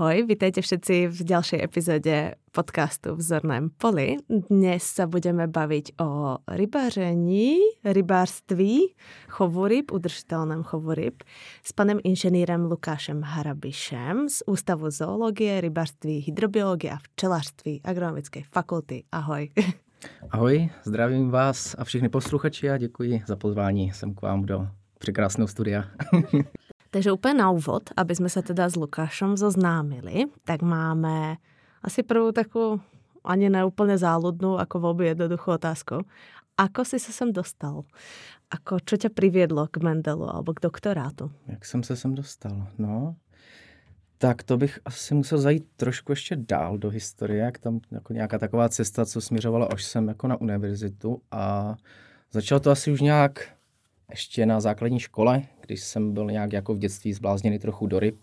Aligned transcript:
Ahoj, 0.00 0.24
vítejte 0.32 0.64
všetci 0.64 1.12
v 1.12 1.18
ďalšej 1.28 1.60
epizóde 1.60 2.32
podcastu 2.56 3.12
v 3.12 3.20
Zorném 3.20 3.68
poli. 3.68 4.16
Dnes 4.32 4.80
sa 4.80 5.04
budeme 5.04 5.44
baviť 5.44 6.00
o 6.00 6.40
rybaření, 6.48 7.60
rybárství, 7.84 8.96
chovu 9.28 9.68
ryb, 9.68 9.92
udržitelném 9.92 10.64
chovu 10.64 10.96
ryb 10.96 11.20
s 11.60 11.76
panem 11.76 12.00
inženýrem 12.00 12.64
Lukášem 12.64 13.20
Harabišem 13.20 14.24
z 14.32 14.40
Ústavu 14.48 14.88
zoologie, 14.88 15.60
rybárství, 15.60 16.24
hydrobiologie 16.24 16.96
a 16.96 16.98
včelařství 17.12 17.84
Agronomické 17.84 18.40
fakulty. 18.48 19.04
Ahoj. 19.12 19.52
Ahoj, 20.30 20.70
zdravím 20.84 21.30
vás 21.30 21.76
a 21.78 21.84
všechny 21.84 22.08
posluchači 22.08 22.70
a 22.70 22.78
děkuji 22.78 23.22
za 23.26 23.36
pozvání 23.36 23.92
sem 23.92 24.14
k 24.14 24.22
vám 24.22 24.48
do 24.48 24.68
překrásného 24.98 25.48
studia. 25.48 25.84
Takže 26.90 27.12
úplně 27.12 27.34
na 27.34 27.50
úvod, 27.50 27.90
aby 27.96 28.14
jsme 28.14 28.28
se 28.28 28.42
teda 28.42 28.68
s 28.68 28.76
Lukášem 28.76 29.36
zoznámili, 29.36 30.24
tak 30.44 30.62
máme 30.62 31.36
asi 31.82 32.02
prvou 32.02 32.32
takovou 32.32 32.80
ani 33.24 33.50
neúplně 33.50 33.98
záludnou, 33.98 34.58
jako 34.58 34.80
velmi 34.80 35.06
jednoduchou 35.06 35.52
otázku. 35.52 35.94
Ako 36.56 36.84
si 36.84 36.98
se 36.98 37.12
sem 37.12 37.32
dostal? 37.32 37.82
Ako, 38.50 38.80
čo 38.80 38.96
tě 38.96 39.08
přivedlo 39.08 39.66
k 39.70 39.76
Mendelu 39.76 40.34
alebo 40.34 40.54
k 40.54 40.60
doktorátu? 40.60 41.30
Jak 41.46 41.64
jsem 41.64 41.82
se 41.82 41.96
sem 41.96 42.14
dostal? 42.14 42.66
No, 42.78 43.16
tak 44.18 44.42
to 44.42 44.56
bych 44.56 44.80
asi 44.84 45.14
musel 45.14 45.38
zajít 45.38 45.66
trošku 45.76 46.12
ještě 46.12 46.36
dál 46.36 46.78
do 46.78 46.88
historie, 46.88 47.44
jak 47.44 47.58
tam 47.58 47.80
jako 47.90 48.12
nějaká 48.12 48.38
taková 48.38 48.68
cesta, 48.68 49.06
co 49.06 49.20
směřovala 49.20 49.66
až 49.66 49.84
sem 49.84 50.08
jako 50.08 50.28
na 50.28 50.40
univerzitu 50.40 51.22
a 51.30 51.74
začalo 52.32 52.60
to 52.60 52.70
asi 52.70 52.92
už 52.92 53.00
nějak 53.00 53.48
ještě 54.10 54.46
na 54.46 54.60
základní 54.60 55.00
škole, 55.00 55.42
když 55.66 55.80
jsem 55.80 56.12
byl 56.12 56.26
nějak 56.26 56.52
jako 56.52 56.74
v 56.74 56.78
dětství 56.78 57.12
zblázněný 57.12 57.58
trochu 57.58 57.86
do 57.86 58.00
ryb. 58.00 58.16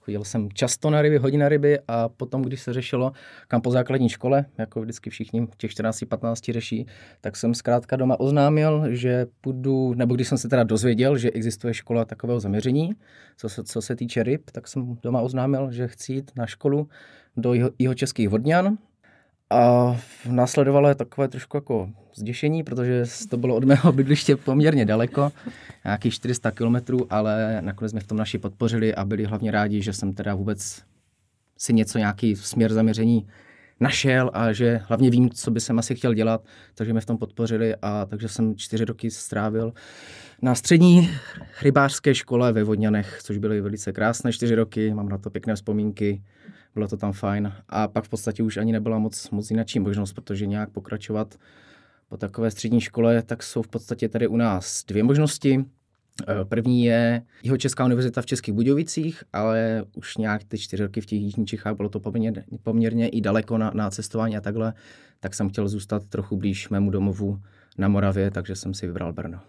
Chodil 0.00 0.24
jsem 0.24 0.48
často 0.52 0.90
na 0.90 1.02
ryby, 1.02 1.18
hodně 1.18 1.38
na 1.38 1.48
ryby 1.48 1.78
a 1.88 2.08
potom, 2.08 2.42
když 2.42 2.60
se 2.60 2.72
řešilo, 2.72 3.12
kam 3.48 3.60
po 3.60 3.70
základní 3.70 4.08
škole, 4.08 4.44
jako 4.58 4.80
vždycky 4.80 5.10
všichni 5.10 5.48
těch 5.56 5.70
14-15 5.70 6.52
řeší, 6.52 6.86
tak 7.20 7.36
jsem 7.36 7.54
zkrátka 7.54 7.96
doma 7.96 8.20
oznámil, 8.20 8.84
že 8.90 9.26
půjdu, 9.40 9.94
nebo 9.94 10.14
když 10.14 10.28
jsem 10.28 10.38
se 10.38 10.48
teda 10.48 10.64
dozvěděl, 10.64 11.18
že 11.18 11.30
existuje 11.30 11.74
škola 11.74 12.04
takového 12.04 12.40
zaměření, 12.40 12.92
co 13.36 13.48
se, 13.48 13.64
co 13.64 13.82
se 13.82 13.96
týče 13.96 14.22
ryb, 14.22 14.50
tak 14.50 14.68
jsem 14.68 14.98
doma 15.02 15.20
oznámil, 15.20 15.72
že 15.72 15.88
chci 15.88 16.12
jít 16.12 16.30
na 16.36 16.46
školu 16.46 16.88
do 17.36 17.54
jeho, 17.54 17.70
jeho 17.78 17.94
českých 17.94 18.28
vodňan, 18.28 18.78
a 19.52 19.96
následovalo 20.28 20.94
takové 20.94 21.28
trošku 21.28 21.56
jako 21.56 21.90
zděšení, 22.14 22.62
protože 22.62 23.04
to 23.28 23.36
bylo 23.36 23.56
od 23.56 23.64
mého 23.64 23.92
bydliště 23.92 24.36
poměrně 24.36 24.84
daleko, 24.84 25.32
nějakých 25.84 26.14
400 26.14 26.50
kilometrů, 26.50 27.06
ale 27.10 27.58
nakonec 27.60 27.90
jsme 27.90 28.00
v 28.00 28.06
tom 28.06 28.18
naši 28.18 28.38
podpořili 28.38 28.94
a 28.94 29.04
byli 29.04 29.24
hlavně 29.24 29.50
rádi, 29.50 29.82
že 29.82 29.92
jsem 29.92 30.12
teda 30.12 30.34
vůbec 30.34 30.82
si 31.58 31.72
něco, 31.72 31.98
nějaký 31.98 32.36
směr 32.36 32.72
zaměření 32.72 33.26
našel 33.80 34.30
a 34.34 34.52
že 34.52 34.80
hlavně 34.84 35.10
vím, 35.10 35.30
co 35.30 35.50
by 35.50 35.60
jsem 35.60 35.78
asi 35.78 35.94
chtěl 35.94 36.14
dělat, 36.14 36.44
takže 36.74 36.92
mě 36.92 37.00
v 37.00 37.06
tom 37.06 37.18
podpořili 37.18 37.74
a 37.82 38.06
takže 38.06 38.28
jsem 38.28 38.56
čtyři 38.56 38.84
roky 38.84 39.10
strávil 39.10 39.72
na 40.42 40.54
střední 40.54 41.10
rybářské 41.62 42.14
škole 42.14 42.52
ve 42.52 42.64
Vodňanech, 42.64 43.20
což 43.22 43.38
byly 43.38 43.60
velice 43.60 43.92
krásné 43.92 44.32
čtyři 44.32 44.54
roky, 44.54 44.94
mám 44.94 45.08
na 45.08 45.18
to 45.18 45.30
pěkné 45.30 45.54
vzpomínky 45.54 46.22
bylo 46.74 46.88
to 46.88 46.96
tam 46.96 47.12
fajn. 47.12 47.52
A 47.68 47.88
pak 47.88 48.04
v 48.04 48.08
podstatě 48.08 48.42
už 48.42 48.56
ani 48.56 48.72
nebyla 48.72 48.98
moc, 48.98 49.30
moc 49.30 49.50
jináčí 49.50 49.80
možnost, 49.80 50.12
protože 50.12 50.46
nějak 50.46 50.70
pokračovat 50.70 51.34
po 52.08 52.16
takové 52.16 52.50
střední 52.50 52.80
škole, 52.80 53.22
tak 53.22 53.42
jsou 53.42 53.62
v 53.62 53.68
podstatě 53.68 54.08
tady 54.08 54.26
u 54.26 54.36
nás 54.36 54.84
dvě 54.84 55.02
možnosti. 55.02 55.64
Eh, 56.28 56.44
první 56.44 56.84
je 56.84 57.22
jeho 57.42 57.56
Česká 57.56 57.84
univerzita 57.84 58.22
v 58.22 58.26
Českých 58.26 58.54
Budějovicích, 58.54 59.24
ale 59.32 59.84
už 59.96 60.16
nějak 60.16 60.44
ty 60.44 60.58
čtyři 60.58 60.82
roky 60.82 61.00
v 61.00 61.06
těch 61.06 61.20
jižních 61.20 61.48
Čechách 61.48 61.76
bylo 61.76 61.88
to 61.88 62.00
poměrně, 62.00 62.44
poměrně 62.62 63.08
i 63.08 63.20
daleko 63.20 63.58
na, 63.58 63.70
na 63.74 63.90
cestování 63.90 64.36
a 64.36 64.40
takhle, 64.40 64.74
tak 65.20 65.34
jsem 65.34 65.48
chtěl 65.48 65.68
zůstat 65.68 66.04
trochu 66.04 66.36
blíž 66.36 66.68
mému 66.68 66.90
domovu 66.90 67.40
na 67.78 67.88
Moravě, 67.88 68.30
takže 68.30 68.56
jsem 68.56 68.74
si 68.74 68.86
vybral 68.86 69.12
Brno. 69.12 69.40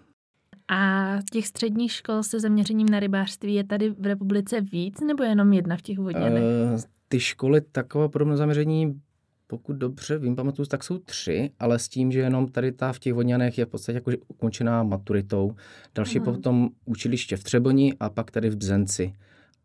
A 0.71 1.19
těch 1.31 1.47
středních 1.47 1.91
škol 1.91 2.23
se 2.23 2.39
zaměřením 2.39 2.89
na 2.89 2.99
rybářství 2.99 3.53
je 3.53 3.63
tady 3.63 3.89
v 3.89 4.05
republice 4.05 4.61
víc 4.61 4.99
nebo 4.99 5.23
jenom 5.23 5.53
jedna 5.53 5.77
v 5.77 5.81
těch 5.81 5.99
vodněnech? 5.99 6.43
Uh, 6.73 6.79
ty 7.13 7.19
školy 7.19 7.61
takové 7.61 8.09
podobné 8.09 8.37
zaměření, 8.37 9.01
pokud 9.47 9.73
dobře 9.73 10.17
vím, 10.17 10.35
pamatuju, 10.35 10.65
tak 10.65 10.83
jsou 10.83 10.97
tři, 10.97 11.51
ale 11.59 11.79
s 11.79 11.89
tím, 11.89 12.11
že 12.11 12.19
jenom 12.19 12.47
tady 12.47 12.71
ta 12.71 12.93
v 12.93 12.99
těch 12.99 13.13
vodňanech 13.13 13.57
je 13.57 13.65
v 13.65 13.69
podstatě 13.69 13.97
jako 13.97 14.11
ukončená 14.27 14.83
maturitou. 14.83 15.55
Další 15.95 16.17
hmm. 16.17 16.25
potom 16.25 16.69
učiliště 16.85 17.37
v 17.37 17.43
Třeboni 17.43 17.93
a 17.99 18.09
pak 18.09 18.31
tady 18.31 18.49
v 18.49 18.55
Bzenci. 18.55 19.13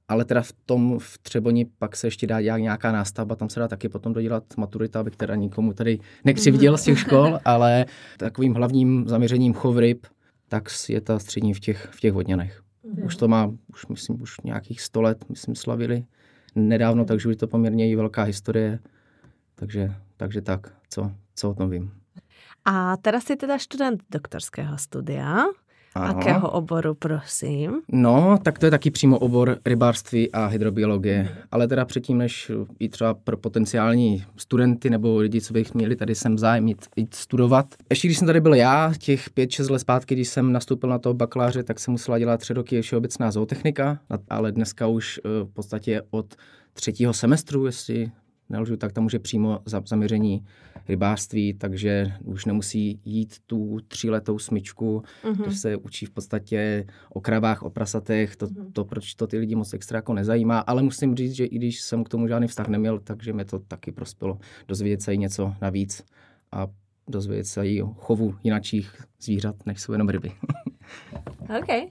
Ale 0.09 0.25
teda 0.25 0.43
v 0.43 0.53
tom 0.67 0.99
v 0.99 1.19
Třeboni 1.19 1.67
pak 1.79 1.97
se 1.97 2.07
ještě 2.07 2.27
dá 2.27 2.43
dělat 2.43 2.59
nějaká 2.59 2.93
nástavba, 2.93 3.37
tam 3.37 3.49
se 3.49 3.61
dá 3.61 3.69
taky 3.69 3.89
potom 3.89 4.13
dodělat 4.13 4.45
maturita, 4.57 5.01
abych 5.01 5.17
teda 5.17 5.35
nikomu 5.35 5.73
tady 5.73 5.99
nekřivděl 6.25 6.79
z 6.79 6.83
těch 6.83 6.99
škol, 6.99 7.39
ale 7.45 7.87
takovým 8.17 8.55
hlavním 8.55 9.09
zaměřením 9.09 9.53
chov 9.53 9.77
ryb, 9.77 10.07
tak 10.49 10.69
je 10.89 11.01
ta 11.01 11.19
střední 11.19 11.55
v 11.55 11.61
těch, 11.61 11.89
v 11.93 12.01
těch 12.01 12.13
vodňanech. 12.13 12.63
Hmm. 12.85 13.05
Už 13.05 13.17
to 13.17 13.29
má, 13.29 13.53
už 13.67 13.87
myslím, 13.87 14.23
už 14.23 14.35
nějakých 14.45 14.81
sto 14.81 15.03
let, 15.03 15.25
myslím, 15.29 15.55
slavili 15.55 16.05
nedávno, 16.55 17.05
takže 17.05 17.29
už 17.29 17.37
to 17.37 17.47
poměrně 17.47 17.91
i 17.91 17.97
velká 17.97 18.23
historie. 18.23 18.79
Takže, 19.55 19.95
takže 20.17 20.41
tak, 20.41 20.73
co, 20.89 21.13
co 21.35 21.51
o 21.51 21.55
tom 21.55 21.71
vím. 21.71 21.93
A 22.65 22.97
teraz 22.97 23.25
jsi 23.25 23.37
teda 23.37 23.59
student 23.59 24.03
doktorského 24.11 24.79
studia. 24.79 25.45
Ano. 25.99 26.19
Akého 26.19 26.51
oboru, 26.51 26.95
prosím? 26.95 27.73
No, 27.93 28.39
tak 28.43 28.59
to 28.59 28.67
je 28.67 28.71
taky 28.71 28.91
přímo 28.91 29.19
obor 29.19 29.59
rybářství 29.67 30.33
a 30.33 30.47
hydrobiologie. 30.47 31.29
Ale 31.51 31.69
teda 31.69 31.85
předtím, 31.85 32.19
než 32.19 32.51
i 32.79 32.89
třeba 32.89 33.15
pro 33.15 33.37
potenciální 33.37 34.25
studenty 34.37 34.91
nebo 34.91 35.17
lidi, 35.17 35.41
co 35.41 35.53
bych 35.53 35.75
měli 35.75 35.97
tady 35.97 36.15
sem 36.15 36.39
zájem 36.39 36.69
jít, 36.69 36.87
jít 36.97 37.15
studovat. 37.15 37.75
Ještě 37.91 38.09
když 38.09 38.19
jsem 38.19 38.27
tady 38.27 38.41
byl 38.41 38.55
já, 38.55 38.93
těch 38.99 39.31
5-6 39.31 39.71
let 39.71 39.79
zpátky, 39.79 40.15
když 40.15 40.29
jsem 40.29 40.53
nastoupil 40.53 40.91
na 40.91 40.99
toho 40.99 41.15
bakaláře, 41.15 41.63
tak 41.63 41.79
jsem 41.79 41.93
musela 41.93 42.19
dělat 42.19 42.41
tři 42.41 42.55
roky 42.55 42.83
všeobecná 42.83 43.31
zootechnika, 43.31 43.99
ale 44.29 44.53
dneska 44.53 44.87
už 44.87 45.21
eh, 45.25 45.45
v 45.45 45.53
podstatě 45.53 46.03
od 46.11 46.35
třetího 46.73 47.13
semestru, 47.13 47.67
jestli 47.67 48.11
nelžu, 48.49 48.77
tak 48.77 48.93
tam 48.93 49.07
už 49.07 49.13
je 49.13 49.19
přímo 49.19 49.61
zaměření 49.87 50.45
rybářství, 50.89 51.55
takže 51.55 52.13
už 52.25 52.45
nemusí 52.45 53.01
jít 53.05 53.37
tu 53.47 53.79
tříletou 53.89 54.39
smyčku, 54.39 55.03
mm-hmm. 55.25 55.43
kde 55.43 55.53
se 55.55 55.77
učí 55.77 56.07
v 56.07 56.11
podstatě 56.11 56.87
o 57.11 57.21
kravách, 57.21 57.63
o 57.63 57.71
prasatech, 57.71 58.37
to, 58.37 58.47
mm-hmm. 58.47 58.73
to, 58.73 58.85
proč 58.85 59.15
to 59.15 59.27
ty 59.27 59.39
lidi 59.39 59.55
moc 59.55 59.75
extra 59.75 59.99
jako 59.99 60.15
nezajímá, 60.15 60.59
ale 60.59 60.83
musím 60.83 61.17
říct, 61.17 61.33
že 61.33 61.45
i 61.45 61.57
když 61.57 61.81
jsem 61.81 62.05
k 62.05 62.09
tomu 62.09 62.29
žádný 62.29 62.49
vztah 62.49 62.69
neměl, 62.69 62.99
takže 62.99 63.33
mě 63.33 63.45
to 63.45 63.59
taky 63.59 63.93
prospělo 63.93 64.39
dozvědět 64.69 65.03
se 65.03 65.15
i 65.15 65.19
něco 65.19 65.55
navíc 65.61 66.05
a 66.53 66.67
dozvědět 67.09 67.45
se 67.45 67.69
i 67.69 67.83
o 67.83 67.87
chovu 67.87 68.35
jinačích 68.45 69.03
zvířat, 69.21 69.67
než 69.67 69.81
jsou 69.81 69.93
jenom 69.93 70.09
ryby. 70.09 70.33
OK. 71.59 71.91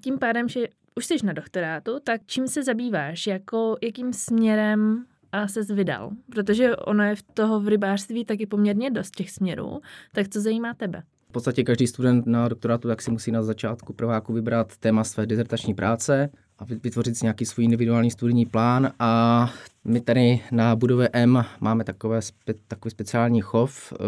Tím 0.00 0.18
pádem, 0.18 0.48
že 0.48 0.68
už 0.96 1.06
jsi 1.06 1.14
na 1.24 1.32
doktorátu, 1.32 2.00
tak 2.04 2.20
čím 2.26 2.48
se 2.48 2.64
zabýváš? 2.64 3.26
Jako, 3.26 3.76
jakým 3.82 4.12
směrem 4.12 5.04
se 5.46 5.74
vydal? 5.74 6.10
Protože 6.30 6.76
ono 6.76 7.04
je 7.04 7.16
v 7.16 7.22
toho 7.22 7.60
v 7.60 7.68
rybářství 7.68 8.24
taky 8.24 8.46
poměrně 8.46 8.90
dost 8.90 9.16
těch 9.16 9.30
směrů. 9.30 9.80
Tak 10.12 10.28
co 10.28 10.40
zajímá 10.40 10.74
tebe? 10.74 11.02
V 11.28 11.32
podstatě 11.32 11.64
každý 11.64 11.86
student 11.86 12.26
na 12.26 12.48
doktorátu 12.48 12.88
tak 12.88 13.02
si 13.02 13.10
musí 13.10 13.32
na 13.32 13.42
začátku 13.42 13.92
prváku 13.92 14.32
vybrat 14.32 14.76
téma 14.76 15.04
své 15.04 15.26
dizertační 15.26 15.74
práce 15.74 16.30
a 16.58 16.64
vytvořit 16.64 17.16
si 17.16 17.24
nějaký 17.24 17.44
svůj 17.44 17.64
individuální 17.64 18.10
studijní 18.10 18.46
plán 18.46 18.92
a 18.98 19.52
my 19.84 20.00
tady 20.00 20.40
na 20.52 20.76
budově 20.76 21.10
M 21.12 21.44
máme 21.60 21.84
takové 21.84 22.20
takový 22.68 22.90
speciální 22.90 23.40
chov 23.40 23.92
uh, 23.92 23.98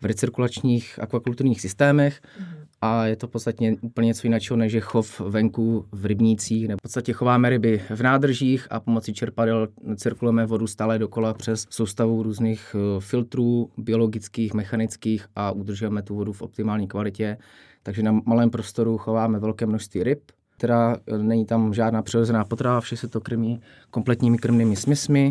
v 0.00 0.04
recirkulačních 0.04 0.98
akvakulturních 1.02 1.60
systémech 1.60 2.20
mm-hmm. 2.20 2.59
A 2.80 3.06
je 3.06 3.16
to 3.16 3.26
v 3.26 3.30
podstatě 3.30 3.76
úplně 3.80 4.06
něco 4.06 4.26
jiného, 4.26 4.56
než 4.56 4.72
je 4.72 4.80
chov 4.80 5.20
venku 5.20 5.86
v 5.92 6.06
rybnících. 6.06 6.68
Nebo 6.68 6.78
v 6.78 6.82
podstatě 6.82 7.12
chováme 7.12 7.50
ryby 7.50 7.82
v 7.90 8.00
nádržích 8.00 8.66
a 8.70 8.80
pomocí 8.80 9.14
čerpadel 9.14 9.68
cirkulujeme 9.96 10.46
vodu 10.46 10.66
stále 10.66 10.98
dokola 10.98 11.34
přes 11.34 11.66
soustavu 11.70 12.22
různých 12.22 12.74
uh, 12.74 13.00
filtrů 13.00 13.70
biologických, 13.76 14.54
mechanických 14.54 15.26
a 15.36 15.50
udržujeme 15.50 16.02
tu 16.02 16.14
vodu 16.14 16.32
v 16.32 16.42
optimální 16.42 16.88
kvalitě. 16.88 17.36
Takže 17.82 18.02
na 18.02 18.20
malém 18.26 18.50
prostoru 18.50 18.98
chováme 18.98 19.38
velké 19.38 19.66
množství 19.66 20.02
ryb 20.02 20.20
teda 20.60 20.96
e, 21.06 21.18
není 21.18 21.46
tam 21.46 21.74
žádná 21.74 22.02
přirozená 22.02 22.44
potrava, 22.44 22.80
vše 22.80 22.96
se 22.96 23.08
to 23.08 23.20
krmí 23.20 23.60
kompletními 23.90 24.38
krmnými 24.38 24.76
smysmy 24.76 25.30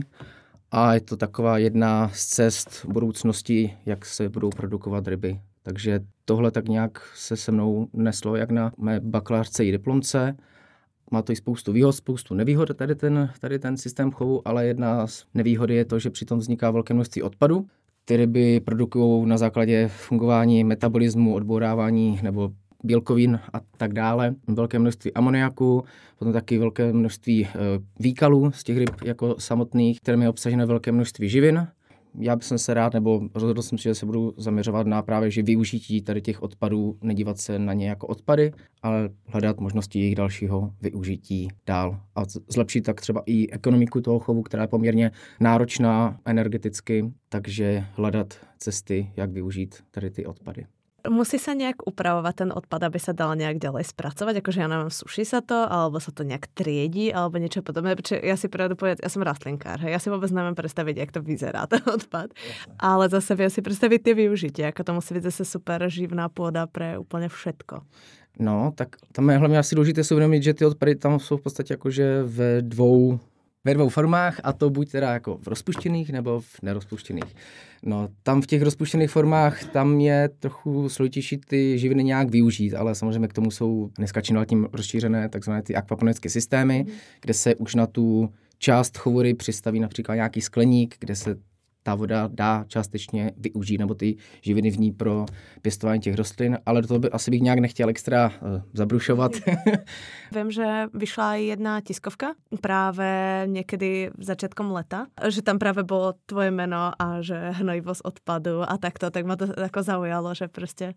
a 0.72 0.94
je 0.94 1.02
to 1.02 1.18
taková 1.18 1.58
jedna 1.58 2.12
z 2.14 2.26
cest 2.26 2.86
budoucnosti, 2.86 3.78
jak 3.86 4.06
se 4.06 4.30
budou 4.30 4.50
produkovat 4.50 5.08
ryby. 5.08 5.40
Takže 5.64 6.00
tohle 6.30 6.52
tak 6.52 6.68
nějak 6.68 7.02
se 7.16 7.38
se 7.38 7.52
mnou 7.52 7.88
neslo, 7.94 8.36
jak 8.36 8.52
na 8.52 8.72
mé 8.78 9.00
bakalářce 9.00 9.66
i 9.66 9.72
diplomce. 9.72 10.38
Má 11.12 11.22
to 11.22 11.32
i 11.32 11.36
spoustu 11.36 11.72
výhod, 11.74 11.92
spoustu 11.92 12.34
nevýhod, 12.34 12.76
tady 12.76 12.96
ten, 12.96 13.30
tady 13.40 13.60
ten 13.60 13.78
systém 13.78 14.12
chovu, 14.12 14.48
ale 14.48 14.66
jedna 14.66 15.08
z 15.08 15.26
nevýhody 15.34 15.76
je 15.76 15.86
to, 15.86 16.00
že 16.00 16.10
přitom 16.10 16.40
vzniká 16.40 16.72
velké 16.72 16.94
množství 16.94 17.24
odpadu. 17.24 17.66
Ty 18.06 18.18
ryby 18.18 18.60
produkují 18.60 19.26
na 19.26 19.38
základě 19.38 19.88
fungování 19.88 20.64
metabolismu, 20.64 21.36
odbourávání 21.36 22.20
nebo 22.24 22.52
bílkovin 22.84 23.40
a 23.54 23.60
tak 23.78 23.94
dále, 23.94 24.36
velké 24.48 24.80
množství 24.80 25.14
amoniaku, 25.14 25.84
potom 26.20 26.34
taky 26.34 26.58
velké 26.58 26.94
množství 26.94 27.46
e, 27.46 27.50
výkalů 28.00 28.52
z 28.52 28.64
těch 28.64 28.78
ryb 28.78 28.92
jako 29.04 29.36
samotných, 29.40 30.02
které 30.02 30.18
je 30.18 30.30
obsažené 30.30 30.66
velké 30.66 30.92
množství 30.92 31.30
živin, 31.30 31.68
já 32.20 32.36
bych 32.36 32.46
se 32.56 32.74
rád, 32.74 32.94
nebo 32.94 33.22
rozhodl 33.36 33.62
jsem 33.62 33.78
si, 33.78 33.84
že 33.84 33.96
se 33.96 34.06
budu 34.06 34.34
zaměřovat 34.38 34.88
na 34.88 35.02
právě 35.02 35.32
že 35.32 35.44
využití 35.44 36.02
tady 36.02 36.22
těch 36.22 36.44
odpadů, 36.44 36.98
nedívat 37.02 37.38
se 37.38 37.60
na 37.60 37.74
ně 37.74 37.90
jako 37.90 38.08
odpady, 38.08 38.52
ale 38.82 39.10
hledat 39.26 39.60
možnosti 39.60 40.00
jejich 40.00 40.16
dalšího 40.16 40.74
využití 40.82 41.48
dál 41.66 42.00
a 42.16 42.24
zlepšit 42.48 42.82
tak 42.82 43.02
třeba 43.02 43.24
i 43.26 43.50
ekonomiku 43.50 44.02
toho 44.02 44.20
chovu, 44.20 44.42
která 44.42 44.64
je 44.64 44.68
poměrně 44.68 45.12
náročná 45.40 46.20
energeticky, 46.26 47.14
takže 47.30 47.86
hledat 47.94 48.38
cesty, 48.58 49.12
jak 49.16 49.32
využít 49.32 49.76
tady 49.92 50.10
ty 50.10 50.26
odpady. 50.26 50.66
Musí 51.08 51.40
sa 51.40 51.56
nejak 51.56 51.88
upravovať 51.88 52.34
ten 52.36 52.50
odpad, 52.52 52.82
aby 52.84 53.00
sa 53.00 53.16
dal 53.16 53.38
nejak 53.40 53.62
ďalej 53.62 53.88
spracovať? 53.88 54.44
Akože 54.44 54.60
ja 54.60 54.68
neviem, 54.68 54.92
suší 54.92 55.24
sa 55.24 55.40
to, 55.40 55.56
alebo 55.56 56.02
sa 56.04 56.12
to 56.12 56.28
nejak 56.28 56.52
triedí, 56.52 57.14
alebo 57.14 57.40
niečo 57.40 57.64
podobné? 57.64 57.96
Pretože 57.96 58.20
ja 58.20 58.36
si 58.36 58.52
pravdu 58.52 58.76
povedať, 58.76 59.00
ja 59.00 59.10
som 59.12 59.24
rastlinkár, 59.24 59.80
hej? 59.80 59.96
ja 59.96 60.00
si 60.02 60.12
vôbec 60.12 60.28
neviem 60.34 60.58
predstaviť, 60.58 60.96
jak 61.00 61.12
to 61.16 61.20
vyzerá, 61.24 61.68
ten 61.72 61.80
odpad. 61.86 62.36
Jasne. 62.36 62.76
Ale 62.82 63.06
zase 63.08 63.32
viem 63.40 63.52
si 63.54 63.64
predstaviť 63.64 64.00
tie 64.04 64.14
využitie, 64.18 64.64
ako 64.68 64.82
to 64.84 64.92
musí 65.00 65.12
byť 65.16 65.24
zase 65.32 65.44
super 65.48 65.80
živná 65.88 66.28
pôda 66.28 66.68
pre 66.68 67.00
úplne 67.00 67.32
všetko. 67.32 67.86
No, 68.40 68.72
tak 68.76 68.96
tam 69.12 69.30
je 69.30 69.38
hlavně 69.38 69.60
asi 69.60 69.76
důležité 69.76 70.04
si 70.04 70.14
uvědomit, 70.14 70.44
že 70.44 70.54
ty 70.54 70.66
odpady 70.66 70.96
tam 70.96 71.20
jsou 71.20 71.38
v 71.38 71.42
podstatě 71.42 71.74
jakože 71.74 72.24
ve 72.24 72.62
dvou 72.62 73.20
ve 73.66 73.74
dvou 73.74 73.90
formách 73.90 74.40
a 74.44 74.54
to 74.54 74.70
buď 74.70 74.92
teda 74.92 75.14
jako 75.14 75.38
v 75.38 75.48
rozpuštěných 75.48 76.10
nebo 76.10 76.40
v 76.42 76.62
nerozpuštěných. 76.62 77.36
No, 77.84 78.10
tam 78.24 78.42
v 78.42 78.48
těch 78.48 78.62
rozpuštěných 78.62 79.10
formách, 79.10 79.64
tam 79.64 80.00
je 80.00 80.30
trochu 80.40 80.90
složitější 80.90 81.38
ty 81.38 81.80
živiny 81.80 82.04
nějak 82.04 82.30
využít, 82.30 82.74
ale 82.74 82.96
samozřejmě 82.96 83.28
k 83.28 83.34
tomu 83.34 83.52
jsou 83.52 83.90
dneska 83.98 84.22
čím 84.22 84.46
tím 84.46 84.68
rozšířené 84.74 85.30
takzvané 85.30 85.62
ty 85.62 85.76
akvaponické 85.76 86.30
systémy, 86.30 86.86
mm. 86.88 86.94
kde 87.22 87.34
se 87.34 87.56
už 87.56 87.76
na 87.76 87.88
tu 87.88 88.30
část 88.58 88.98
chovory 88.98 89.34
přistaví 89.34 89.80
například 89.80 90.16
nějaký 90.16 90.42
skleník, 90.42 90.96
kde 91.00 91.16
se 91.16 91.36
ta 91.84 91.96
voda 91.96 92.30
dá 92.32 92.66
částečně 92.68 93.32
využít, 93.38 93.78
nebo 93.78 93.94
ty 93.94 94.16
živiny 94.42 94.72
v 94.72 94.80
ní 94.80 94.92
pro 94.92 95.26
pěstování 95.62 96.02
těch 96.02 96.16
rostlin, 96.16 96.58
ale 96.66 96.82
do 96.82 96.88
toho 96.88 97.00
by 97.00 97.10
asi 97.10 97.32
bych 97.32 97.42
nějak 97.42 97.60
nechtěl 97.60 97.90
extra 97.90 98.32
uh, 98.42 98.62
zabrušovat. 98.74 99.32
Vím, 100.36 100.52
že 100.52 100.84
vyšla 100.94 101.36
i 101.36 101.44
jedna 101.44 101.82
tiskovka 101.82 102.34
právě 102.62 103.44
někdy 103.46 104.12
v 104.18 104.24
začátkom 104.24 104.72
leta, 104.72 105.08
že 105.28 105.42
tam 105.42 105.60
právě 105.60 105.84
bylo 105.84 106.14
tvoje 106.26 106.52
jméno 106.52 106.92
a 107.00 107.22
že 107.22 107.50
hnojivo 107.50 107.96
z 107.96 108.02
odpadu 108.04 108.72
a 108.72 108.78
takto, 108.78 109.10
tak 109.10 109.26
ma 109.26 109.36
to 109.36 109.46
jako 109.62 109.84
zaujalo, 109.84 110.36
že 110.36 110.48
prostě 110.48 110.94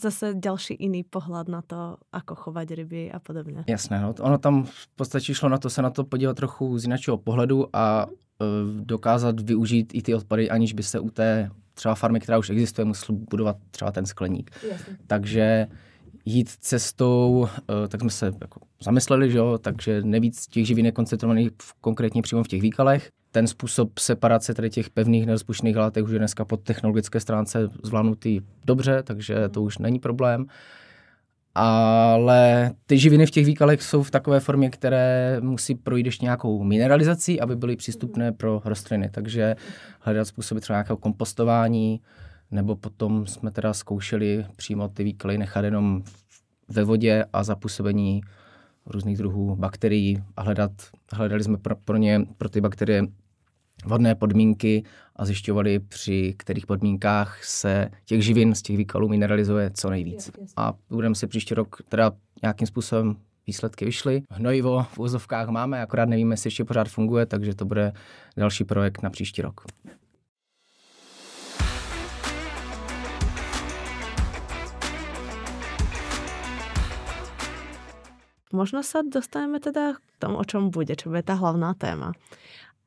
zase 0.00 0.34
další 0.34 0.76
jiný 0.78 1.02
pohled 1.04 1.48
na 1.48 1.62
to, 1.62 1.96
ako 2.12 2.34
chovat 2.34 2.70
ryby 2.70 3.12
a 3.12 3.18
podobně. 3.18 3.64
Jasné, 3.66 4.00
no, 4.00 4.14
ono 4.20 4.38
tam 4.38 4.64
v 4.64 4.88
podstatě 4.96 5.34
šlo 5.34 5.48
na 5.48 5.58
to 5.58 5.70
se 5.70 5.82
na 5.82 5.90
to 5.90 6.04
podívat 6.04 6.36
trochu 6.36 6.78
z 6.78 6.82
jiného 6.82 7.18
pohledu 7.18 7.76
a 7.76 8.06
Eh, 8.42 8.84
dokázat 8.84 9.40
využít 9.40 9.90
i 9.94 10.02
ty 10.02 10.14
odpady, 10.14 10.50
aniž 10.50 10.72
by 10.72 10.82
se 10.82 11.00
u 11.00 11.10
té 11.10 11.50
třeba 11.74 11.94
farmy, 11.94 12.20
která 12.20 12.38
už 12.38 12.50
existuje, 12.50 12.84
musel 12.84 13.14
budovat 13.14 13.56
třeba 13.70 13.92
ten 13.92 14.06
skleník. 14.06 14.50
Jasně. 14.70 14.96
Takže 15.06 15.66
jít 16.26 16.50
cestou, 16.50 17.48
eh, 17.58 17.88
tak 17.88 18.00
jsme 18.00 18.10
se 18.10 18.32
jako 18.40 18.60
zamysleli, 18.82 19.30
že 19.30 19.38
jo, 19.38 19.58
takže 19.58 20.02
nevíc 20.02 20.46
těch 20.46 20.66
živin 20.66 20.86
je 20.86 20.92
koncentrovaných 20.92 21.50
v, 21.62 21.74
konkrétně 21.80 22.22
přímo 22.22 22.44
v 22.44 22.48
těch 22.48 22.62
výkalech. 22.62 23.10
Ten 23.30 23.46
způsob 23.46 23.98
separace 23.98 24.54
tady 24.54 24.70
těch 24.70 24.90
pevných 24.90 25.26
nerozpuštěných 25.26 25.76
látek 25.76 26.04
už 26.04 26.10
je 26.10 26.18
dneska 26.18 26.44
po 26.44 26.56
technologické 26.56 27.20
stránce 27.20 27.68
zvládnutý 27.82 28.40
dobře, 28.64 29.02
takže 29.02 29.48
to 29.48 29.62
už 29.62 29.78
není 29.78 29.98
problém 29.98 30.46
ale 31.58 32.70
ty 32.86 32.98
živiny 32.98 33.26
v 33.26 33.30
těch 33.30 33.46
výkalech 33.46 33.82
jsou 33.82 34.02
v 34.02 34.10
takové 34.10 34.40
formě, 34.40 34.70
které 34.70 35.38
musí 35.40 35.74
projít 35.74 36.06
ještě 36.06 36.24
nějakou 36.24 36.62
mineralizací, 36.62 37.40
aby 37.40 37.56
byly 37.56 37.76
přístupné 37.76 38.32
pro 38.32 38.62
rostliny. 38.64 39.10
Takže 39.10 39.56
hledat 40.00 40.24
způsoby 40.24 40.60
třeba 40.60 40.76
nějakého 40.76 40.96
kompostování, 40.96 42.00
nebo 42.50 42.76
potom 42.76 43.26
jsme 43.26 43.50
teda 43.50 43.72
zkoušeli 43.72 44.46
přímo 44.56 44.88
ty 44.88 45.04
výkaly 45.04 45.38
nechat 45.38 45.64
jenom 45.64 46.02
ve 46.68 46.84
vodě 46.84 47.24
a 47.32 47.44
zapůsobení 47.44 48.20
různých 48.86 49.18
druhů 49.18 49.56
bakterií 49.56 50.22
a 50.36 50.42
hledat, 50.42 50.70
hledali 51.12 51.44
jsme 51.44 51.58
pro, 51.58 51.76
pro 51.76 51.96
ně, 51.96 52.20
pro 52.38 52.48
ty 52.48 52.60
bakterie 52.60 53.02
vhodné 53.84 54.14
podmínky 54.14 54.82
a 55.16 55.24
zjišťovali, 55.24 55.78
při 55.78 56.34
kterých 56.38 56.66
podmínkách 56.66 57.44
se 57.44 57.90
těch 58.04 58.22
živin 58.22 58.54
z 58.54 58.62
těch 58.62 58.76
výkalů 58.76 59.08
mineralizuje 59.08 59.70
co 59.74 59.90
nejvíc. 59.90 60.30
A 60.56 60.72
budeme 60.90 61.14
si 61.14 61.26
příští 61.26 61.54
rok 61.54 61.76
teda 61.88 62.12
nějakým 62.42 62.66
způsobem 62.66 63.16
výsledky 63.46 63.84
vyšly. 63.84 64.22
Hnojivo 64.30 64.82
v 64.82 64.98
úzovkách 64.98 65.48
máme, 65.48 65.82
akorát 65.82 66.08
nevíme, 66.08 66.32
jestli 66.32 66.48
ještě 66.48 66.64
pořád 66.64 66.88
funguje, 66.88 67.26
takže 67.26 67.54
to 67.54 67.64
bude 67.64 67.92
další 68.36 68.64
projekt 68.64 69.02
na 69.02 69.10
příští 69.10 69.42
rok. 69.42 69.60
Možno 78.52 78.82
sa 78.86 79.02
dostaneme 79.02 79.58
teda 79.58 79.98
k 79.98 80.02
tomu, 80.22 80.38
o 80.38 80.44
čom 80.46 80.70
bude, 80.70 80.94
čo 80.94 81.10
bude 81.10 81.26
tá 81.26 81.34
hlavná 81.34 81.74
téma. 81.74 82.14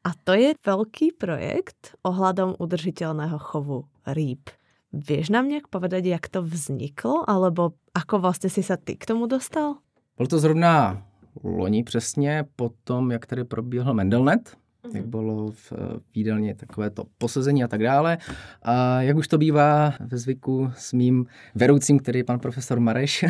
A 0.07 0.15
to 0.15 0.31
je 0.31 0.55
velký 0.63 1.11
projekt 1.11 1.99
ohľadom 2.07 2.55
udržitelného 2.55 3.35
chovu 3.35 3.85
rýb. 4.07 4.47
Vieš 4.93 5.29
nám 5.29 5.47
nějak 5.47 5.67
povedať, 5.67 6.05
jak 6.05 6.27
to 6.29 6.41
vzniklo, 6.41 7.29
alebo 7.29 7.71
ako 7.93 8.19
vlastně 8.19 8.49
si 8.49 8.63
sa 8.63 8.77
ty 8.77 8.95
k 8.95 9.05
tomu 9.05 9.27
dostal? 9.27 9.75
Byl 10.17 10.27
to 10.27 10.39
zrovna 10.39 11.03
loni 11.43 11.83
přesně, 11.83 12.43
potom, 12.55 13.11
jak 13.11 13.25
tady 13.25 13.43
probíhl 13.43 13.93
Mendelnet, 13.93 14.57
mm-hmm. 14.83 14.95
jak 14.95 15.05
bylo 15.05 15.51
v 15.51 15.73
výdelně 16.15 16.55
takové 16.55 16.89
to 16.89 17.03
posazení 17.17 17.63
a 17.63 17.67
tak 17.67 17.83
dále. 17.83 18.17
A 18.61 19.01
jak 19.01 19.17
už 19.17 19.27
to 19.27 19.37
bývá 19.37 19.93
ve 19.99 20.17
zvyku 20.17 20.71
s 20.75 20.93
mým 20.93 21.25
vedoucím, 21.55 21.99
který 21.99 22.19
je 22.19 22.23
pan 22.23 22.39
profesor 22.39 22.79
Mareš, 22.79 23.25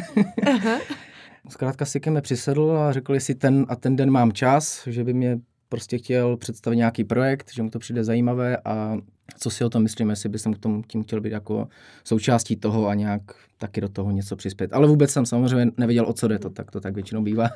Zkrátka 1.49 1.85
si 1.85 1.99
ke 1.99 2.11
mně 2.11 2.21
přisedl 2.21 2.71
a 2.71 2.91
řekl, 2.91 3.13
jestli 3.13 3.35
ten 3.35 3.65
a 3.69 3.75
ten 3.75 3.95
den 3.95 4.11
mám 4.11 4.31
čas, 4.31 4.87
že 4.87 5.03
by 5.03 5.13
mě 5.13 5.39
prostě 5.69 5.97
chtěl 5.97 6.37
představit 6.37 6.77
nějaký 6.77 7.03
projekt, 7.03 7.53
že 7.53 7.63
mu 7.63 7.69
to 7.69 7.79
přijde 7.79 8.03
zajímavé 8.03 8.57
a 8.65 8.97
co 9.39 9.49
si 9.49 9.63
o 9.63 9.69
tom 9.69 9.83
myslím, 9.83 10.09
jestli 10.09 10.29
bych 10.29 10.41
k 10.41 10.59
tomu 10.59 10.81
tím 10.87 11.03
chtěl 11.03 11.21
být 11.21 11.31
jako 11.31 11.67
součástí 12.03 12.55
toho 12.55 12.87
a 12.87 12.93
nějak 12.93 13.21
taky 13.57 13.81
do 13.81 13.89
toho 13.89 14.11
něco 14.11 14.35
přispět. 14.35 14.73
Ale 14.73 14.87
vůbec 14.87 15.11
jsem 15.11 15.25
samozřejmě 15.25 15.71
nevěděl, 15.77 16.05
o 16.07 16.13
co 16.13 16.27
jde 16.27 16.39
to, 16.39 16.49
tak 16.49 16.71
to 16.71 16.79
tak 16.79 16.93
většinou 16.93 17.21
bývá. 17.21 17.49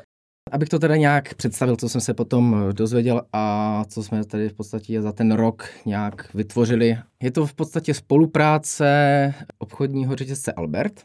Abych 0.51 0.69
to 0.69 0.79
teda 0.79 0.95
nějak 0.95 1.33
představil, 1.33 1.75
co 1.75 1.89
jsem 1.89 2.01
se 2.01 2.13
potom 2.13 2.69
dozvěděl 2.71 3.21
a 3.33 3.85
co 3.87 4.03
jsme 4.03 4.25
tady 4.25 4.49
v 4.49 4.53
podstatě 4.53 5.01
za 5.01 5.11
ten 5.11 5.31
rok 5.31 5.69
nějak 5.85 6.33
vytvořili. 6.33 6.97
Je 7.21 7.31
to 7.31 7.45
v 7.45 7.53
podstatě 7.53 7.93
spolupráce 7.93 9.33
obchodního 9.57 10.15
řetězce 10.15 10.53
Albert, 10.53 11.01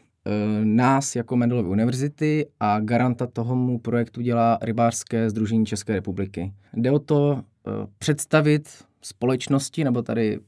nás 0.63 1.15
jako 1.15 1.35
Mendelovy 1.35 1.69
univerzity 1.69 2.45
a 2.59 2.79
garanta 2.79 3.27
tomu 3.27 3.79
projektu 3.79 4.21
dělá 4.21 4.57
Rybářské 4.61 5.29
združení 5.29 5.65
České 5.65 5.93
republiky. 5.93 6.53
Jde 6.73 6.91
o 6.91 6.99
to 6.99 7.41
eh, 7.41 7.71
představit 7.97 8.69
společnosti, 9.01 9.83
nebo 9.83 10.01
tady 10.01 10.39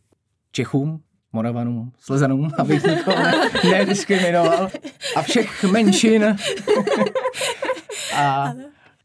Čechům, 0.51 1.01
Moravanům, 1.33 1.91
Slezanům, 2.00 2.51
abych 2.57 2.83
nikoho 2.83 3.17
nediskriminoval, 3.71 4.69
a 5.15 5.21
všech 5.21 5.63
menšin. 5.63 6.25
a 8.15 8.53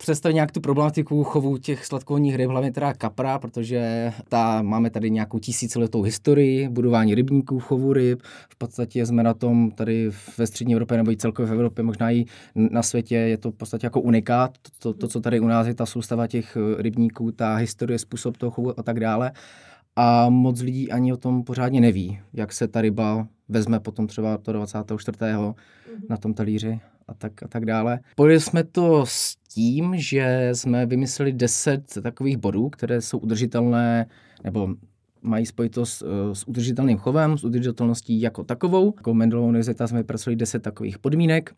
představit 0.07 0.35
nějak 0.35 0.53
tu 0.53 0.61
problematiku 0.61 1.25
chovu 1.25 1.57
těch 1.59 1.87
sladkovodních 1.87 2.37
ryb, 2.37 2.51
hlavně 2.51 2.73
teda 2.73 2.95
kapra, 2.95 3.39
protože 3.39 4.13
ta, 4.29 4.63
máme 4.63 4.91
tady 4.91 5.11
nějakou 5.11 5.39
tisíciletou 5.39 6.03
historii 6.03 6.69
budování 6.69 7.15
rybníků, 7.15 7.61
chovu 7.61 7.93
ryb. 7.93 8.23
V 8.49 8.57
podstatě 8.57 9.07
jsme 9.07 9.23
na 9.23 9.35
tom 9.35 9.71
tady 9.71 10.11
ve 10.39 10.47
střední 10.47 10.75
Evropě 10.75 10.97
nebo 10.97 11.11
i 11.11 11.17
celkově 11.17 11.51
v 11.51 11.53
Evropě, 11.53 11.85
možná 11.85 12.11
i 12.11 12.25
na 12.55 12.83
světě, 12.83 13.15
je 13.15 13.39
to 13.39 13.51
v 13.51 13.55
podstatě 13.55 13.87
jako 13.87 14.01
unikát. 14.01 14.59
To, 14.63 14.71
to, 14.79 14.99
to 14.99 15.09
co 15.09 15.21
tady 15.21 15.41
u 15.41 15.47
nás 15.47 15.67
je 15.67 15.75
ta 15.75 15.87
soustava 15.87 16.27
těch 16.27 16.57
rybníků, 16.79 17.33
ta 17.33 17.55
historie, 17.55 17.99
způsob 17.99 18.37
toho 18.37 18.51
chovu 18.51 18.81
a 18.81 18.83
tak 18.83 19.01
dále 19.01 19.33
a 19.97 20.31
moc 20.31 20.61
lidí 20.61 20.93
ani 20.93 21.13
o 21.13 21.17
tom 21.17 21.45
pořádně 21.45 21.81
neví, 21.81 22.19
jak 22.33 22.53
se 22.53 22.69
ta 22.69 22.81
ryba 22.81 23.29
vezme 23.49 23.81
potom 23.81 24.07
třeba 24.07 24.39
to 24.39 24.53
24. 24.53 25.19
Mm-hmm. 25.19 25.55
na 26.11 26.17
tom 26.17 26.35
talíři 26.35 26.81
a 27.09 27.15
tak, 27.15 27.43
a 27.43 27.49
tak 27.49 27.65
dále. 27.65 28.01
Pojeli 28.17 28.41
jsme 28.41 28.65
to 28.65 29.07
s 29.07 29.37
tím, 29.57 29.95
že 29.97 30.51
jsme 30.53 30.87
vymysleli 30.87 31.33
10 31.33 31.99
takových 32.03 32.37
bodů, 32.37 32.69
které 32.69 33.01
jsou 33.01 33.19
udržitelné 33.19 34.07
nebo 34.45 34.69
mají 35.23 35.47
spojitost 35.47 36.03
uh, 36.03 36.09
s 36.33 36.49
udržitelným 36.49 36.99
chovem, 36.99 37.39
s 37.39 37.45
udržitelností 37.45 38.21
jako 38.21 38.45
takovou. 38.45 38.93
Jako 38.97 39.15
Mendelovou 39.15 39.49
univerzita 39.49 39.87
jsme 39.87 39.99
vypracovali 39.99 40.37
10 40.37 40.63
takových 40.63 40.99
podmínek, 40.99 41.55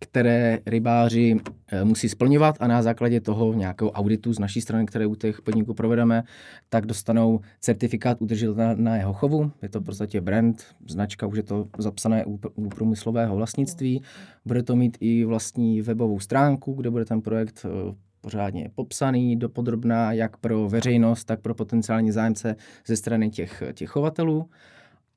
které 0.00 0.58
rybáři 0.66 1.36
eh, 1.68 1.84
musí 1.84 2.08
splňovat 2.08 2.56
a 2.60 2.66
na 2.66 2.82
základě 2.82 3.20
toho 3.20 3.52
nějakého 3.52 3.90
auditu 3.90 4.32
z 4.32 4.38
naší 4.38 4.60
strany, 4.60 4.86
které 4.86 5.06
u 5.06 5.14
těch 5.14 5.42
podniků 5.42 5.74
provedeme, 5.74 6.22
tak 6.68 6.86
dostanou 6.86 7.40
certifikát 7.60 8.22
udržitelného 8.22 9.12
chovu. 9.12 9.52
Je 9.62 9.68
to 9.68 9.80
v 9.80 9.84
podstatě 9.84 10.20
brand, 10.20 10.64
značka, 10.88 11.26
už 11.26 11.36
je 11.36 11.42
to 11.42 11.66
zapsané 11.78 12.24
u, 12.24 12.40
u 12.54 12.68
průmyslového 12.68 13.36
vlastnictví. 13.36 14.02
Bude 14.46 14.62
to 14.62 14.76
mít 14.76 14.98
i 15.00 15.24
vlastní 15.24 15.82
webovou 15.82 16.20
stránku, 16.20 16.72
kde 16.72 16.90
bude 16.90 17.04
ten 17.04 17.20
projekt 17.20 17.66
eh, 17.66 17.94
pořádně 18.20 18.70
popsaný, 18.74 19.36
dopodrobná, 19.36 20.12
jak 20.12 20.36
pro 20.36 20.68
veřejnost, 20.68 21.24
tak 21.24 21.40
pro 21.40 21.54
potenciální 21.54 22.12
zájemce 22.12 22.56
ze 22.86 22.96
strany 22.96 23.30
těch, 23.30 23.62
těch 23.72 23.90
chovatelů. 23.90 24.50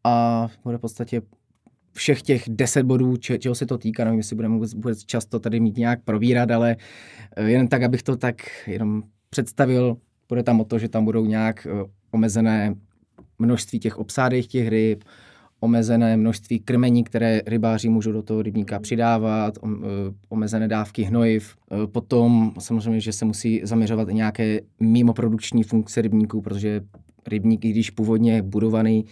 A 0.03 0.47
bude 0.63 0.77
v 0.77 0.81
podstatě 0.81 1.21
všech 1.93 2.21
těch 2.21 2.43
deset 2.49 2.83
bodů, 2.83 3.17
če, 3.17 3.37
čeho 3.39 3.55
se 3.55 3.65
to 3.65 3.77
týká, 3.77 4.03
nevím, 4.03 4.19
jestli 4.19 4.35
budeme 4.35 4.53
vůbec, 4.53 4.73
vůbec 4.73 5.03
často 5.05 5.39
tady 5.39 5.59
mít 5.59 5.77
nějak 5.77 6.03
probírat, 6.03 6.51
ale 6.51 6.75
eh, 7.35 7.49
jen 7.49 7.67
tak, 7.67 7.83
abych 7.83 8.03
to 8.03 8.15
tak 8.15 8.35
jenom 8.67 9.03
představil, 9.29 9.97
bude 10.29 10.43
tam 10.43 10.61
o 10.61 10.65
to, 10.65 10.79
že 10.79 10.89
tam 10.89 11.05
budou 11.05 11.25
nějak 11.25 11.67
eh, 11.67 11.85
omezené 12.11 12.75
množství 13.39 13.79
těch 13.79 13.97
obsádek 13.97 14.47
těch 14.47 14.67
ryb, 14.67 15.03
omezené 15.59 16.17
množství 16.17 16.59
krmení, 16.59 17.03
které 17.03 17.41
rybáři 17.45 17.89
můžou 17.89 18.11
do 18.11 18.23
toho 18.23 18.41
rybníka 18.41 18.79
přidávat, 18.79 19.57
eh, 19.63 19.69
omezené 20.29 20.67
dávky 20.67 21.03
hnojiv. 21.03 21.55
Potom 21.91 22.53
samozřejmě, 22.59 22.99
že 22.99 23.13
se 23.13 23.25
musí 23.25 23.61
zaměřovat 23.63 24.09
i 24.09 24.13
nějaké 24.13 24.59
mimoprodukční 24.79 25.63
funkce 25.63 26.01
rybníků, 26.01 26.41
protože 26.41 26.81
rybník, 27.27 27.65
i 27.65 27.69
když 27.69 27.89
původně 27.89 28.41
budovaný 28.41 29.05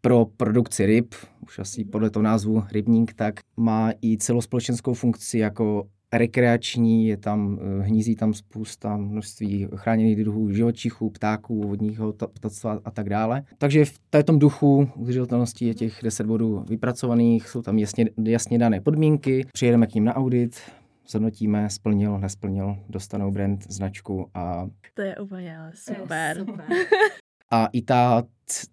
pro 0.00 0.24
produkci 0.36 0.86
ryb, 0.86 1.14
už 1.42 1.58
asi 1.58 1.84
podle 1.84 2.10
toho 2.10 2.22
názvu 2.22 2.64
rybník, 2.72 3.14
tak 3.14 3.34
má 3.56 3.92
i 4.02 4.16
celospolečenskou 4.18 4.94
funkci 4.94 5.38
jako 5.38 5.86
rekreační, 6.12 7.06
je 7.06 7.16
tam, 7.16 7.58
eh, 7.60 7.82
hnízí 7.82 8.16
tam 8.16 8.34
spousta 8.34 8.96
množství 8.96 9.68
chráněných 9.76 10.16
druhů 10.16 10.52
živočichů, 10.52 11.10
ptáků, 11.10 11.68
vodního 11.68 12.12
ptactva 12.12 12.78
a 12.84 12.90
tak 12.90 13.08
dále. 13.08 13.42
Takže 13.58 13.84
v 13.84 13.98
této 14.10 14.36
duchu 14.36 14.88
udržitelnosti 14.96 15.66
je 15.66 15.74
těch 15.74 16.00
10 16.02 16.26
bodů 16.26 16.64
vypracovaných, 16.68 17.48
jsou 17.48 17.62
tam 17.62 17.78
jasně, 17.78 18.06
jasně 18.24 18.58
dané 18.58 18.80
podmínky, 18.80 19.46
přijedeme 19.52 19.86
k 19.86 19.94
ním 19.94 20.04
na 20.04 20.16
audit, 20.16 20.60
zhodnotíme, 21.08 21.70
splnil, 21.70 22.18
nesplnil, 22.18 22.76
dostanou 22.88 23.30
brand, 23.30 23.72
značku 23.72 24.30
a... 24.34 24.68
To 24.94 25.02
je 25.02 25.16
úplně 25.16 25.58
super. 25.74 26.38
super. 26.38 26.64
A 27.50 27.66
i 27.72 27.82
ta 27.82 28.24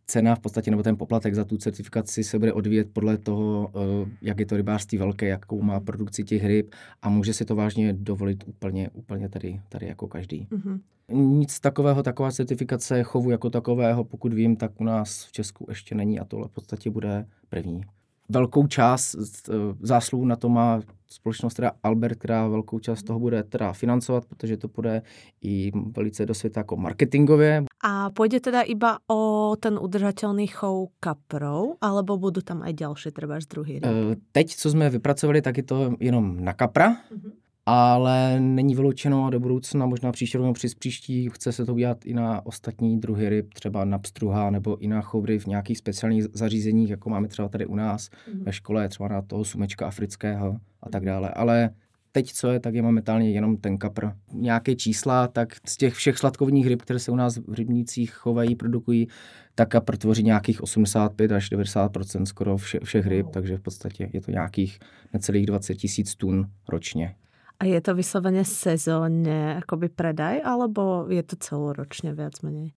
cena 0.05 0.35
v 0.35 0.39
podstatě, 0.39 0.71
nebo 0.71 0.83
ten 0.83 0.97
poplatek 0.97 1.35
za 1.35 1.45
tu 1.45 1.57
certifikaci 1.57 2.23
se 2.23 2.39
bude 2.39 2.53
odvíjet 2.53 2.87
podle 2.93 3.17
toho, 3.17 3.71
eh, 3.75 4.09
jak 4.21 4.39
je 4.39 4.45
to 4.45 4.57
rybářství 4.57 4.97
velké, 4.97 5.27
jakou 5.27 5.61
má 5.61 5.79
produkci 5.79 6.23
těch 6.23 6.45
ryb 6.45 6.73
a 7.01 7.09
může 7.09 7.33
si 7.33 7.45
to 7.45 7.55
vážně 7.55 7.93
dovolit 7.93 8.43
úplně, 8.47 8.89
úplně 8.89 9.29
tady, 9.29 9.61
tady 9.69 9.87
jako 9.87 10.07
každý. 10.07 10.47
Mm-hmm. 10.51 10.79
Nic 11.13 11.59
takového, 11.59 12.03
taková 12.03 12.31
certifikace 12.31 13.03
chovu 13.03 13.31
jako 13.31 13.49
takového, 13.49 14.03
pokud 14.03 14.33
vím, 14.33 14.55
tak 14.55 14.81
u 14.81 14.83
nás 14.83 15.25
v 15.25 15.31
Česku 15.31 15.65
ještě 15.69 15.95
není 15.95 16.19
a 16.19 16.25
tohle 16.25 16.47
v 16.47 16.51
podstatě 16.51 16.89
bude 16.89 17.25
první 17.49 17.81
velkou 18.29 18.67
část 18.67 19.15
eh, 19.49 19.53
zásluh 19.81 20.25
na 20.25 20.35
to 20.35 20.49
má 20.49 20.81
společnost 21.09 21.53
teda 21.53 21.71
Albert, 21.83 22.17
která 22.17 22.47
velkou 22.47 22.79
část 22.79 23.03
toho 23.03 23.19
bude 23.19 23.43
teda 23.43 23.73
financovat, 23.73 24.25
protože 24.25 24.57
to 24.57 24.67
bude 24.67 25.01
i 25.41 25.71
velice 25.97 26.25
do 26.25 26.33
světa 26.33 26.59
jako 26.59 26.77
marketingově. 26.77 27.63
A 27.83 28.09
půjde 28.09 28.39
teda 28.39 28.61
iba 28.61 28.97
o 29.09 29.55
ten 29.59 29.79
udržatelný 29.81 30.47
chov 30.47 30.89
kaprou, 30.99 31.75
alebo 31.81 32.17
budou 32.17 32.41
tam 32.41 32.63
i 32.65 32.73
další 32.73 33.11
třeba 33.11 33.39
z 33.41 33.45
druhý? 33.45 33.81
Eh, 33.83 34.15
teď, 34.31 34.55
co 34.55 34.69
jsme 34.69 34.89
vypracovali, 34.89 35.41
tak 35.41 35.57
je 35.57 35.63
to 35.63 35.95
jenom 35.99 36.43
na 36.43 36.53
kapra. 36.53 36.91
Mm-hmm 36.91 37.31
ale 37.69 38.39
není 38.39 38.75
vyloučeno 38.75 39.29
do 39.29 39.39
budoucna, 39.39 39.85
možná 39.85 40.11
příští 40.11 40.37
rok 40.37 40.55
přes 40.55 40.75
příští, 40.75 41.29
chce 41.29 41.51
se 41.51 41.65
to 41.65 41.73
udělat 41.73 42.05
i 42.05 42.13
na 42.13 42.45
ostatní 42.45 42.99
druhy 42.99 43.29
ryb, 43.29 43.53
třeba 43.53 43.85
na 43.85 43.99
pstruha 43.99 44.49
nebo 44.49 44.77
i 44.77 44.87
na 44.87 45.01
chovry 45.01 45.39
v 45.39 45.45
nějakých 45.45 45.77
speciálních 45.77 46.23
zařízeních, 46.33 46.89
jako 46.89 47.09
máme 47.09 47.27
třeba 47.27 47.49
tady 47.49 47.65
u 47.65 47.75
nás 47.75 48.09
mm-hmm. 48.09 48.43
ve 48.43 48.53
škole, 48.53 48.89
třeba 48.89 49.09
na 49.09 49.21
toho 49.21 49.45
sumečka 49.45 49.87
afrického 49.87 50.57
a 50.81 50.89
tak 50.89 51.05
dále. 51.05 51.29
Ale 51.29 51.69
teď, 52.11 52.33
co 52.33 52.51
je, 52.51 52.59
tak 52.59 52.73
je 52.73 52.81
momentálně 52.81 53.31
jenom 53.31 53.57
ten 53.57 53.77
kapr. 53.77 54.07
Nějaké 54.33 54.75
čísla, 54.75 55.27
tak 55.27 55.55
z 55.65 55.77
těch 55.77 55.93
všech 55.93 56.17
sladkovních 56.17 56.67
ryb, 56.67 56.81
které 56.81 56.99
se 56.99 57.11
u 57.11 57.15
nás 57.15 57.37
v 57.37 57.53
rybnících 57.53 58.13
chovají, 58.13 58.55
produkují, 58.55 59.07
tak 59.55 59.69
kapr 59.69 59.97
tvoří 59.97 60.23
nějakých 60.23 60.63
85 60.63 61.31
až 61.31 61.51
90% 61.51 62.23
skoro 62.23 62.57
vše, 62.57 62.79
všech 62.83 63.07
ryb, 63.07 63.27
takže 63.29 63.57
v 63.57 63.61
podstatě 63.61 64.09
je 64.13 64.21
to 64.21 64.31
nějakých 64.31 64.79
necelých 65.13 65.45
20 65.45 65.75
tisíc 65.75 66.15
tun 66.15 66.49
ročně. 66.69 67.15
A 67.59 67.65
je 67.65 67.81
to 67.81 67.95
vysloveně 67.95 68.45
sezónně 68.45 69.53
jakoby 69.55 69.89
predaj, 69.89 70.41
alebo 70.45 71.05
je 71.09 71.23
to 71.23 71.35
celoročně 71.35 72.13
víc 72.13 72.41
méně? 72.41 72.71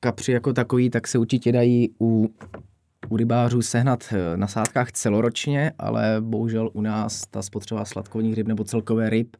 Kapři 0.00 0.32
jako 0.32 0.52
takový, 0.52 0.90
tak 0.90 1.08
se 1.08 1.18
určitě 1.18 1.52
dají 1.52 1.94
u, 2.00 2.34
u 3.08 3.16
rybářů 3.16 3.62
sehnat 3.62 4.04
eh, 4.12 4.36
na 4.36 4.46
sádkách 4.46 4.92
celoročně, 4.92 5.72
ale 5.78 6.16
bohužel 6.20 6.70
u 6.72 6.80
nás 6.80 7.22
ta 7.30 7.42
spotřeba 7.42 7.84
sladkovních 7.84 8.34
ryb 8.34 8.46
nebo 8.46 8.64
celkové 8.64 9.10
ryb 9.10 9.36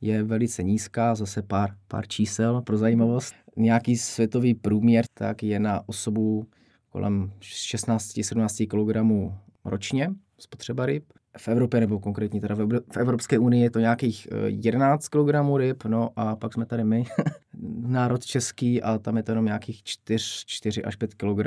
je 0.00 0.22
velice 0.22 0.62
nízká, 0.62 1.14
zase 1.14 1.42
pár, 1.42 1.70
pár 1.88 2.06
čísel 2.06 2.62
pro 2.62 2.78
zajímavost. 2.78 3.34
Nějaký 3.56 3.96
světový 3.96 4.54
průměr 4.54 5.04
tak 5.14 5.42
je 5.42 5.60
na 5.60 5.88
osobu 5.88 6.46
kolem 6.88 7.32
16-17 7.40 8.66
kg 8.66 9.32
ročně 9.64 10.10
spotřeba 10.38 10.86
ryb 10.86 11.04
v 11.38 11.48
Evropě, 11.48 11.80
nebo 11.80 12.00
konkrétně 12.00 12.40
teda 12.40 12.54
v 12.92 12.96
Evropské 12.96 13.38
unii 13.38 13.62
je 13.62 13.70
to 13.70 13.80
nějakých 13.80 14.28
11 14.46 15.04
eh, 15.04 15.08
kg 15.08 15.56
ryb, 15.56 15.84
no 15.84 16.10
a 16.16 16.36
pak 16.36 16.52
jsme 16.52 16.66
tady 16.66 16.84
my, 16.84 17.04
národ 17.86 18.24
český, 18.24 18.82
a 18.82 18.98
tam 18.98 19.16
je 19.16 19.22
to 19.22 19.32
jenom 19.32 19.44
nějakých 19.44 19.82
4, 19.82 20.24
4 20.46 20.84
až 20.84 20.96
5 20.96 21.14
kg. 21.14 21.46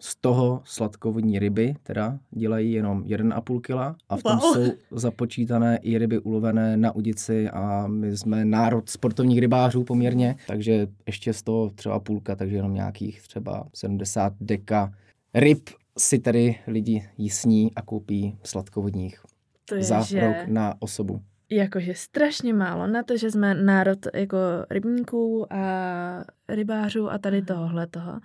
Z 0.00 0.16
toho 0.16 0.62
sladkovodní 0.64 1.38
ryby 1.38 1.74
teda 1.82 2.18
dělají 2.30 2.72
jenom 2.72 3.02
1,5 3.02 3.60
kg 3.60 3.98
a 4.08 4.16
v 4.16 4.22
tom 4.22 4.38
wow. 4.38 4.54
jsou 4.54 4.72
započítané 4.90 5.78
i 5.82 5.98
ryby 5.98 6.18
ulovené 6.18 6.76
na 6.76 6.94
udici 6.94 7.48
a 7.48 7.86
my 7.86 8.16
jsme 8.16 8.44
národ 8.44 8.88
sportovních 8.90 9.38
rybářů 9.38 9.84
poměrně, 9.84 10.36
takže 10.46 10.86
ještě 11.06 11.32
z 11.32 11.42
toho 11.42 11.70
třeba 11.70 12.00
půlka, 12.00 12.36
takže 12.36 12.56
jenom 12.56 12.74
nějakých 12.74 13.22
třeba 13.22 13.66
70 13.74 14.32
deka 14.40 14.92
ryb 15.34 15.70
si 15.98 16.18
tady 16.18 16.58
lidi 16.66 17.08
jísní 17.18 17.74
a 17.74 17.82
koupí 17.82 18.38
sladkovodních 18.42 19.20
to 19.64 19.74
je, 19.74 19.84
za 19.84 20.00
že... 20.00 20.20
rok 20.20 20.36
na 20.46 20.74
osobu. 20.78 21.20
Jakože 21.50 21.94
strašně 21.94 22.54
málo 22.54 22.86
na 22.86 23.02
to, 23.02 23.16
že 23.16 23.30
jsme 23.30 23.54
národ 23.54 23.98
jako 24.14 24.38
rybníků 24.70 25.52
a 25.52 26.24
rybářů 26.48 27.10
a 27.10 27.18
tady 27.18 27.42
tohohle 27.42 27.86
toho, 27.86 28.20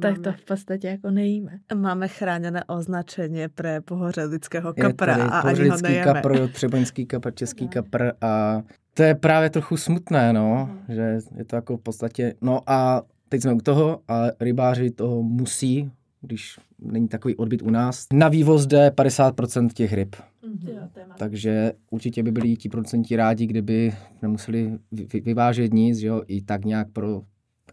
tak 0.00 0.18
to 0.18 0.32
v 0.32 0.44
podstatě 0.44 0.88
jako 0.88 1.10
nejíme. 1.10 1.58
Máme 1.74 2.08
chráněné 2.08 2.64
označení 2.64 3.48
pro 3.54 3.68
pohořelického 3.84 4.74
kapra 4.74 5.14
a 5.14 5.40
ani 5.40 5.68
ho 5.68 5.76
nejeme. 5.82 6.04
kapr, 6.04 6.48
třeboňský 6.48 7.06
kapr, 7.06 7.34
český 7.34 7.68
kapr 7.68 8.12
a 8.20 8.62
to 8.94 9.02
je 9.02 9.14
právě 9.14 9.50
trochu 9.50 9.76
smutné, 9.76 10.32
no, 10.32 10.70
mm. 10.72 10.94
že 10.94 11.18
je 11.36 11.44
to 11.44 11.56
jako 11.56 11.76
v 11.76 11.80
podstatě, 11.80 12.34
no 12.40 12.60
a 12.66 13.02
teď 13.28 13.42
jsme 13.42 13.52
u 13.52 13.60
toho 13.60 14.00
a 14.08 14.22
rybáři 14.40 14.90
toho 14.90 15.22
musí 15.22 15.90
když 16.22 16.58
není 16.78 17.08
takový 17.08 17.36
odbyt 17.36 17.62
u 17.62 17.70
nás. 17.70 18.06
Na 18.12 18.28
vývoz 18.28 18.66
jde 18.66 18.88
50% 18.88 19.68
těch 19.68 19.92
ryb. 19.92 20.16
Mm-hmm. 20.16 20.88
Takže 21.18 21.72
určitě 21.90 22.22
by 22.22 22.32
byli 22.32 22.56
ti 22.56 22.68
producenti 22.68 23.16
rádi, 23.16 23.46
kdyby 23.46 23.92
nemuseli 24.22 24.78
vyvážet 25.24 25.72
nic, 25.72 25.98
že 25.98 26.06
jo, 26.06 26.22
i 26.26 26.42
tak 26.42 26.64
nějak 26.64 26.88
pro 26.92 27.22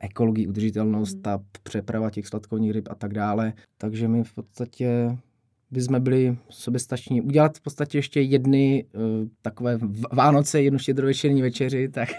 ekologii, 0.02 0.48
udržitelnost, 0.48 1.16
mm. 1.16 1.22
ta 1.22 1.40
přeprava 1.64 2.10
těch 2.10 2.28
sladkovních 2.28 2.72
ryb 2.72 2.88
a 2.92 2.96
tak 2.96 3.14
dále. 3.14 3.54
Takže 3.78 4.08
my 4.08 4.24
v 4.24 4.34
podstatě 4.34 5.18
by 5.72 5.82
jsme 5.82 6.00
byli 6.00 6.38
soběstační. 6.50 7.22
Udělat 7.22 7.58
v 7.58 7.62
podstatě 7.62 7.98
ještě 7.98 8.22
jedny 8.22 8.86
uh, 8.94 9.02
takové 9.42 9.80
Vánoce, 10.12 10.62
jednu 10.62 10.80
štědrovečerní 10.80 11.42
večeři, 11.42 11.90
tak... 11.90 12.10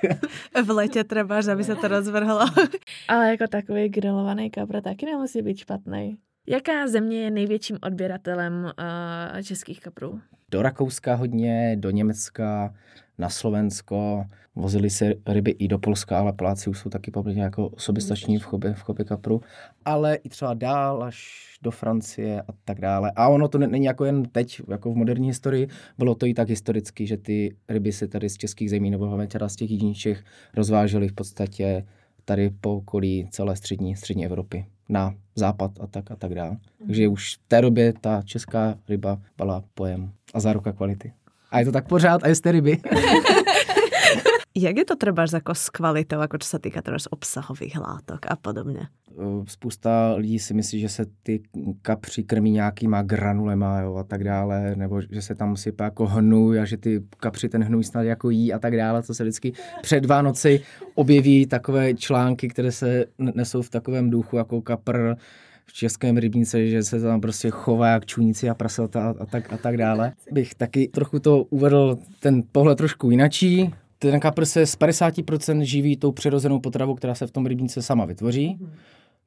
v 0.64 0.70
letě 0.70 1.04
třeba, 1.04 1.40
aby 1.52 1.64
se 1.64 1.76
to 1.76 1.88
rozvrhlo. 1.88 2.40
Ale 3.08 3.30
jako 3.30 3.44
takový 3.48 3.88
grilovaný 3.88 4.50
kapra 4.50 4.80
taky 4.80 5.06
nemusí 5.06 5.42
být 5.42 5.56
špatný. 5.56 6.18
Jaká 6.46 6.88
země 6.88 7.22
je 7.24 7.30
největším 7.30 7.78
odběratelem 7.82 8.64
uh, 9.34 9.42
českých 9.42 9.80
kaprů? 9.80 10.20
Do 10.50 10.62
Rakouska 10.62 11.14
hodně, 11.14 11.76
do 11.78 11.90
Německa, 11.90 12.74
na 13.20 13.28
Slovensko, 13.28 14.24
vozili 14.56 14.90
se 14.90 15.14
ryby 15.26 15.50
i 15.50 15.68
do 15.68 15.78
Polska, 15.78 16.18
ale 16.18 16.32
Poláci 16.32 16.70
už 16.70 16.78
jsou 16.78 16.90
taky 16.90 17.10
poměrně 17.10 17.42
jako 17.42 17.70
soběstační 17.76 18.38
v 18.38 18.44
chobě, 18.44 18.74
v 18.74 18.80
chobě 18.80 19.04
kapru, 19.04 19.40
ale 19.84 20.14
i 20.14 20.28
třeba 20.28 20.54
dál 20.54 21.02
až 21.02 21.46
do 21.62 21.70
Francie 21.70 22.42
a 22.42 22.52
tak 22.64 22.80
dále. 22.80 23.12
A 23.16 23.28
ono 23.28 23.48
to 23.48 23.58
není 23.58 23.84
jako 23.84 24.04
jen 24.04 24.22
teď, 24.22 24.60
jako 24.68 24.92
v 24.92 24.96
moderní 24.96 25.26
historii, 25.26 25.68
bylo 25.98 26.14
to 26.14 26.26
i 26.26 26.34
tak 26.34 26.48
historicky, 26.48 27.06
že 27.06 27.16
ty 27.16 27.56
ryby 27.68 27.92
se 27.92 28.08
tady 28.08 28.28
z 28.28 28.36
českých 28.36 28.70
zemí 28.70 28.90
nebo 28.90 29.06
hlavně 29.06 29.26
teda 29.26 29.48
z 29.48 29.56
těch 29.56 29.70
jižních 29.70 30.24
rozvážely 30.54 31.08
v 31.08 31.12
podstatě 31.12 31.86
tady 32.24 32.50
po 32.60 32.76
okolí 32.76 33.28
celé 33.30 33.56
střední, 33.56 33.96
střední 33.96 34.26
Evropy 34.26 34.66
na 34.88 35.14
západ 35.34 35.70
a 35.80 35.86
tak 35.86 36.10
a 36.10 36.16
tak 36.16 36.34
dále. 36.34 36.56
Takže 36.86 37.08
už 37.08 37.36
v 37.36 37.40
té 37.48 37.60
době 37.60 37.92
ta 38.00 38.22
česká 38.22 38.78
ryba 38.88 39.20
byla 39.36 39.64
pojem 39.74 40.12
a 40.34 40.40
záruka 40.40 40.72
kvality. 40.72 41.12
A 41.50 41.58
je 41.58 41.64
to 41.64 41.72
tak 41.72 41.88
pořád 41.88 42.24
a 42.24 42.28
jste 42.28 42.52
ryby. 42.52 42.78
Jak 44.56 44.76
je 44.76 44.84
to 44.84 44.96
třeba 44.96 45.24
jako 45.32 45.54
s 45.54 45.70
kvalitou, 45.70 46.20
jako 46.20 46.38
co 46.38 46.48
se 46.48 46.58
týká 46.58 46.82
třeba 46.82 46.98
obsahových 47.10 47.78
látok 47.78 48.26
a 48.28 48.36
podobně? 48.36 48.80
Spousta 49.48 50.14
lidí 50.16 50.38
si 50.38 50.54
myslí, 50.54 50.80
že 50.80 50.88
se 50.88 51.06
ty 51.22 51.42
kapři 51.82 52.22
krmí 52.22 52.50
nějakýma 52.50 53.02
granulema 53.02 53.80
jo, 53.80 53.96
a 53.96 54.04
tak 54.04 54.24
dále, 54.24 54.76
nebo 54.76 55.00
že 55.00 55.22
se 55.22 55.34
tam 55.34 55.56
sypá 55.56 55.84
jako 55.84 56.06
hnůj 56.06 56.60
a 56.60 56.64
že 56.64 56.76
ty 56.76 57.02
kapři 57.16 57.48
ten 57.48 57.64
hnůj 57.64 57.84
snad 57.84 58.02
jako 58.02 58.30
jí 58.30 58.52
a 58.52 58.58
tak 58.58 58.76
dále, 58.76 59.02
co 59.02 59.14
se 59.14 59.22
vždycky 59.22 59.52
před 59.82 60.04
Vánoci 60.04 60.60
objeví 60.94 61.46
takové 61.46 61.94
články, 61.94 62.48
které 62.48 62.72
se 62.72 63.04
nesou 63.18 63.62
v 63.62 63.70
takovém 63.70 64.10
duchu 64.10 64.36
jako 64.36 64.62
kapr, 64.62 65.14
v 65.70 65.72
českém 65.72 66.16
rybníce, 66.16 66.66
že 66.66 66.82
se 66.82 67.00
tam 67.00 67.20
prostě 67.20 67.50
chová 67.50 67.88
jak 67.88 68.06
čuníci 68.06 68.48
a 68.48 68.54
prasata 68.54 69.10
a, 69.10 69.14
a, 69.22 69.26
tak, 69.26 69.52
a 69.52 69.56
tak 69.56 69.76
dále. 69.76 70.12
Bych 70.32 70.54
taky 70.54 70.88
trochu 70.88 71.18
to 71.18 71.44
uvedl 71.44 71.98
ten 72.20 72.42
pohled 72.52 72.78
trošku 72.78 73.10
jinačí. 73.10 73.70
Ten 73.98 74.20
kapr 74.20 74.44
se 74.44 74.66
z 74.66 74.78
50% 74.78 75.60
živí 75.60 75.96
tou 75.96 76.12
přirozenou 76.12 76.60
potravou, 76.60 76.94
která 76.94 77.14
se 77.14 77.26
v 77.26 77.30
tom 77.30 77.46
rybníce 77.46 77.82
sama 77.82 78.04
vytvoří. 78.04 78.58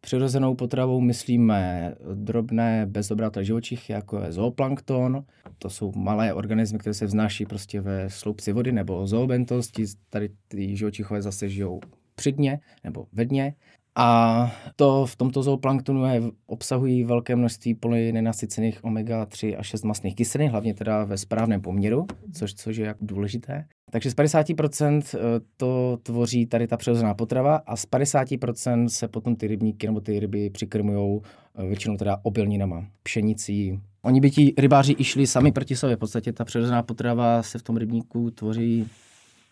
Přirozenou 0.02 0.56
potravou 0.56 1.02
myslíme 1.02 1.94
drobné 2.14 2.86
bezobraté 2.86 3.44
živočichy, 3.44 3.94
jako 3.94 4.20
je 4.20 4.32
zooplankton. 4.32 5.24
To 5.58 5.70
jsou 5.70 5.92
malé 5.96 6.34
organismy, 6.34 6.80
které 6.80 6.94
se 6.94 7.06
vznáší 7.06 7.46
prostě 7.46 7.82
ve 7.82 8.10
sloupci 8.10 8.52
vody 8.52 8.72
nebo 8.72 9.08
zoobentosti. 9.08 9.86
Tady 10.10 10.30
ty 10.48 10.76
živočichové 10.76 11.22
zase 11.22 11.50
žijou 11.50 11.80
při 12.16 12.32
dně 12.32 12.60
nebo 12.84 13.06
ve 13.14 13.26
dně. 13.26 13.54
A 13.96 14.52
to 14.76 15.06
v 15.06 15.16
tomto 15.16 15.44
zooplanktonu 15.44 16.06
je, 16.06 16.22
obsahují 16.46 17.04
velké 17.04 17.36
množství 17.36 17.74
polynenasycených 17.74 18.84
omega-3 18.84 19.56
a 19.60 19.64
6 19.64 19.84
masných 19.84 20.16
kyselin, 20.16 20.50
hlavně 20.50 20.74
teda 20.74 21.04
ve 21.04 21.18
správném 21.18 21.62
poměru, 21.62 22.08
což, 22.34 22.54
což 22.54 22.78
je 22.78 22.86
jako 22.86 23.06
důležité. 23.06 23.66
Takže 23.92 24.12
z 24.12 24.16
50% 24.16 25.02
eh, 25.14 25.20
to 25.58 25.98
tvoří 26.04 26.46
tady 26.46 26.68
ta 26.68 26.78
přirozená 26.78 27.14
potrava 27.14 27.56
a 27.56 27.76
z 27.76 27.88
50% 27.88 28.88
se 28.88 29.08
potom 29.08 29.36
ty 29.36 29.48
rybníky 29.48 29.88
nebo 29.88 30.02
ty 30.02 30.20
ryby 30.20 30.50
přikrmují 30.50 31.22
eh, 31.56 31.66
většinou 31.66 31.98
teda 31.98 32.18
obilninama, 32.24 32.86
pšenicí. 33.04 33.80
Oni 34.02 34.22
by 34.22 34.32
ti 34.32 34.54
rybáři 34.58 34.96
i 34.98 35.04
šli 35.04 35.28
sami 35.28 35.52
proti 35.52 35.76
sobě. 35.76 35.96
V 35.96 36.00
podstatě 36.00 36.34
ta 36.34 36.46
přirozená 36.46 36.84
potrava 36.84 37.44
se 37.44 37.60
v 37.60 37.64
tom 37.64 37.78
rybníku 37.78 38.32
tvoří 38.32 38.88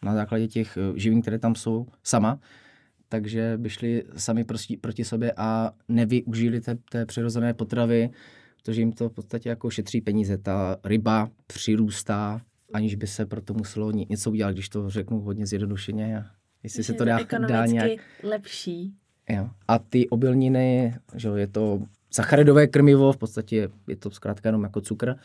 na 0.04 0.14
základě 0.14 0.48
těch 0.48 0.78
eh, 0.78 1.00
živin, 1.00 1.22
které 1.22 1.40
tam 1.40 1.56
jsou, 1.56 1.88
sama 2.04 2.40
takže 3.12 3.54
by 3.58 3.70
šli 3.70 4.04
sami 4.18 4.44
proti, 4.44 4.78
proti 4.78 5.04
sobě 5.04 5.34
a 5.38 5.72
nevyužili 5.88 6.62
té, 6.62 6.78
té 6.92 7.06
přirozené 7.06 7.54
potravy, 7.54 8.10
protože 8.58 8.82
jim 8.82 8.92
to 8.92 9.10
v 9.10 9.14
podstatě 9.14 9.50
jako 9.50 9.70
šetří 9.70 10.02
peníze. 10.02 10.38
Ta 10.38 10.78
ryba 10.84 11.30
přirůstá, 11.48 12.42
aniž 12.74 12.96
by 12.96 13.08
se 13.08 13.26
proto 13.26 13.54
muselo 13.54 13.92
něco 13.92 14.32
udělat, 14.32 14.52
když 14.52 14.70
to 14.70 14.90
řeknu 14.90 15.20
hodně 15.20 15.46
zjednodušeně. 15.46 16.18
A 16.18 16.26
jestli 16.64 16.84
se 16.84 16.94
to 16.94 17.06
dá, 17.06 17.20
dá 17.48 17.66
nějak... 17.66 17.92
lepší. 18.24 18.94
Jo. 19.30 19.50
A 19.68 19.80
ty 19.80 20.10
obilniny, 20.10 20.96
že 21.16 21.30
je 21.36 21.48
to 21.48 21.82
sacharidové 22.12 22.68
krmivo, 22.68 23.14
v 23.14 23.18
podstatě 23.18 23.70
je 23.88 23.96
to 23.96 24.12
zkrátka 24.12 24.50
jenom 24.50 24.64
jako 24.64 24.82
cukr, 24.82 25.16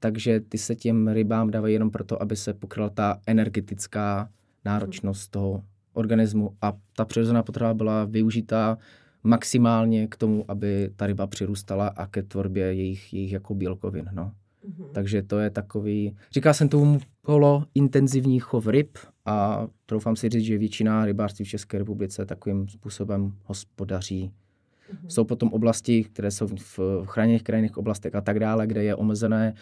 takže 0.00 0.40
ty 0.40 0.58
se 0.58 0.74
těm 0.74 1.08
rybám 1.08 1.50
dávají 1.50 1.74
jenom 1.74 1.90
proto, 1.90 2.22
aby 2.22 2.36
se 2.36 2.54
pokryla 2.54 2.88
ta 2.88 3.20
energetická 3.26 4.28
náročnost 4.64 5.30
toho 5.30 5.62
organismu 5.92 6.56
a 6.62 6.72
ta 6.96 7.04
přirozená 7.04 7.42
potrava 7.42 7.74
byla 7.74 8.04
využitá 8.04 8.78
maximálně 9.24 10.06
k 10.06 10.16
tomu, 10.16 10.44
aby 10.48 10.90
ta 10.96 11.06
ryba 11.06 11.26
přirůstala 11.26 11.88
a 11.88 12.06
ke 12.06 12.22
tvorbě 12.22 12.64
jejich, 12.74 13.14
jejich 13.14 13.32
jako 13.32 13.54
bílkovin. 13.54 14.08
No. 14.12 14.32
Mm-hmm. 14.68 14.90
Takže 14.92 15.22
to 15.22 15.38
je 15.38 15.50
takový, 15.50 16.16
říká 16.32 16.52
jsem 16.52 16.68
tomu 16.68 17.00
polo 17.22 17.64
intenzivní 17.74 18.40
chov 18.40 18.66
ryb 18.66 18.98
a 19.26 19.66
troufám 19.86 20.16
si 20.16 20.28
říct, 20.28 20.44
že 20.44 20.58
většina 20.58 21.04
rybářství 21.04 21.44
v 21.44 21.48
České 21.48 21.78
republice 21.78 22.26
takovým 22.26 22.68
způsobem 22.68 23.32
hospodaří. 23.44 24.30
Mm-hmm. 24.30 25.08
Jsou 25.08 25.24
potom 25.24 25.48
oblasti, 25.52 26.04
které 26.04 26.30
jsou 26.30 26.46
v 26.76 26.78
chráněných 27.04 27.42
krajinných 27.42 27.78
oblastech 27.78 28.14
a 28.14 28.20
tak 28.20 28.38
dále, 28.38 28.66
kde 28.66 28.84
je 28.84 28.96
omezené 28.96 29.54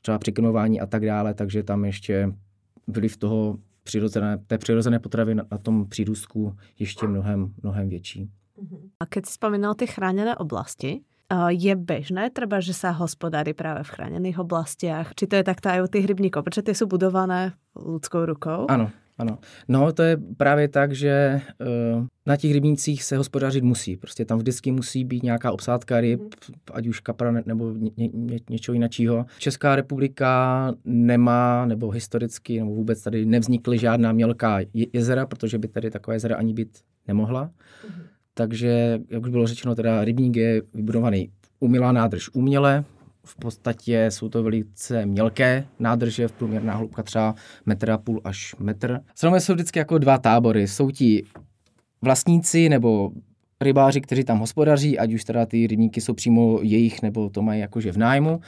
třeba 0.00 0.18
přikrmování 0.18 0.80
a 0.80 0.86
tak 0.86 1.06
dále, 1.06 1.34
takže 1.34 1.62
tam 1.62 1.84
ještě 1.84 2.32
vliv 2.86 3.16
toho 3.16 3.58
přirozené, 3.86 4.38
té 4.46 4.58
přirozené 4.58 4.98
potravy 4.98 5.34
na, 5.34 5.44
na 5.50 5.58
tom 5.58 5.88
přírůstku 5.88 6.56
ještě 6.78 7.06
mnohem, 7.06 7.54
mnohem 7.62 7.88
větší. 7.88 8.30
A 9.00 9.06
keď 9.06 9.26
si 9.26 9.32
spomínal 9.32 9.74
ty 9.74 9.86
chráněné 9.86 10.36
oblasti, 10.36 11.00
je 11.48 11.76
bežné 11.76 12.30
třeba, 12.30 12.60
že 12.60 12.74
se 12.74 12.90
hospodáří 12.90 13.54
právě 13.54 13.82
v 13.82 13.88
chráněných 13.88 14.38
oblastiach? 14.38 15.14
Či 15.14 15.26
to 15.26 15.36
je 15.36 15.44
tak 15.44 15.66
aj 15.66 15.82
u 15.82 15.86
těch 15.86 16.04
rybníků? 16.04 16.42
Protože 16.42 16.62
ty 16.62 16.74
jsou 16.74 16.86
budované 16.86 17.52
lidskou 17.86 18.24
rukou? 18.24 18.66
Ano, 18.68 18.90
ano. 19.18 19.38
No, 19.68 19.92
to 19.92 20.02
je 20.02 20.16
právě 20.36 20.68
tak, 20.68 20.92
že 20.92 21.40
uh, 21.96 22.06
na 22.26 22.36
těch 22.36 22.52
rybnících 22.52 23.02
se 23.02 23.16
hospodařit 23.16 23.64
musí. 23.64 23.96
Prostě 23.96 24.24
tam 24.24 24.38
vždycky 24.38 24.72
musí 24.72 25.04
být 25.04 25.22
nějaká 25.22 25.52
obsádka 25.52 26.00
ryb, 26.00 26.20
mm. 26.20 26.54
ať 26.72 26.86
už 26.86 27.00
kapra 27.00 27.30
nebo 27.30 27.72
ně, 27.72 27.90
ně, 28.12 28.38
něčeho 28.50 28.72
jiného. 28.72 29.26
Česká 29.38 29.76
republika 29.76 30.72
nemá, 30.84 31.66
nebo 31.66 31.90
historicky, 31.90 32.58
nebo 32.58 32.74
vůbec 32.74 33.02
tady 33.02 33.26
nevznikly 33.26 33.78
žádná 33.78 34.12
mělká 34.12 34.58
jezera, 34.92 35.26
protože 35.26 35.58
by 35.58 35.68
tady 35.68 35.90
taková 35.90 36.14
jezera 36.14 36.36
ani 36.36 36.54
být 36.54 36.78
nemohla. 37.08 37.42
Mm. 37.44 38.02
Takže, 38.34 39.00
jak 39.10 39.22
už 39.22 39.30
bylo 39.30 39.46
řečeno, 39.46 39.74
teda 39.74 40.04
rybník 40.04 40.36
je 40.36 40.62
vybudovaný 40.74 41.30
umělá 41.60 41.92
nádrž 41.92 42.30
uměle, 42.34 42.84
v 43.26 43.36
podstatě 43.36 44.06
jsou 44.10 44.28
to 44.28 44.42
velice 44.42 45.06
mělké 45.06 45.66
nádrže, 45.78 46.28
v 46.28 46.32
průměrná 46.32 46.74
hloubka 46.74 47.02
třeba 47.02 47.34
metr 47.66 47.90
a 47.90 47.98
půl 47.98 48.20
až 48.24 48.54
metr. 48.58 49.00
Samozřejmě 49.14 49.40
jsou 49.40 49.54
vždycky 49.54 49.78
jako 49.78 49.98
dva 49.98 50.18
tábory. 50.18 50.68
Jsou 50.68 50.90
ti 50.90 51.24
vlastníci 52.02 52.68
nebo 52.68 53.10
rybáři, 53.60 54.00
kteří 54.00 54.24
tam 54.24 54.38
hospodaří, 54.38 54.98
ať 54.98 55.12
už 55.12 55.24
teda 55.24 55.46
ty 55.46 55.66
rybníky 55.66 56.00
jsou 56.00 56.14
přímo 56.14 56.58
jejich, 56.62 57.02
nebo 57.02 57.30
to 57.30 57.42
mají 57.42 57.60
jakože 57.60 57.92
v 57.92 57.96
nájmu. 57.96 58.40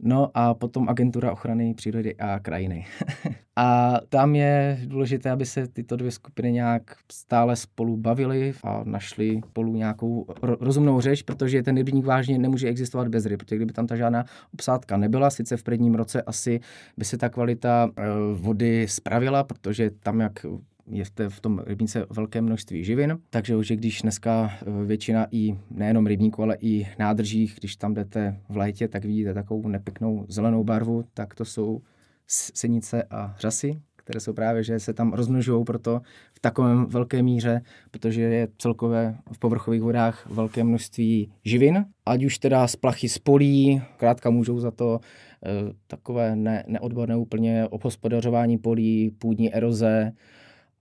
No 0.00 0.30
a 0.34 0.54
potom 0.54 0.88
agentura 0.88 1.32
ochrany 1.32 1.74
přírody 1.74 2.16
a 2.16 2.38
krajiny. 2.38 2.86
a 3.56 3.94
tam 4.08 4.34
je 4.34 4.80
důležité, 4.84 5.30
aby 5.30 5.46
se 5.46 5.68
tyto 5.68 5.96
dvě 5.96 6.10
skupiny 6.10 6.52
nějak 6.52 6.82
stále 7.12 7.56
spolu 7.56 7.96
bavily 7.96 8.54
a 8.64 8.84
našli 8.84 9.40
spolu 9.50 9.76
nějakou 9.76 10.26
rozumnou 10.42 11.00
řeč, 11.00 11.22
protože 11.22 11.62
ten 11.62 11.76
rybník 11.76 12.04
vážně 12.04 12.38
nemůže 12.38 12.68
existovat 12.68 13.08
bez 13.08 13.26
ryb, 13.26 13.42
protože 13.42 13.56
kdyby 13.56 13.72
tam 13.72 13.86
ta 13.86 13.96
žádná 13.96 14.24
obsádka 14.54 14.96
nebyla, 14.96 15.30
sice 15.30 15.56
v 15.56 15.62
prvním 15.62 15.94
roce 15.94 16.22
asi 16.22 16.60
by 16.96 17.04
se 17.04 17.18
ta 17.18 17.28
kvalita 17.28 17.90
eh, 17.96 18.02
vody 18.34 18.86
spravila, 18.88 19.44
protože 19.44 19.90
tam, 19.90 20.20
jak 20.20 20.46
je 20.90 21.04
v 21.28 21.40
tom 21.40 21.62
rybníce 21.66 22.06
velké 22.10 22.40
množství 22.40 22.84
živin, 22.84 23.18
takže 23.30 23.56
už 23.56 23.70
když 23.70 24.02
dneska 24.02 24.50
eh, 24.52 24.84
většina 24.84 25.26
i 25.30 25.58
nejenom 25.70 26.06
rybníků, 26.06 26.42
ale 26.42 26.56
i 26.60 26.86
nádržích, 26.98 27.56
když 27.60 27.76
tam 27.76 27.94
jdete 27.94 28.40
v 28.48 28.56
létě, 28.56 28.88
tak 28.88 29.04
vidíte 29.04 29.34
takovou 29.34 29.68
nepěknou 29.68 30.26
zelenou 30.28 30.64
barvu, 30.64 31.04
tak 31.14 31.34
to 31.34 31.44
jsou 31.44 31.82
senice 32.26 33.02
a 33.10 33.34
řasy, 33.38 33.80
které 34.06 34.20
jsou 34.20 34.32
právě, 34.32 34.62
že 34.62 34.80
se 34.80 34.94
tam 34.94 35.12
rozmnožují 35.12 35.64
proto 35.64 36.00
v 36.34 36.40
takovém 36.40 36.86
velké 36.86 37.22
míře, 37.22 37.60
protože 37.90 38.22
je 38.22 38.48
celkové 38.58 39.16
v 39.32 39.38
povrchových 39.38 39.82
vodách 39.82 40.26
velké 40.30 40.64
množství 40.64 41.32
živin, 41.44 41.84
ať 42.06 42.24
už 42.24 42.38
teda 42.38 42.68
z 42.68 42.76
plachy 42.76 43.08
z 43.08 43.18
polí, 43.18 43.82
krátka 43.96 44.30
můžou 44.30 44.60
za 44.60 44.70
to 44.70 45.00
e, 45.00 45.72
takové 45.86 46.36
ne, 46.36 46.64
neodborné 46.66 47.16
úplně 47.16 47.66
obhospodařování 47.68 48.58
polí, 48.58 49.10
půdní 49.10 49.54
eroze, 49.54 50.12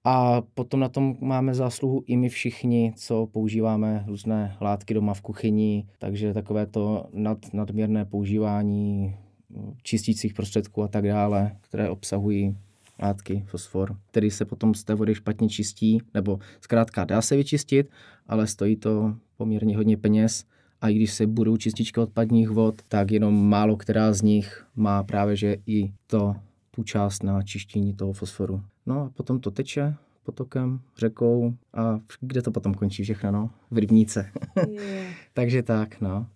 a 0.07 0.41
potom 0.41 0.79
na 0.79 0.89
tom 0.89 1.17
máme 1.19 1.53
zásluhu 1.53 2.03
i 2.07 2.17
my 2.17 2.29
všichni, 2.29 2.93
co 2.95 3.27
používáme 3.31 4.03
různé 4.07 4.57
látky 4.61 4.93
doma 4.93 5.13
v 5.13 5.21
kuchyni, 5.21 5.87
takže 5.99 6.33
takové 6.33 6.65
to 6.65 7.05
nad, 7.13 7.53
nadměrné 7.53 8.05
používání 8.05 9.15
mm, 9.49 9.73
čistících 9.83 10.33
prostředků 10.33 10.83
a 10.83 10.87
tak 10.87 11.07
dále, 11.07 11.55
které 11.61 11.89
obsahují 11.89 12.57
látky, 13.01 13.43
fosfor, 13.47 13.97
který 14.07 14.31
se 14.31 14.45
potom 14.45 14.73
z 14.73 14.83
té 14.83 14.95
vody 14.95 15.15
špatně 15.15 15.49
čistí, 15.49 16.01
nebo 16.13 16.39
zkrátka 16.61 17.05
dá 17.05 17.21
se 17.21 17.35
vyčistit, 17.35 17.89
ale 18.27 18.47
stojí 18.47 18.75
to 18.75 19.15
poměrně 19.37 19.77
hodně 19.77 19.97
peněz 19.97 20.45
a 20.81 20.89
i 20.89 20.93
když 20.93 21.13
se 21.13 21.27
budou 21.27 21.57
čističky 21.57 21.99
odpadních 21.99 22.49
vod, 22.49 22.81
tak 22.87 23.11
jenom 23.11 23.49
málo 23.49 23.77
která 23.77 24.13
z 24.13 24.21
nich 24.21 24.65
má 24.75 25.03
právě 25.03 25.35
že 25.35 25.57
i 25.67 25.91
to 26.07 26.35
tu 26.71 26.83
část 26.83 27.23
na 27.23 27.43
čištění 27.43 27.93
toho 27.93 28.13
fosforu. 28.13 28.61
No 28.85 29.01
a 29.01 29.09
potom 29.09 29.39
to 29.39 29.51
teče 29.51 29.95
potokem, 30.23 30.79
řekou 30.97 31.53
a 31.73 31.99
kde 32.21 32.41
to 32.41 32.51
potom 32.51 32.73
končí 32.73 33.03
všechno, 33.03 33.31
no? 33.31 33.49
V 33.71 33.77
rybníce. 33.77 34.31
Yeah. 34.69 35.13
Takže 35.33 35.63
tak, 35.63 36.01
no. 36.01 36.27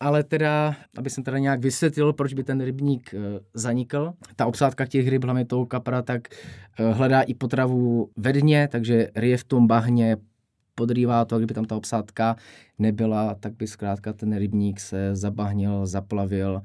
Ale 0.00 0.22
teda, 0.24 0.76
aby 0.98 1.10
jsem 1.10 1.24
teda 1.24 1.38
nějak 1.38 1.60
vysvětlil, 1.60 2.12
proč 2.12 2.34
by 2.34 2.44
ten 2.44 2.60
rybník 2.60 3.14
e, 3.14 3.18
zanikl. 3.54 4.12
Ta 4.36 4.46
obsádka 4.46 4.86
těch 4.86 5.08
ryb, 5.08 5.24
hlavně 5.24 5.44
toho 5.44 5.66
kapra, 5.66 6.02
tak 6.02 6.28
e, 6.78 6.92
hledá 6.92 7.22
i 7.22 7.34
potravu 7.34 8.10
ve 8.16 8.32
dně, 8.32 8.68
takže 8.72 9.08
ryje 9.16 9.36
v 9.36 9.44
tom 9.44 9.66
bahně 9.66 10.16
podrývá 10.74 11.24
to, 11.24 11.38
kdyby 11.38 11.54
tam 11.54 11.64
ta 11.64 11.76
obsádka 11.76 12.36
nebyla, 12.78 13.34
tak 13.34 13.56
by 13.56 13.66
zkrátka 13.66 14.12
ten 14.12 14.36
rybník 14.36 14.80
se 14.80 15.16
zabahnil, 15.16 15.86
zaplavil 15.86 16.62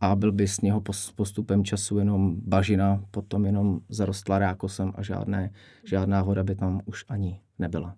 a 0.00 0.16
byl 0.16 0.32
by 0.32 0.48
z 0.48 0.60
něho 0.60 0.82
postupem 1.14 1.64
času 1.64 1.98
jenom 1.98 2.36
bažina, 2.40 3.04
potom 3.10 3.46
jenom 3.46 3.80
zarostla 3.88 4.38
rákosem 4.38 4.92
a 4.94 5.02
žádné, 5.02 5.50
žádná 5.84 6.22
voda 6.22 6.44
by 6.44 6.54
tam 6.54 6.80
už 6.84 7.04
ani 7.08 7.40
nebyla. 7.58 7.96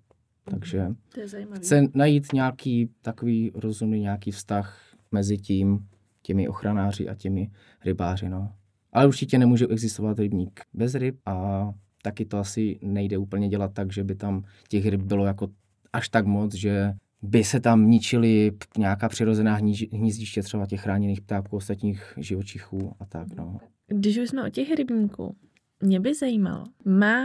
Takže 0.50 0.88
to 1.14 1.20
je 1.20 1.28
zajímavé. 1.28 1.59
chce 1.59 1.82
najít 1.94 2.32
nějaký 2.32 2.90
takový 3.02 3.52
rozumný 3.54 4.00
nějaký 4.00 4.30
vztah 4.30 4.80
mezi 5.12 5.38
tím, 5.38 5.88
těmi 6.22 6.48
ochranáři 6.48 7.09
a 7.09 7.14
těmi 7.14 7.50
rybáři. 7.85 8.28
No. 8.28 8.52
Ale 8.92 9.06
určitě 9.06 9.38
nemůže 9.38 9.66
existovat 9.66 10.18
rybník 10.18 10.61
bez 10.74 10.94
ryb 10.94 11.18
a 11.26 11.68
taky 12.02 12.24
to 12.24 12.38
asi 12.38 12.78
nejde 12.82 13.18
úplně 13.18 13.48
dělat 13.48 13.72
tak, 13.72 13.92
že 13.92 14.04
by 14.04 14.14
tam 14.14 14.44
těch 14.68 14.87
ryb 14.87 15.00
bylo 15.00 15.26
jako 15.26 15.48
až 15.92 16.09
tak 16.09 16.26
moc, 16.26 16.54
že 16.54 16.94
by 17.22 17.44
se 17.44 17.61
tam 17.61 17.90
ničily 17.90 18.52
nějaká 18.79 19.09
přirozená 19.09 19.55
hnízdiště 19.92 20.42
třeba 20.42 20.66
těch 20.66 20.81
chráněných 20.81 21.20
ptáků, 21.20 21.57
ostatních 21.57 22.14
živočichů 22.16 22.92
a 23.00 23.05
tak. 23.07 23.29
No. 23.37 23.59
Když 23.87 24.18
už 24.18 24.29
jsme 24.29 24.44
o 24.46 24.50
těch 24.50 24.74
rybníků, 24.74 25.37
mě 25.81 26.00
by 26.00 26.14
zajímalo, 26.14 26.64
má 26.85 27.24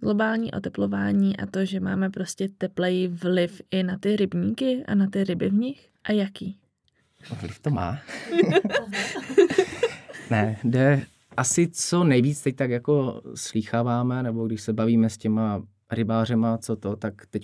globální 0.00 0.52
oteplování 0.52 1.36
a 1.36 1.46
to, 1.46 1.64
že 1.64 1.80
máme 1.80 2.10
prostě 2.10 2.48
teplej 2.58 3.08
vliv 3.08 3.62
i 3.70 3.82
na 3.82 3.98
ty 3.98 4.16
rybníky 4.16 4.84
a 4.84 4.94
na 4.94 5.06
ty 5.06 5.24
ryby 5.24 5.48
v 5.48 5.54
nich? 5.54 5.88
A 6.04 6.12
jaký? 6.12 6.58
Vliv 7.40 7.58
to 7.58 7.70
má. 7.70 7.98
ne, 10.30 10.58
jde 10.64 11.06
asi 11.36 11.68
co 11.72 12.04
nejvíc 12.04 12.42
teď 12.42 12.56
tak 12.56 12.70
jako 12.70 13.22
slýcháváme, 13.34 14.22
nebo 14.22 14.46
když 14.46 14.62
se 14.62 14.72
bavíme 14.72 15.10
s 15.10 15.18
těma 15.18 15.62
rybářema, 15.90 16.58
co 16.58 16.76
to, 16.76 16.96
tak 16.96 17.26
teď 17.26 17.42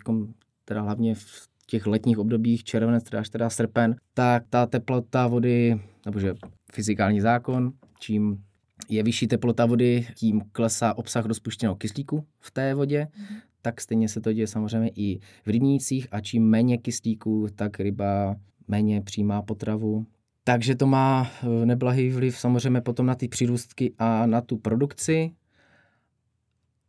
teda 0.65 0.83
hlavně 0.83 1.15
v 1.15 1.49
těch 1.71 1.87
letních 1.87 2.19
obdobích, 2.19 2.65
červenec, 2.65 3.05
teda 3.05 3.21
až 3.21 3.29
teda 3.29 3.51
srpen, 3.51 3.97
tak 4.15 4.45
ta 4.51 4.67
teplota 4.67 5.27
vody, 5.27 5.81
nebo 6.07 6.21
že 6.21 6.35
fyzikální 6.73 7.21
zákon, 7.21 7.73
čím 8.01 8.43
je 8.89 9.03
vyšší 9.03 9.27
teplota 9.27 9.67
vody, 9.67 10.07
tím 10.15 10.43
klesá 10.53 10.99
obsah 10.99 11.25
rozpuštěného 11.27 11.77
kyslíku 11.77 12.25
v 12.41 12.51
té 12.51 12.75
vodě, 12.75 13.09
mm. 13.19 13.37
tak 13.63 13.81
stejně 13.81 14.09
se 14.09 14.21
to 14.21 14.33
děje 14.33 14.47
samozřejmě 14.47 14.91
i 14.97 15.19
v 15.19 15.47
rybnících 15.47 16.09
a 16.11 16.21
čím 16.21 16.49
méně 16.49 16.79
kyslíku, 16.79 17.47
tak 17.55 17.81
ryba 17.81 18.37
méně 18.69 19.03
přijímá 19.03 19.43
potravu. 19.43 20.07
Takže 20.45 20.75
to 20.75 20.87
má 20.87 21.31
eh, 21.43 21.67
neblahý 21.67 22.11
vliv 22.11 22.39
samozřejmě 22.39 22.81
potom 22.81 23.07
na 23.07 23.15
ty 23.15 23.29
přírůstky 23.29 23.95
a 23.99 24.27
na 24.27 24.41
tu 24.41 24.57
produkci 24.57 25.31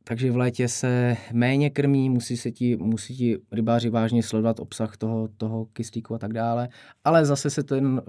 takže 0.10 0.32
v 0.32 0.38
létě 0.38 0.68
se 0.68 1.18
méně 1.34 1.70
krmí, 1.70 2.10
musí, 2.10 2.38
se 2.38 2.52
ti, 2.52 2.76
musí 2.76 3.18
ti 3.18 3.38
rybáři 3.52 3.90
vážně 3.90 4.24
sledovat 4.24 4.60
obsah 4.60 4.98
toho, 4.98 5.28
toho 5.38 5.66
kyslíku 5.66 6.16
a 6.16 6.18
tak 6.18 6.34
dále, 6.34 6.70
ale 7.04 7.26
zase 7.26 7.50
se 7.50 7.64
ten 7.64 8.02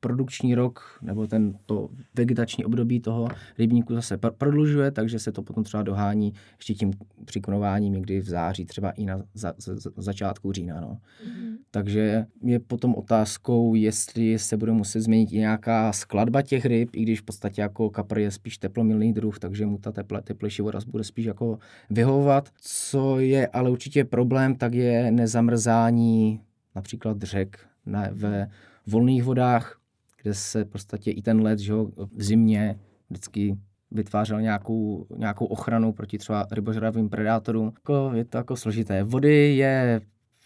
produkční 0.00 0.54
rok 0.54 0.98
nebo 1.02 1.26
ten 1.26 1.54
to 1.66 1.88
vegetační 2.14 2.64
období 2.64 3.00
toho 3.00 3.28
rybníku 3.58 3.94
zase 3.94 4.18
prodlužuje, 4.38 4.90
takže 4.90 5.18
se 5.18 5.32
to 5.32 5.42
potom 5.42 5.64
třeba 5.64 5.82
dohání 5.82 6.32
ještě 6.56 6.74
tím 6.74 6.92
přiknováním 7.24 7.92
někdy 7.92 8.20
v 8.20 8.28
září, 8.28 8.64
třeba 8.64 8.90
i 8.90 9.04
na 9.04 9.22
za, 9.34 9.54
za, 9.58 9.76
za 9.76 9.90
začátku 9.96 10.52
října. 10.52 10.80
No. 10.80 10.88
Mm-hmm. 10.88 11.56
Takže 11.70 12.26
je 12.42 12.58
potom 12.58 12.94
otázkou, 12.94 13.74
jestli 13.74 14.38
se 14.38 14.56
bude 14.56 14.72
muset 14.72 15.00
změnit 15.00 15.32
i 15.32 15.38
nějaká 15.38 15.92
skladba 15.92 16.42
těch 16.42 16.64
ryb, 16.64 16.90
i 16.92 17.02
když 17.02 17.20
v 17.20 17.24
podstatě 17.24 17.60
jako 17.60 17.90
kapr 17.90 18.18
je 18.18 18.30
spíš 18.30 18.58
teplomilný 18.58 19.12
druh, 19.12 19.38
takže 19.38 19.66
mu 19.66 19.78
ta 19.78 19.92
teple, 19.92 20.22
teplejší 20.22 20.62
voda 20.62 20.80
bude 20.86 21.04
spíš 21.04 21.24
jako 21.24 21.58
vyhovovat. 21.90 22.48
Co 22.60 23.20
je 23.20 23.46
ale 23.46 23.70
určitě 23.70 24.04
problém, 24.04 24.54
tak 24.56 24.74
je 24.74 25.10
nezamrzání 25.10 26.40
například 26.74 27.22
řek 27.22 27.58
ne, 27.86 28.10
ve 28.12 28.50
volných 28.86 29.24
vodách, 29.24 29.79
kde 30.22 30.34
se 30.34 30.64
v 30.64 30.68
podstatě 30.68 31.10
i 31.10 31.22
ten 31.22 31.40
led 31.40 31.58
že 31.58 31.74
v 32.12 32.22
zimě 32.22 32.78
vždycky 33.10 33.56
vytvářel 33.90 34.40
nějakou, 34.40 35.06
nějakou 35.16 35.44
ochranu 35.44 35.92
proti 35.92 36.18
třeba 36.18 36.46
rybožravým 36.50 37.08
predátorům. 37.08 37.72
Jako, 37.76 38.10
je 38.14 38.24
to 38.24 38.38
jako 38.38 38.56
složité. 38.56 39.02
Vody 39.02 39.56
je 39.56 40.00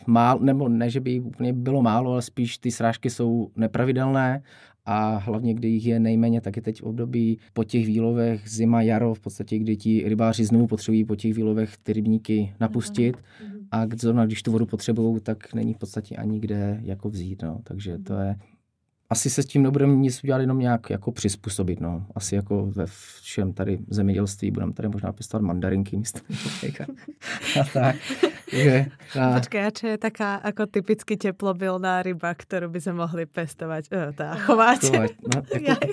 málo, 0.06 0.40
nebo 0.44 0.68
ne, 0.68 0.90
že 0.90 1.00
by 1.00 1.20
úplně 1.20 1.52
bylo 1.52 1.82
málo, 1.82 2.12
ale 2.12 2.22
spíš 2.22 2.58
ty 2.58 2.70
srážky 2.70 3.10
jsou 3.10 3.50
nepravidelné 3.56 4.42
a 4.84 5.16
hlavně, 5.16 5.54
kdy 5.54 5.68
jich 5.68 5.86
je 5.86 6.00
nejméně, 6.00 6.40
tak 6.40 6.56
je 6.56 6.62
teď 6.62 6.80
v 6.80 6.84
období 6.84 7.38
po 7.52 7.64
těch 7.64 7.86
výlovech 7.86 8.48
zima, 8.48 8.82
jaro, 8.82 9.14
v 9.14 9.20
podstatě, 9.20 9.58
kdy 9.58 9.76
ti 9.76 10.08
rybáři 10.08 10.44
znovu 10.44 10.66
potřebují 10.66 11.04
po 11.04 11.16
těch 11.16 11.34
výlovech 11.34 11.76
ty 11.76 11.92
rybníky 11.92 12.54
napustit 12.60 13.16
mm-hmm. 13.16 13.66
a 13.70 13.86
zrovna 13.96 14.26
když 14.26 14.42
tu 14.42 14.52
vodu 14.52 14.66
potřebují, 14.66 15.20
tak 15.20 15.54
není 15.54 15.74
v 15.74 15.78
podstatě 15.78 16.16
ani 16.16 16.40
kde 16.40 16.80
jako 16.82 17.10
vzít. 17.10 17.42
No. 17.42 17.60
Takže 17.64 17.98
to 17.98 18.14
je 18.18 18.36
asi 19.14 19.30
se 19.30 19.42
s 19.42 19.46
tím 19.46 19.62
nebudeme 19.62 19.96
nic 19.96 20.24
udělat, 20.24 20.40
jenom 20.40 20.58
nějak 20.58 20.90
jako 20.90 21.12
přizpůsobit, 21.12 21.80
no. 21.80 22.06
Asi 22.14 22.34
jako 22.34 22.66
ve 22.66 22.86
všem 23.22 23.52
tady 23.52 23.78
zemědělství 23.88 24.50
budeme 24.50 24.72
tady 24.72 24.88
možná 24.88 25.12
pěstovat 25.12 25.42
mandarinky 25.42 25.96
místo 25.96 26.20
a 27.60 27.64
tak. 27.72 27.96
Je, 28.52 28.90
a... 29.20 29.34
Počkej, 29.34 29.66
a 29.66 29.70
čo 29.70 29.86
je 29.86 29.98
taká 29.98 30.40
jako 30.44 30.66
typicky 30.66 31.16
teplobilná 31.16 32.02
ryba, 32.02 32.34
kterou 32.34 32.68
by 32.68 32.80
se 32.80 32.92
mohli 32.92 33.26
pestovat, 33.26 33.84
uh, 33.92 34.12
tá, 34.14 34.34
chovat? 34.34 34.78
chovat 34.80 35.10
no, 35.34 35.42
jako, 35.60 35.86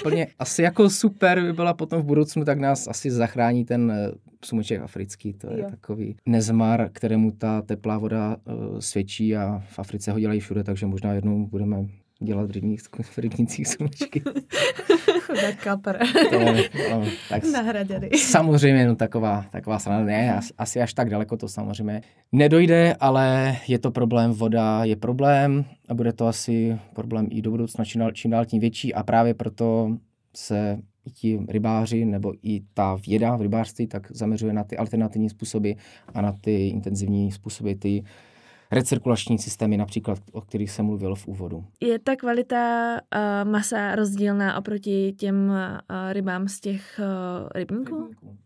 úplně, 0.00 0.26
asi 0.38 0.62
jako 0.62 0.90
super 0.90 1.42
by 1.42 1.52
byla 1.52 1.74
potom 1.74 2.02
v 2.02 2.04
budoucnu, 2.04 2.44
tak 2.44 2.58
nás 2.58 2.88
asi 2.88 3.10
zachrání 3.10 3.64
ten 3.64 3.90
uh, 3.90 4.14
sumeček 4.44 4.80
africký, 4.80 5.32
to 5.32 5.52
je 5.52 5.60
jo. 5.60 5.70
takový 5.70 6.16
nezmar, 6.26 6.88
kterému 6.92 7.30
ta 7.30 7.62
teplá 7.62 7.98
voda 7.98 8.36
uh, 8.44 8.78
svědčí 8.78 9.36
a 9.36 9.62
v 9.68 9.78
Africe 9.78 10.12
ho 10.12 10.20
dělají 10.20 10.40
všude, 10.40 10.64
takže 10.64 10.86
možná 10.86 11.12
jednou 11.12 11.46
budeme 11.46 11.76
dělat 12.24 12.46
v, 12.46 12.50
rybních, 12.50 12.80
v 13.02 13.18
rybnících 13.18 13.68
slunečky. 13.68 14.22
Chudák 15.20 15.56
kapr. 15.64 15.98
to, 16.30 16.38
no, 16.90 17.04
tak 17.28 17.44
Nahraděný. 17.52 18.08
Samozřejmě, 18.10 18.86
no 18.86 18.96
taková, 18.96 19.44
taková 19.50 19.78
strana, 19.78 20.04
ne, 20.04 20.40
asi 20.58 20.80
až 20.80 20.94
tak 20.94 21.10
daleko 21.10 21.36
to 21.36 21.48
samozřejmě 21.48 22.02
nedojde, 22.32 22.96
ale 23.00 23.56
je 23.68 23.78
to 23.78 23.90
problém, 23.90 24.30
voda 24.30 24.84
je 24.84 24.96
problém 24.96 25.64
a 25.88 25.94
bude 25.94 26.12
to 26.12 26.26
asi 26.26 26.78
problém 26.94 27.28
i 27.30 27.42
do 27.42 27.50
budoucna 27.50 27.84
čím 27.84 28.00
dál, 28.00 28.10
čím 28.12 28.30
dál 28.30 28.44
tím 28.44 28.60
větší 28.60 28.94
a 28.94 29.02
právě 29.02 29.34
proto 29.34 29.96
se 30.36 30.78
ti 31.14 31.40
rybáři 31.48 32.04
nebo 32.04 32.34
i 32.42 32.60
ta 32.74 32.98
věda 33.06 33.36
v 33.36 33.42
rybářství 33.42 33.86
tak 33.86 34.12
zaměřuje 34.12 34.52
na 34.52 34.64
ty 34.64 34.76
alternativní 34.76 35.30
způsoby 35.30 35.72
a 36.14 36.20
na 36.20 36.32
ty 36.32 36.68
intenzivní 36.68 37.32
způsoby, 37.32 37.72
ty 37.72 38.04
recirkulační 38.72 39.38
systémy, 39.38 39.76
například, 39.76 40.18
o 40.32 40.40
kterých 40.40 40.70
jsem 40.70 40.86
mluvil 40.86 41.14
v 41.14 41.26
úvodu. 41.26 41.64
Je 41.80 41.98
ta 41.98 42.16
kvalita 42.16 42.92
uh, 42.94 43.50
masa 43.50 43.94
rozdílná 43.94 44.58
oproti 44.58 45.12
těm 45.12 45.48
uh, 45.48 46.12
rybám 46.12 46.48
z 46.48 46.60
těch 46.60 47.00
uh, 47.00 47.48
rybníků? 47.54 47.96
rybníků? 47.96 48.36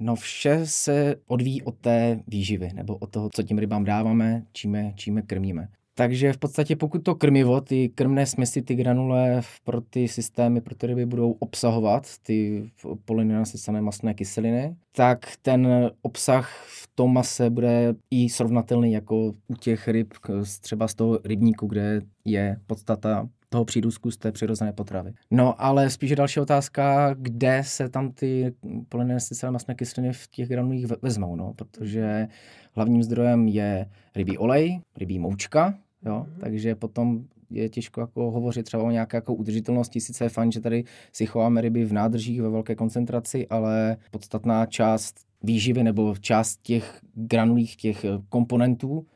No 0.00 0.14
vše 0.14 0.60
se 0.64 1.14
odvíjí 1.26 1.62
od 1.62 1.74
té 1.78 2.20
výživy, 2.26 2.70
nebo 2.74 2.96
od 2.96 3.10
toho, 3.10 3.28
co 3.34 3.42
těm 3.42 3.58
rybám 3.58 3.84
dáváme, 3.84 4.42
čím 4.52 4.74
je, 4.74 4.92
čím 4.96 5.16
je 5.16 5.22
krmíme. 5.22 5.68
Takže 5.98 6.32
v 6.32 6.38
podstatě 6.38 6.76
pokud 6.76 7.02
to 7.02 7.14
krmivo, 7.14 7.60
ty 7.60 7.88
krmné 7.88 8.26
smesy, 8.26 8.62
ty 8.62 8.74
granule 8.74 9.40
pro 9.64 9.80
ty 9.80 10.08
systémy, 10.08 10.60
pro 10.60 10.74
ty 10.74 10.86
ryby 10.86 11.06
budou 11.06 11.30
obsahovat 11.30 12.18
ty 12.22 12.70
polynenasycené 13.04 13.80
masné 13.80 14.14
kyseliny, 14.14 14.76
tak 14.92 15.36
ten 15.42 15.90
obsah 16.02 16.64
v 16.66 16.88
tom 16.94 17.12
mase 17.12 17.50
bude 17.50 17.94
i 18.10 18.28
srovnatelný 18.28 18.92
jako 18.92 19.34
u 19.48 19.54
těch 19.60 19.88
ryb, 19.88 20.14
třeba 20.60 20.88
z 20.88 20.94
toho 20.94 21.20
rybníku, 21.24 21.66
kde 21.66 22.00
je 22.24 22.56
podstata 22.66 23.28
toho 23.48 23.64
přírůstku 23.64 24.10
z 24.10 24.16
té 24.16 24.32
přirozené 24.32 24.72
potravy. 24.72 25.12
No 25.30 25.62
ale 25.62 25.90
spíš 25.90 26.10
je 26.10 26.16
další 26.16 26.40
otázka, 26.40 27.14
kde 27.18 27.62
se 27.64 27.88
tam 27.88 28.12
ty 28.12 28.54
polynenasycené 28.88 29.50
masné 29.50 29.74
kyseliny 29.74 30.12
v 30.12 30.28
těch 30.28 30.48
granulích 30.48 30.86
vezmou, 31.02 31.36
no, 31.36 31.52
protože 31.56 32.28
hlavním 32.72 33.02
zdrojem 33.02 33.48
je 33.48 33.86
rybí 34.16 34.38
olej, 34.38 34.80
rybí 34.96 35.18
moučka, 35.18 35.74
Jo? 36.06 36.26
Mm-hmm. 36.28 36.40
Takže 36.40 36.74
potom 36.74 37.24
je 37.50 37.68
těžko 37.68 38.00
jako 38.00 38.30
hovořit 38.30 38.62
třeba 38.62 38.82
o 38.82 38.90
nějaké 38.90 39.16
jako 39.16 39.34
udržitelnosti. 39.34 40.00
Sice 40.00 40.24
je 40.24 40.28
fajn, 40.28 40.52
že 40.52 40.60
tady 40.60 40.84
si 41.12 41.26
chováme 41.26 41.60
ryby 41.60 41.84
v 41.84 41.92
nádržích 41.92 42.42
ve 42.42 42.50
velké 42.50 42.74
koncentraci, 42.74 43.48
ale 43.48 43.96
podstatná 44.10 44.66
část 44.66 45.26
výživy 45.42 45.84
nebo 45.84 46.14
část 46.20 46.62
těch 46.62 47.00
granulích, 47.14 47.76
těch 47.76 48.04
eh, 48.04 48.08
komponentů, 48.28 49.06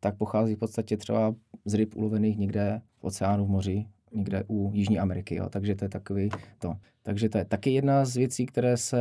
tak 0.00 0.16
pochází 0.16 0.54
v 0.54 0.58
podstatě 0.58 0.96
třeba 0.96 1.34
z 1.64 1.74
ryb 1.74 1.96
ulovených 1.96 2.38
někde 2.38 2.80
v 2.98 3.04
oceánu, 3.04 3.46
v 3.46 3.48
moři, 3.48 3.86
někde 4.12 4.44
u 4.48 4.70
Jižní 4.74 4.98
Ameriky. 4.98 5.34
Jo. 5.34 5.48
Takže 5.50 5.74
to 5.74 5.84
je 5.84 5.88
takový 5.88 6.28
to. 6.58 6.74
Takže 7.02 7.28
to 7.28 7.38
je 7.38 7.44
taky 7.44 7.70
jedna 7.70 8.04
z 8.04 8.16
věcí, 8.16 8.46
které 8.46 8.76
se 8.76 9.00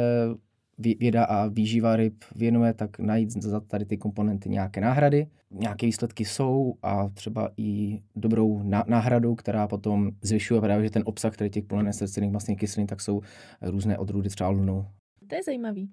věda 0.80 1.24
a 1.24 1.48
výživa 1.48 1.96
ryb 1.96 2.24
věnuje, 2.36 2.74
tak 2.74 3.00
najít 3.00 3.32
za 3.32 3.60
tady 3.60 3.86
ty 3.86 3.98
komponenty 3.98 4.50
nějaké 4.50 4.82
náhrady. 4.82 5.28
Nějaké 5.52 5.86
výsledky 5.86 6.26
jsou 6.26 6.74
a 6.84 7.10
třeba 7.10 7.52
i 7.58 8.02
dobrou 8.16 8.64
náhradu, 8.88 9.36
která 9.36 9.68
potom 9.68 10.12
zvyšuje 10.22 10.62
právě 10.62 10.86
že 10.86 10.92
ten 10.92 11.04
obsah 11.06 11.34
který 11.34 11.50
těch 11.50 11.64
polynestercených 11.64 12.32
masných 12.32 12.58
kyselin, 12.58 12.88
tak 12.88 13.02
jsou 13.02 13.22
různé 13.62 13.98
odrůdy 13.98 14.30
třeba 14.30 14.50
lnu. 14.50 14.86
To 15.28 15.36
je 15.36 15.44
zajímavý. 15.44 15.90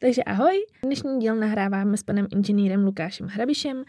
Takže 0.00 0.24
ahoj, 0.24 0.66
dnešní 0.84 1.18
díl 1.18 1.36
nahráváme 1.36 1.96
s 1.96 2.02
panem 2.02 2.26
inženýrem 2.30 2.84
Lukášem 2.84 3.26
Hrabišem, 3.26 3.84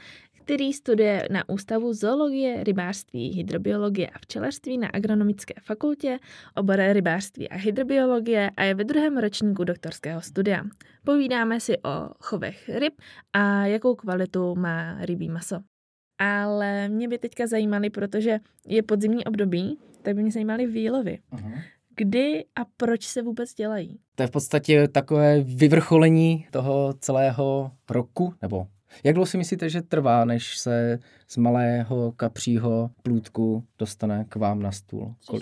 který 0.50 0.74
studuje 0.74 1.28
na 1.32 1.50
Ústavu 1.50 1.94
zoologie, 1.94 2.64
rybářství, 2.64 3.34
hydrobiologie 3.34 4.08
a 4.08 4.20
včelařství 4.20 4.78
na 4.78 4.88
Agronomické 4.88 5.54
fakultě, 5.62 6.20
obor 6.56 6.80
rybářství 6.92 7.50
a 7.50 7.56
hydrobiologie 7.56 8.52
a 8.58 8.64
je 8.64 8.76
ve 8.76 8.84
druhém 8.84 9.18
ročníku 9.18 9.64
doktorského 9.64 10.22
studia. 10.22 10.64
Povídáme 11.06 11.60
si 11.60 11.78
o 11.78 12.10
chovech 12.20 12.70
ryb 12.70 12.94
a 13.34 13.66
jakou 13.66 13.96
kvalitu 13.96 14.56
má 14.56 14.98
rybí 15.06 15.30
maso. 15.30 15.60
Ale 16.20 16.90
mě 16.90 17.08
by 17.08 17.18
teďka 17.18 17.48
zajímaly, 17.48 17.90
protože 17.90 18.40
je 18.68 18.84
podzimní 18.84 19.26
období, 19.26 19.78
tak 20.02 20.16
by 20.16 20.22
mě 20.22 20.32
zajímaly 20.32 20.68
výlovy. 20.68 21.20
Uh-huh. 21.32 21.62
Kdy 21.96 22.46
a 22.56 22.66
proč 22.78 23.06
se 23.06 23.22
vůbec 23.22 23.54
dělají? 23.54 24.00
To 24.16 24.24
je 24.24 24.28
v 24.28 24.32
podstatě 24.32 24.88
takové 24.88 25.42
vyvrcholení 25.42 26.48
toho 26.52 26.94
celého 27.00 27.72
roku, 27.90 28.34
nebo 28.42 28.68
jak 29.04 29.16
dlouho 29.16 29.26
si 29.26 29.38
myslíte, 29.38 29.70
že 29.70 29.82
trvá, 29.82 30.26
než 30.26 30.58
se 30.58 31.00
z 31.28 31.38
malého 31.38 32.12
kapřího 32.12 32.90
plůdku 33.04 33.64
dostane 33.80 34.26
k 34.30 34.36
vám 34.36 34.62
na 34.62 34.72
stůl? 34.72 35.16
Kol- 35.28 35.40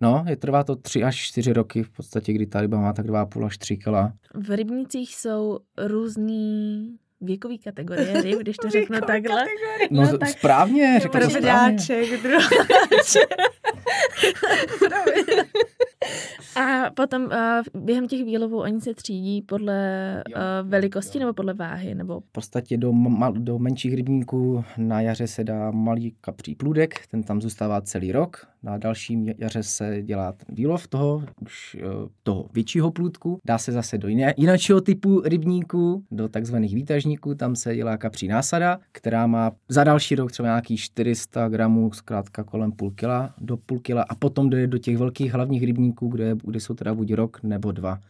No, 0.00 0.24
je 0.28 0.36
trvá 0.36 0.64
to 0.64 0.76
tři 0.76 1.04
až 1.04 1.16
čtyři 1.16 1.52
roky 1.52 1.82
v 1.82 1.90
podstatě, 1.90 2.32
kdy 2.32 2.46
ta 2.46 2.60
ryba 2.60 2.80
má 2.80 2.92
tak 2.92 3.06
dva 3.06 3.26
půl 3.26 3.46
až 3.46 3.58
tři 3.58 3.76
kila. 3.76 4.12
V 4.34 4.50
rybnicích 4.56 5.16
jsou 5.16 5.58
různý 5.78 6.96
věkový 7.20 7.58
kategorie 7.58 8.22
ryb, 8.22 8.38
když 8.40 8.56
to 8.56 8.68
řeknu 8.70 9.00
takhle. 9.00 9.40
Kategorie. 9.44 9.88
No, 9.90 10.02
no 10.12 10.18
tak 10.18 10.28
správně, 10.28 10.98
řekl 11.02 11.18
to 11.20 11.30
správně. 11.30 11.76
druháček. 11.78 12.20
A 16.56 16.90
potom 16.90 17.22
uh, 17.22 17.82
během 17.82 18.08
těch 18.08 18.24
výlovů 18.24 18.58
oni 18.58 18.80
se 18.80 18.94
třídí 18.94 19.42
podle 19.42 20.22
uh, 20.26 20.70
velikosti 20.70 21.18
jo. 21.18 21.20
nebo 21.20 21.34
podle 21.34 21.54
váhy? 21.54 21.94
Nebo... 21.94 22.20
V 22.20 22.32
podstatě 22.32 22.76
do, 22.76 22.92
ma, 22.92 23.30
do 23.30 23.58
menších 23.58 23.94
rybníků 23.94 24.64
na 24.76 25.00
jaře 25.00 25.26
se 25.26 25.44
dá 25.44 25.70
malý 25.70 26.14
kapří 26.20 26.54
plůdek, 26.54 27.06
ten 27.06 27.22
tam 27.22 27.40
zůstává 27.40 27.80
celý 27.80 28.12
rok. 28.12 28.46
Na 28.62 28.78
dalším 28.78 29.28
jaře 29.38 29.62
se 29.62 30.02
dělá 30.02 30.34
výlov 30.48 30.88
toho, 30.88 31.24
už, 31.40 31.76
uh, 31.84 32.08
toho 32.22 32.48
většího 32.54 32.90
plůdku. 32.90 33.38
Dá 33.44 33.58
se 33.58 33.72
zase 33.72 33.98
do 33.98 34.08
jiné, 34.08 34.34
jiného 34.36 34.80
typu 34.80 35.20
rybníků, 35.20 36.04
do 36.10 36.28
takzvaných 36.28 36.74
výtažníků, 36.74 37.34
tam 37.34 37.56
se 37.56 37.76
dělá 37.76 37.96
kapří 37.96 38.28
násada, 38.28 38.78
která 38.92 39.26
má 39.26 39.52
za 39.68 39.84
další 39.84 40.14
rok 40.14 40.32
třeba 40.32 40.48
nějaký 40.48 40.76
400 40.76 41.48
gramů, 41.48 41.92
zkrátka 41.92 42.44
kolem 42.44 42.72
půl 42.72 42.90
kila, 42.90 43.34
do 43.38 43.56
půl 43.56 43.80
kila 43.80 44.02
a 44.02 44.14
potom 44.14 44.50
jde 44.50 44.66
do 44.66 44.78
těch 44.78 44.98
velkých 44.98 45.32
hlavních 45.32 45.62
rybníků, 45.62 46.08
kde, 46.08 46.36
kde 46.44 46.60
jsou 46.60 46.74
teda 46.74 46.94
buď 46.94 47.12
rok 47.12 47.42
nebo 47.42 47.72
dva. 47.72 48.00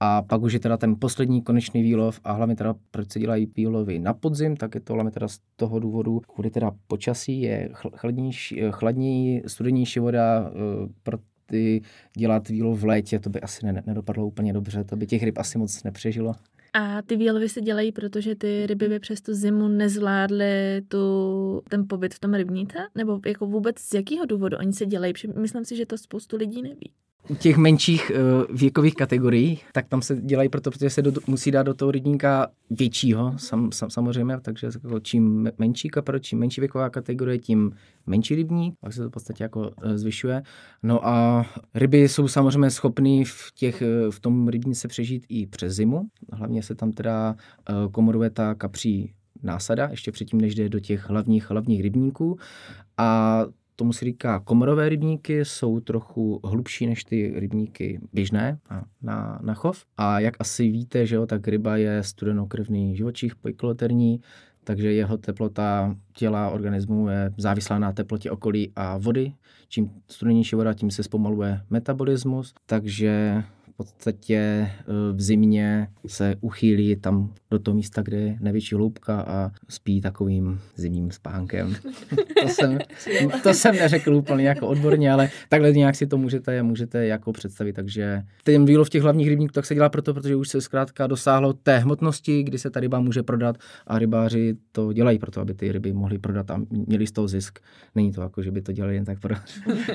A 0.00 0.22
pak 0.22 0.42
už 0.42 0.52
je 0.52 0.60
teda 0.60 0.76
ten 0.76 0.96
poslední 0.98 1.42
konečný 1.42 1.82
výlov 1.82 2.20
a 2.24 2.32
hlavně 2.32 2.56
teda 2.56 2.74
proč 2.90 3.10
se 3.12 3.18
dělají 3.18 3.52
výlovy 3.56 3.98
na 3.98 4.14
podzim, 4.14 4.56
tak 4.56 4.74
je 4.74 4.80
to 4.80 4.94
hlavně 4.94 5.12
teda 5.12 5.28
z 5.28 5.38
toho 5.56 5.78
důvodu, 5.78 6.20
kvůli 6.20 6.50
teda 6.50 6.70
počasí 6.86 7.40
je 7.40 7.70
chladnější, 7.72 8.60
chladnější 8.70 9.42
studenější 9.46 10.00
voda, 10.00 10.50
eh, 10.50 10.88
pro 11.02 11.18
ty 11.46 11.82
dělat 12.16 12.48
výlov 12.48 12.80
v 12.80 12.84
létě, 12.84 13.18
to 13.18 13.30
by 13.30 13.40
asi 13.40 13.66
nedopadlo 13.86 14.26
úplně 14.26 14.52
dobře, 14.52 14.84
to 14.84 14.96
by 14.96 15.06
těch 15.06 15.22
ryb 15.22 15.38
asi 15.38 15.58
moc 15.58 15.82
nepřežilo. 15.84 16.34
A 16.74 17.02
ty 17.02 17.16
výlovy 17.16 17.48
se 17.48 17.60
dělají, 17.60 17.92
protože 17.92 18.34
ty 18.34 18.66
ryby 18.66 18.88
by 18.88 18.98
přes 18.98 19.20
tu 19.20 19.34
zimu 19.34 19.68
nezvládly 19.68 20.82
tu, 20.88 20.98
ten 21.68 21.84
pobyt 21.88 22.14
v 22.14 22.18
tom 22.18 22.34
rybníce? 22.34 22.78
Nebo 22.94 23.20
jako 23.26 23.46
vůbec 23.46 23.78
z 23.78 23.94
jakého 23.94 24.26
důvodu 24.26 24.56
oni 24.56 24.72
se 24.72 24.86
dělají? 24.86 25.12
Myslím 25.36 25.64
si, 25.64 25.76
že 25.76 25.86
to 25.86 25.98
spoustu 25.98 26.36
lidí 26.36 26.62
neví 26.62 26.92
u 27.28 27.34
těch 27.34 27.56
menších 27.56 28.12
uh, 28.14 28.56
věkových 28.56 28.94
kategorií, 28.94 29.60
tak 29.72 29.88
tam 29.88 30.02
se 30.02 30.16
dělají 30.16 30.48
proto, 30.48 30.70
protože 30.70 30.90
se 30.90 31.02
do, 31.02 31.12
musí 31.26 31.50
dát 31.50 31.62
do 31.62 31.74
toho 31.74 31.90
rybníka 31.90 32.46
většího, 32.70 33.34
sam, 33.36 33.72
sam, 33.72 33.90
samozřejmě, 33.90 34.40
takže 34.42 34.66
jako 34.66 35.00
čím 35.00 35.50
menší 35.58 35.88
kapro, 35.88 36.18
čím 36.18 36.38
menší 36.38 36.60
věková 36.60 36.90
kategorie, 36.90 37.38
tím 37.38 37.72
menší 38.06 38.34
rybník, 38.34 38.74
pak 38.80 38.92
se 38.92 39.02
to 39.02 39.08
v 39.08 39.12
podstatě 39.12 39.44
jako 39.44 39.60
uh, 39.60 39.92
zvyšuje. 39.94 40.42
No 40.82 41.06
a 41.06 41.46
ryby 41.74 42.08
jsou 42.08 42.28
samozřejmě 42.28 42.70
schopný 42.70 43.24
v, 43.24 43.52
těch, 43.54 43.82
uh, 43.82 44.10
v 44.10 44.20
tom 44.20 44.48
rybníce 44.48 44.88
přežít 44.88 45.26
i 45.28 45.46
přes 45.46 45.74
zimu, 45.74 46.02
hlavně 46.32 46.62
se 46.62 46.74
tam 46.74 46.92
teda 46.92 47.36
komoruje 47.92 48.30
ta 48.30 48.54
kapří 48.54 49.12
násada, 49.42 49.88
ještě 49.90 50.12
předtím, 50.12 50.40
než 50.40 50.54
jde 50.54 50.68
do 50.68 50.80
těch 50.80 51.08
hlavních, 51.10 51.50
hlavních 51.50 51.82
rybníků. 51.82 52.38
A 52.96 53.44
tomu 53.78 53.92
se 53.92 54.04
říká 54.04 54.40
komorové 54.40 54.88
rybníky, 54.88 55.44
jsou 55.44 55.80
trochu 55.80 56.40
hlubší 56.44 56.86
než 56.86 57.04
ty 57.04 57.32
rybníky 57.36 58.00
běžné 58.12 58.58
na, 58.70 58.84
na, 59.02 59.40
na 59.42 59.54
chov. 59.54 59.84
A 59.96 60.20
jak 60.20 60.34
asi 60.38 60.70
víte, 60.70 61.06
že 61.06 61.16
jo, 61.16 61.26
tak 61.26 61.48
ryba 61.48 61.76
je 61.76 62.02
studenokrevný 62.02 62.96
živočích 62.96 63.36
pojkoloterní, 63.36 64.20
takže 64.64 64.92
jeho 64.92 65.16
teplota 65.16 65.96
těla 66.12 66.50
organismu 66.50 67.08
je 67.08 67.34
závislá 67.36 67.78
na 67.78 67.92
teplotě 67.92 68.30
okolí 68.30 68.72
a 68.76 68.98
vody. 68.98 69.32
Čím 69.68 69.90
studenější 70.08 70.56
voda, 70.56 70.74
tím 70.74 70.90
se 70.90 71.02
zpomaluje 71.02 71.60
metabolismus, 71.70 72.54
takže 72.66 73.42
podstatě 73.78 74.36
eh, 74.36 74.72
v 75.12 75.20
zimě 75.20 75.88
se 76.06 76.34
uchýlí 76.40 76.96
tam 76.96 77.34
do 77.50 77.58
toho 77.58 77.74
místa, 77.74 78.02
kde 78.02 78.16
je 78.16 78.36
největší 78.40 78.74
hloubka 78.74 79.20
a 79.20 79.50
spí 79.68 80.00
takovým 80.00 80.60
zimním 80.76 81.10
spánkem. 81.10 81.76
to, 82.42 82.48
jsem, 82.48 82.78
to 83.42 83.54
jsem 83.54 83.76
neřekl 83.76 84.14
úplně 84.14 84.48
jako 84.48 84.66
odborně, 84.66 85.12
ale 85.12 85.30
takhle 85.48 85.72
nějak 85.72 85.94
si 85.94 86.06
to 86.06 86.18
můžete, 86.18 86.62
můžete 86.62 87.06
jako 87.06 87.32
představit. 87.32 87.72
Takže 87.72 88.22
ten 88.44 88.64
výlov 88.64 88.88
těch 88.88 89.02
hlavních 89.02 89.28
rybníků 89.28 89.52
tak 89.52 89.66
se 89.66 89.74
dělá 89.74 89.88
proto, 89.88 90.14
protože 90.14 90.36
už 90.36 90.48
se 90.48 90.60
zkrátka 90.60 91.06
dosáhlo 91.06 91.52
té 91.52 91.78
hmotnosti, 91.78 92.42
kdy 92.42 92.58
se 92.58 92.70
ta 92.70 92.80
ryba 92.80 93.00
může 93.00 93.22
prodat 93.22 93.56
a 93.86 93.98
rybáři 93.98 94.56
to 94.72 94.92
dělají 94.92 95.18
proto, 95.18 95.40
aby 95.40 95.54
ty 95.54 95.72
ryby 95.72 95.92
mohly 95.92 96.18
prodat 96.18 96.50
a 96.50 96.60
měli 96.70 97.06
z 97.06 97.12
toho 97.12 97.28
zisk. 97.28 97.58
Není 97.94 98.12
to 98.12 98.20
jako, 98.20 98.42
že 98.42 98.50
by 98.50 98.62
to 98.62 98.72
dělali 98.72 98.94
jen 98.94 99.04
tak 99.04 99.20
pro, 99.20 99.34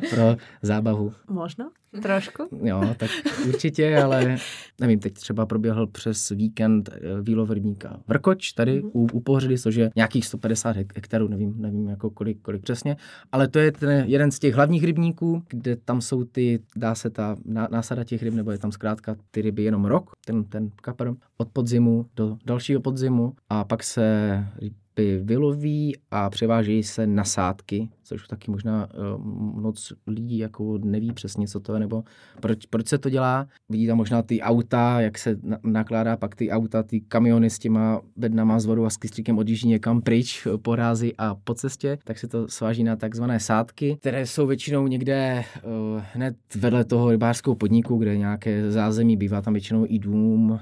pro 0.09 0.35
zábavu. 0.61 1.13
Možno? 1.29 1.69
Trošku? 2.01 2.43
Jo, 2.63 2.95
tak 2.97 3.09
určitě, 3.47 3.97
ale 3.97 4.37
nevím, 4.81 4.99
teď 4.99 5.13
třeba 5.13 5.45
proběhl 5.45 5.87
přes 5.87 6.29
víkend 6.29 6.89
eh, 6.93 7.21
výlov 7.21 7.49
rybníka 7.49 7.99
Vrkoč 8.07 8.51
tady 8.51 8.81
mm-hmm. 8.81 8.89
u, 8.93 9.07
u 9.13 9.19
Pohředy, 9.19 9.57
což 9.57 9.75
je 9.75 9.91
nějakých 9.95 10.25
150 10.25 10.75
hektarů, 10.75 11.27
nevím, 11.27 11.53
nevím 11.57 11.87
jako 11.87 12.09
kolik, 12.09 12.41
kolik 12.41 12.61
přesně, 12.61 12.97
ale 13.31 13.47
to 13.47 13.59
je 13.59 13.71
ten 13.71 14.05
jeden 14.07 14.31
z 14.31 14.39
těch 14.39 14.55
hlavních 14.55 14.83
rybníků, 14.83 15.43
kde 15.49 15.75
tam 15.75 16.01
jsou 16.01 16.23
ty, 16.23 16.59
dá 16.75 16.95
se 16.95 17.09
ta 17.09 17.35
násada 17.45 18.03
těch 18.03 18.23
ryb, 18.23 18.33
nebo 18.33 18.51
je 18.51 18.57
tam 18.57 18.71
zkrátka 18.71 19.15
ty 19.31 19.41
ryby 19.41 19.63
jenom 19.63 19.85
rok, 19.85 20.11
ten, 20.25 20.43
ten 20.43 20.71
kapr, 20.81 21.11
od 21.43 21.49
podzimu 21.49 22.05
do 22.15 22.37
dalšího 22.45 22.81
podzimu 22.81 23.33
a 23.49 23.63
pak 23.63 23.83
se 23.83 24.37
ryby 24.61 25.23
vyloví 25.23 25.97
a 26.11 26.29
převážejí 26.29 26.83
se 26.83 27.07
nasádky 27.07 27.89
což 28.03 28.27
taky 28.27 28.51
možná 28.51 28.89
uh, 28.93 29.25
moc 29.61 29.93
lidí 30.07 30.37
jako 30.37 30.77
neví 30.83 31.13
přesně, 31.13 31.47
co 31.47 31.59
to 31.59 31.73
je, 31.73 31.79
nebo 31.79 32.03
proč, 32.39 32.65
proč 32.65 32.87
se 32.87 32.97
to 32.97 33.09
dělá. 33.09 33.47
Vidí 33.69 33.87
tam 33.87 33.97
možná 33.97 34.21
ty 34.21 34.41
auta, 34.41 35.01
jak 35.01 35.17
se 35.17 35.37
na, 35.43 35.57
nakládá 35.63 36.17
pak 36.17 36.35
ty 36.35 36.49
auta, 36.49 36.83
ty 36.83 37.01
kamiony 37.01 37.49
s 37.49 37.59
těma 37.59 38.01
bednama 38.15 38.59
s 38.59 38.65
vodou 38.65 38.85
a 38.85 38.89
s 38.89 38.97
kystříkem 38.97 39.37
odjíždí 39.37 39.67
někam 39.67 40.01
pryč 40.01 40.47
eh, 40.47 40.57
po 40.57 40.75
rázi 40.75 41.13
a 41.17 41.35
po 41.35 41.53
cestě, 41.53 41.97
tak 42.03 42.19
se 42.19 42.27
to 42.27 42.47
sváží 42.47 42.83
na 42.83 42.95
takzvané 42.95 43.39
sádky, 43.39 43.97
které 43.99 44.25
jsou 44.25 44.47
většinou 44.47 44.87
někde 44.87 45.43
uh, 45.63 46.01
hned 46.13 46.35
vedle 46.55 46.85
toho 46.85 47.11
rybářského 47.11 47.55
podniku, 47.55 47.97
kde 47.97 48.17
nějaké 48.17 48.71
zázemí 48.71 49.17
bývá 49.17 49.41
tam 49.41 49.53
většinou 49.53 49.85
i 49.89 49.99
dům, 49.99 50.59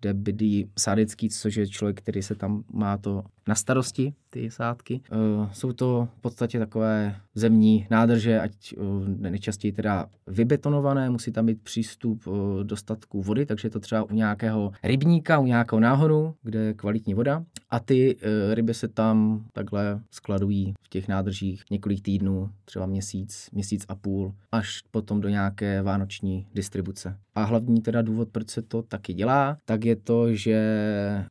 kde 0.00 0.14
bydlí 0.18 0.70
sádecký, 0.78 1.28
což 1.28 1.56
je 1.56 1.68
člověk, 1.68 2.00
který 2.00 2.22
se 2.22 2.34
tam 2.34 2.64
má 2.72 2.96
to 2.96 3.24
na 3.48 3.54
starosti, 3.54 4.14
ty 4.30 4.50
sádky. 4.50 5.00
Uh, 5.12 5.50
jsou 5.52 5.72
to 5.72 6.08
v 6.18 6.20
podstatě 6.20 6.58
takové 6.58 7.16
zemní 7.34 7.86
nádrže, 7.90 8.40
ať 8.40 8.74
nejčastěji 9.06 9.72
teda 9.72 10.06
vybetonované, 10.26 11.10
musí 11.10 11.32
tam 11.32 11.46
být 11.46 11.62
přístup 11.62 12.24
dostatku 12.62 13.22
vody, 13.22 13.46
takže 13.46 13.66
je 13.66 13.70
to 13.70 13.80
třeba 13.80 14.02
u 14.02 14.14
nějakého 14.14 14.72
rybníka, 14.82 15.38
u 15.38 15.46
nějakého 15.46 15.80
náhoru, 15.80 16.34
kde 16.42 16.58
je 16.58 16.74
kvalitní 16.74 17.14
voda 17.14 17.44
a 17.70 17.80
ty 17.80 18.16
ryby 18.52 18.74
se 18.74 18.88
tam 18.88 19.44
takhle 19.52 20.00
skladují 20.10 20.74
v 20.82 20.88
těch 20.88 21.08
nádržích 21.08 21.62
několik 21.70 22.02
týdnů, 22.02 22.50
třeba 22.64 22.86
měsíc, 22.86 23.48
měsíc 23.52 23.84
a 23.88 23.94
půl, 23.94 24.34
až 24.52 24.82
potom 24.90 25.20
do 25.20 25.28
nějaké 25.28 25.82
vánoční 25.82 26.46
distribuce. 26.54 27.16
A 27.34 27.44
hlavní 27.44 27.80
teda 27.80 28.02
důvod, 28.02 28.28
proč 28.32 28.50
se 28.50 28.62
to 28.62 28.82
taky 28.82 29.14
dělá, 29.14 29.58
tak 29.64 29.84
je 29.84 29.96
to, 29.96 30.34
že 30.34 30.58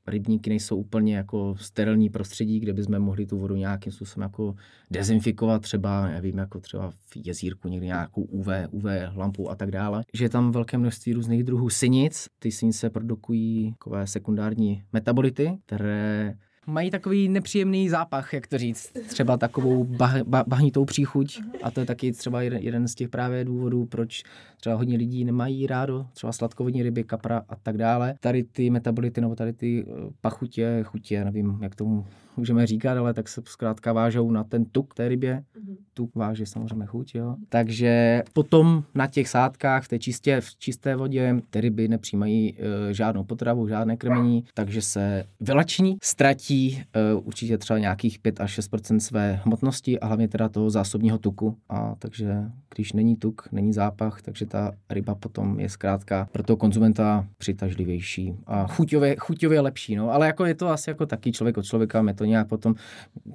rybníky 0.07 0.49
nejsou 0.49 0.77
úplně 0.77 1.15
jako 1.15 1.55
sterilní 1.57 2.06
prostředí, 2.09 2.59
kde 2.59 2.73
bychom 2.73 2.99
mohli 2.99 3.25
tu 3.25 3.37
vodu 3.37 3.55
nějakým 3.55 3.91
způsobem 3.91 4.23
jako 4.23 4.55
dezinfikovat 4.91 5.61
třeba, 5.61 6.09
já 6.09 6.19
vím, 6.19 6.37
jako 6.37 6.59
třeba 6.59 6.91
v 6.91 7.17
jezírku 7.25 7.67
někdy 7.67 7.85
nějakou 7.85 8.21
UV, 8.21 8.47
UV 8.71 8.85
lampu 9.15 9.49
a 9.49 9.55
tak 9.55 9.71
dále. 9.71 10.03
Že 10.13 10.25
je 10.25 10.29
tam 10.29 10.51
velké 10.51 10.77
množství 10.77 11.13
různých 11.13 11.43
druhů 11.43 11.69
synic. 11.69 12.27
Ty 12.39 12.51
synice 12.51 12.89
produkují 12.89 13.71
takové 13.71 14.07
sekundární 14.07 14.83
metabolity, 14.93 15.57
které 15.65 16.35
mají 16.67 16.91
takový 16.91 17.29
nepříjemný 17.29 17.89
zápach, 17.89 18.33
jak 18.33 18.47
to 18.47 18.57
říct. 18.57 18.93
Třeba 19.07 19.37
takovou 19.37 19.83
bah, 19.83 20.21
bah, 20.23 20.43
bahnitou 20.47 20.85
příchuť 20.85 21.41
a 21.63 21.71
to 21.71 21.79
je 21.79 21.85
taky 21.85 22.11
třeba 22.11 22.41
jeden, 22.41 22.61
jeden 22.61 22.87
z 22.87 22.95
těch 22.95 23.09
právě 23.09 23.45
důvodů, 23.45 23.85
proč 23.85 24.23
třeba 24.59 24.75
hodně 24.75 24.97
lidí 24.97 25.25
nemají 25.25 25.67
rádo, 25.67 26.05
třeba 26.13 26.33
sladkovodní 26.33 26.83
ryby, 26.83 27.03
kapra 27.03 27.41
a 27.49 27.55
tak 27.55 27.77
dále. 27.77 28.15
Tady 28.19 28.43
ty 28.43 28.69
metabolity 28.69 29.21
nebo 29.21 29.35
tady 29.35 29.53
ty 29.53 29.85
eh, 29.87 30.09
pachutě, 30.21 30.79
chutě, 30.83 31.25
nevím, 31.25 31.59
jak 31.61 31.75
tomu 31.75 32.05
můžeme 32.37 32.67
říkat, 32.67 32.97
ale 32.97 33.13
tak 33.13 33.27
se 33.27 33.41
zkrátka 33.45 33.93
vážou 33.93 34.31
na 34.31 34.43
ten 34.43 34.65
tuk 34.65 34.93
té 34.93 35.07
rybě. 35.07 35.35
Mm-hmm. 35.35 35.75
Tuk 35.93 36.15
váží 36.15 36.45
samozřejmě 36.45 36.85
chuť, 36.85 37.15
jo. 37.15 37.35
Takže 37.49 38.23
potom 38.33 38.83
na 38.95 39.07
těch 39.07 39.27
sádkách 39.27 39.83
v 39.83 39.87
té 39.87 39.99
čistě, 39.99 40.41
v 40.41 40.55
čisté 40.55 40.95
vodě 40.95 41.35
ty 41.49 41.61
ryby 41.61 41.87
nepřijímají 41.87 42.57
e, 42.57 42.93
žádnou 42.93 43.23
potravu, 43.23 43.67
žádné 43.67 43.97
krmení, 43.97 44.43
takže 44.53 44.81
se 44.81 45.23
vylační, 45.39 45.97
ztratí 46.03 46.56
e, 46.65 47.13
určitě 47.13 47.57
třeba 47.57 47.79
nějakých 47.79 48.19
5 48.19 48.41
až 48.41 48.59
6% 48.59 48.97
své 48.97 49.41
hmotnosti 49.43 49.99
a 49.99 50.07
hlavně 50.07 50.27
teda 50.27 50.49
toho 50.49 50.69
zásobního 50.69 51.17
tuku. 51.17 51.57
A 51.69 51.95
takže 51.99 52.35
když 52.75 52.93
není 52.93 53.15
tuk, 53.15 53.47
není 53.51 53.73
zápach, 53.73 54.21
takže 54.21 54.45
ta 54.45 54.71
ryba 54.89 55.15
potom 55.15 55.59
je 55.59 55.69
zkrátka 55.69 56.27
pro 56.31 56.43
toho 56.43 56.57
konzumenta 56.57 57.27
přitažlivější 57.37 58.33
a 58.47 58.67
chuťově, 58.67 59.15
chuťově 59.19 59.59
lepší. 59.61 59.95
No. 59.95 60.11
Ale 60.11 60.27
jako 60.27 60.45
je 60.45 60.55
to 60.55 60.69
asi 60.69 60.89
jako 60.89 61.05
taky 61.05 61.31
člověk 61.31 61.57
od 61.57 61.65
člověka, 61.65 62.01
mě 62.01 62.13
to 62.13 62.25
nějak 62.25 62.47
potom, 62.47 62.75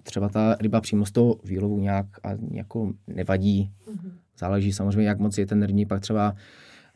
třeba 0.02 0.28
ta 0.28 0.56
ryba 0.61 0.80
přímo 0.80 1.06
z 1.06 1.12
toho 1.12 1.37
výlovu 1.44 1.78
nějak 1.78 2.06
a 2.22 2.28
jako 2.50 2.92
nevadí. 3.06 3.70
Mm-hmm. 3.88 4.12
Záleží 4.38 4.72
samozřejmě, 4.72 5.08
jak 5.08 5.18
moc 5.18 5.38
je 5.38 5.46
ten 5.46 5.62
rybník 5.62 5.88
pak 5.88 6.00
třeba 6.00 6.35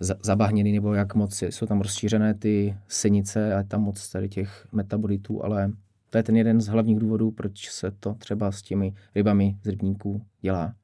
zabahněný, 0.01 0.73
nebo 0.73 0.95
jak 0.95 1.15
moc 1.15 1.43
jsou 1.43 1.67
tam 1.67 1.81
rozšířené 1.81 2.35
ty 2.35 2.77
senice 2.89 3.55
a 3.55 3.63
tam 3.63 3.83
moc 3.83 4.11
tady 4.11 4.29
těch 4.29 4.69
metabolitů, 4.73 5.45
ale 5.45 5.73
to 6.17 6.19
je 6.19 6.23
ten 6.23 6.37
jeden 6.37 6.61
z 6.61 6.67
hlavních 6.67 6.99
důvodů, 6.99 7.31
proč 7.31 7.71
se 7.71 7.91
to 8.01 8.15
třeba 8.15 8.53
s 8.53 8.63
těmi 8.63 8.95
rybami 9.15 9.57
z 9.63 9.69
rybníků 9.69 10.23
dělá. 10.41 10.75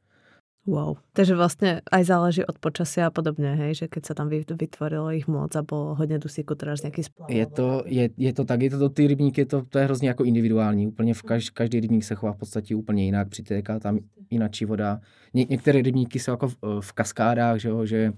Wow. 0.66 1.02
Takže 1.10 1.34
vlastne 1.34 1.82
aj 1.90 2.02
záleží 2.06 2.46
od 2.46 2.54
počasia 2.62 3.08
a 3.08 3.10
podobne, 3.10 3.58
hej? 3.58 3.74
že 3.74 3.86
keď 3.90 4.02
sa 4.06 4.14
tam 4.14 4.30
vytvorilo 4.30 5.10
ich 5.10 5.26
moc 5.26 5.56
a 5.56 5.62
bolo 5.62 5.94
hodně 5.94 6.18
dusíku, 6.18 6.54
teda 6.54 6.74
nějaký 6.82 7.02
splav. 7.02 7.30
Je 7.30 7.46
to, 7.46 7.82
je, 7.86 8.10
je 8.16 8.32
to 8.32 8.44
tak, 8.44 8.62
je 8.62 8.70
to, 8.70 8.78
to 8.78 8.88
ty 8.88 9.06
rybníky, 9.06 9.44
to, 9.44 9.62
to 9.62 9.78
je 9.78 9.84
hrozně 9.84 10.08
jako 10.08 10.24
individuální, 10.24 10.86
úplně 10.86 11.14
v 11.14 11.22
každý, 11.22 11.50
každý 11.54 11.80
rybník 11.80 12.04
se 12.04 12.14
chová 12.14 12.32
v 12.32 12.36
podstatě 12.36 12.76
úplně 12.76 13.04
jinak, 13.04 13.28
přitéká 13.28 13.78
tam 13.78 13.98
jinačí 14.30 14.64
voda. 14.64 15.00
Ně, 15.34 15.46
některé 15.48 15.82
rybníky 15.82 16.18
jsou 16.18 16.30
jako 16.30 16.48
v, 16.48 16.56
v 16.80 16.92
kaskádách, 16.92 17.58
že, 17.58 17.68
jo, 17.68 17.86
že 17.86 18.12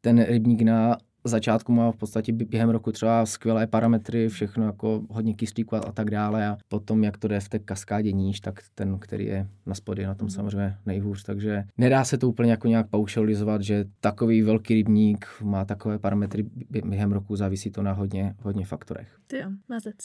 ten 0.00 0.24
rybník 0.24 0.62
na 0.62 0.98
začátku 1.28 1.72
má 1.72 1.92
v 1.92 1.96
podstatě 1.96 2.32
během 2.32 2.70
roku 2.70 2.92
třeba 2.92 3.26
skvělé 3.26 3.66
parametry, 3.66 4.28
všechno 4.28 4.66
jako 4.66 5.02
hodně 5.10 5.34
kyslíku 5.34 5.76
a, 5.76 5.78
a 5.78 5.92
tak 5.92 6.10
dále 6.10 6.46
a 6.46 6.56
potom, 6.68 7.04
jak 7.04 7.18
to 7.18 7.28
jde 7.28 7.40
v 7.40 7.48
té 7.48 7.58
kaskádě 7.58 8.12
níž, 8.12 8.40
tak 8.40 8.60
ten, 8.74 8.98
který 8.98 9.26
je 9.26 9.48
na 9.66 9.74
spodě, 9.74 10.02
je 10.02 10.06
na 10.06 10.14
tom 10.14 10.26
mhm. 10.26 10.34
samozřejmě 10.34 10.76
nejhůř, 10.86 11.22
takže 11.22 11.64
nedá 11.78 12.04
se 12.04 12.18
to 12.18 12.28
úplně 12.28 12.50
jako 12.50 12.68
nějak 12.68 12.90
paušalizovat, 12.90 13.62
že 13.62 13.84
takový 14.00 14.42
velký 14.42 14.74
rybník 14.74 15.26
má 15.42 15.64
takové 15.64 15.98
parametry 15.98 16.44
během 16.84 17.12
roku, 17.12 17.36
závisí 17.36 17.70
to 17.70 17.82
na 17.82 17.92
hodně, 17.92 18.34
hodně 18.42 18.66
faktorech. 18.66 19.08
Ty 19.26 19.38
jo, 19.38 19.50
mazec. 19.68 19.96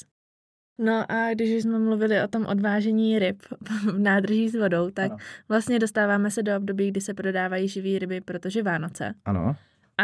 No 0.84 1.12
a 1.12 1.34
když 1.34 1.50
jsme 1.50 1.80
mluvili 1.80 2.24
o 2.24 2.28
tom 2.28 2.46
odvážení 2.46 3.20
ryb 3.20 3.42
v 3.62 4.00
nádrží 4.00 4.50
s 4.50 4.56
vodou, 4.56 4.90
tak 4.90 5.12
ano. 5.12 5.18
vlastně 5.50 5.80
dostáváme 5.80 6.32
se 6.32 6.44
do 6.44 6.58
období, 6.58 6.92
kdy 6.92 7.02
se 7.02 7.14
prodávají 7.14 7.68
živý 7.68 8.00
ryby, 8.00 8.22
protože 8.22 8.64
Vánoce. 8.64 9.14
Ano. 9.26 9.56
A 9.98 10.04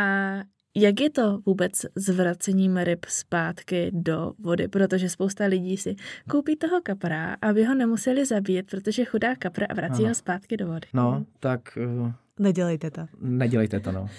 jak 0.80 1.02
je 1.02 1.10
to 1.10 1.40
vůbec 1.46 1.86
s 1.96 2.10
vracením 2.10 2.78
ryb 2.78 3.06
zpátky 3.06 3.92
do 3.94 4.34
vody? 4.40 4.68
Protože 4.68 5.10
spousta 5.10 5.46
lidí 5.46 5.78
si 5.78 5.96
koupí 6.30 6.56
toho 6.56 6.82
kapra, 6.84 7.38
aby 7.42 7.66
ho 7.66 7.76
nemuseli 7.76 8.26
zabíjet, 8.26 8.66
protože 8.66 9.06
chudá 9.06 9.36
kapra 9.36 9.68
a 9.70 9.74
vrací 9.74 10.02
Aha. 10.02 10.10
ho 10.10 10.16
zpátky 10.16 10.58
do 10.58 10.68
vody. 10.68 10.88
No, 10.94 11.26
tak... 11.40 11.78
Uh... 12.02 12.12
Nedělejte 12.40 12.92
to. 12.92 13.02
Nedělejte 13.22 13.80
to, 13.80 13.92
no. 13.92 14.10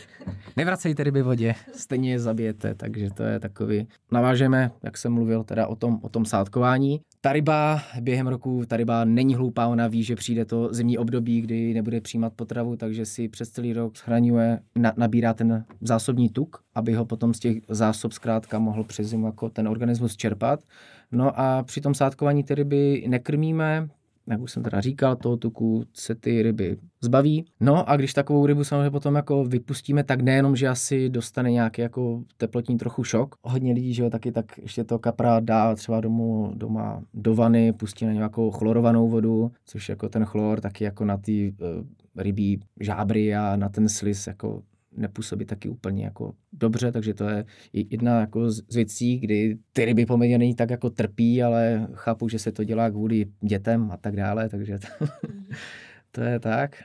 Nevracejte 0.56 1.04
ryby 1.04 1.22
vodě, 1.22 1.54
stejně 1.72 2.10
je 2.10 2.18
zabijete, 2.18 2.74
takže 2.74 3.10
to 3.10 3.22
je 3.22 3.40
takový... 3.40 3.88
Navážeme, 4.12 4.70
jak 4.82 4.96
jsem 4.96 5.12
mluvil, 5.12 5.44
teda 5.44 5.66
o 5.66 5.76
tom, 5.76 5.98
o 6.02 6.08
tom 6.08 6.24
sádkování. 6.24 7.00
Ta 7.20 7.32
ryba 7.32 7.82
během 8.00 8.26
roku, 8.26 8.62
ta 8.68 8.76
ryba 8.76 9.04
není 9.04 9.34
hloupá, 9.34 9.66
ona 9.66 9.88
ví, 9.88 10.02
že 10.02 10.16
přijde 10.16 10.44
to 10.44 10.68
zimní 10.72 10.98
období, 10.98 11.40
kdy 11.40 11.74
nebude 11.74 12.00
přijímat 12.00 12.32
potravu, 12.32 12.76
takže 12.76 13.06
si 13.06 13.28
přes 13.28 13.50
celý 13.50 13.72
rok 13.72 13.96
schraňuje, 13.96 14.60
na, 14.76 14.92
nabírá 14.96 15.34
ten 15.34 15.64
zásobní 15.80 16.28
tuk, 16.28 16.62
aby 16.74 16.94
ho 16.94 17.04
potom 17.04 17.34
z 17.34 17.38
těch 17.38 17.56
zásob 17.68 18.12
zkrátka 18.12 18.58
mohl 18.58 18.84
přes 18.84 19.06
zimu 19.06 19.26
jako 19.26 19.50
ten 19.50 19.68
organismus 19.68 20.16
čerpat. 20.16 20.60
No 21.12 21.40
a 21.40 21.62
při 21.62 21.80
tom 21.80 21.94
sádkování 21.94 22.44
ty 22.44 22.54
ryby 22.54 23.04
nekrmíme, 23.08 23.88
jak 24.30 24.40
už 24.40 24.52
jsem 24.52 24.62
teda 24.62 24.80
říkal, 24.80 25.16
toho 25.16 25.36
tuku 25.36 25.84
se 25.94 26.14
ty 26.14 26.42
ryby 26.42 26.76
zbaví. 27.00 27.44
No 27.60 27.90
a 27.90 27.96
když 27.96 28.14
takovou 28.14 28.46
rybu 28.46 28.64
samozřejmě 28.64 28.90
potom 28.90 29.14
jako 29.14 29.44
vypustíme, 29.44 30.04
tak 30.04 30.20
nejenom, 30.20 30.56
že 30.56 30.68
asi 30.68 31.08
dostane 31.08 31.50
nějaký 31.50 31.82
jako 31.82 32.22
teplotní 32.36 32.76
trochu 32.76 33.04
šok. 33.04 33.34
Hodně 33.42 33.72
lidí, 33.72 33.94
že 33.94 34.02
jo, 34.02 34.10
taky 34.10 34.32
tak 34.32 34.58
ještě 34.58 34.84
to 34.84 34.98
kapra 34.98 35.40
dá 35.40 35.74
třeba 35.74 36.00
domů, 36.00 36.52
doma 36.54 37.02
do 37.14 37.34
vany, 37.34 37.72
pustí 37.72 38.06
na 38.06 38.12
nějakou 38.12 38.50
chlorovanou 38.50 39.08
vodu, 39.08 39.52
což 39.64 39.88
jako 39.88 40.08
ten 40.08 40.24
chlor 40.24 40.60
taky 40.60 40.84
jako 40.84 41.04
na 41.04 41.16
ty 41.16 41.54
uh, 41.60 41.86
rybí 42.16 42.60
žábry 42.80 43.34
a 43.34 43.56
na 43.56 43.68
ten 43.68 43.88
slis 43.88 44.26
jako 44.26 44.62
nepůsobí 44.98 45.44
taky 45.44 45.68
úplně 45.68 46.04
jako 46.04 46.34
dobře, 46.52 46.92
takže 46.92 47.14
to 47.14 47.28
je 47.28 47.44
jedna 47.72 48.20
jako 48.20 48.50
z 48.50 48.74
věcí, 48.74 49.18
kdy 49.18 49.58
ty 49.72 49.84
ryby 49.84 50.06
poměrně 50.06 50.38
není 50.38 50.54
tak 50.54 50.70
jako 50.70 50.90
trpí, 50.90 51.42
ale 51.42 51.88
chápu, 51.94 52.28
že 52.28 52.38
se 52.38 52.52
to 52.52 52.64
dělá 52.64 52.90
kvůli 52.90 53.26
dětem 53.40 53.90
a 53.92 53.96
tak 53.96 54.16
dále, 54.16 54.48
takže 54.48 54.78
to, 54.78 55.06
to 56.12 56.20
je 56.20 56.40
tak. 56.40 56.76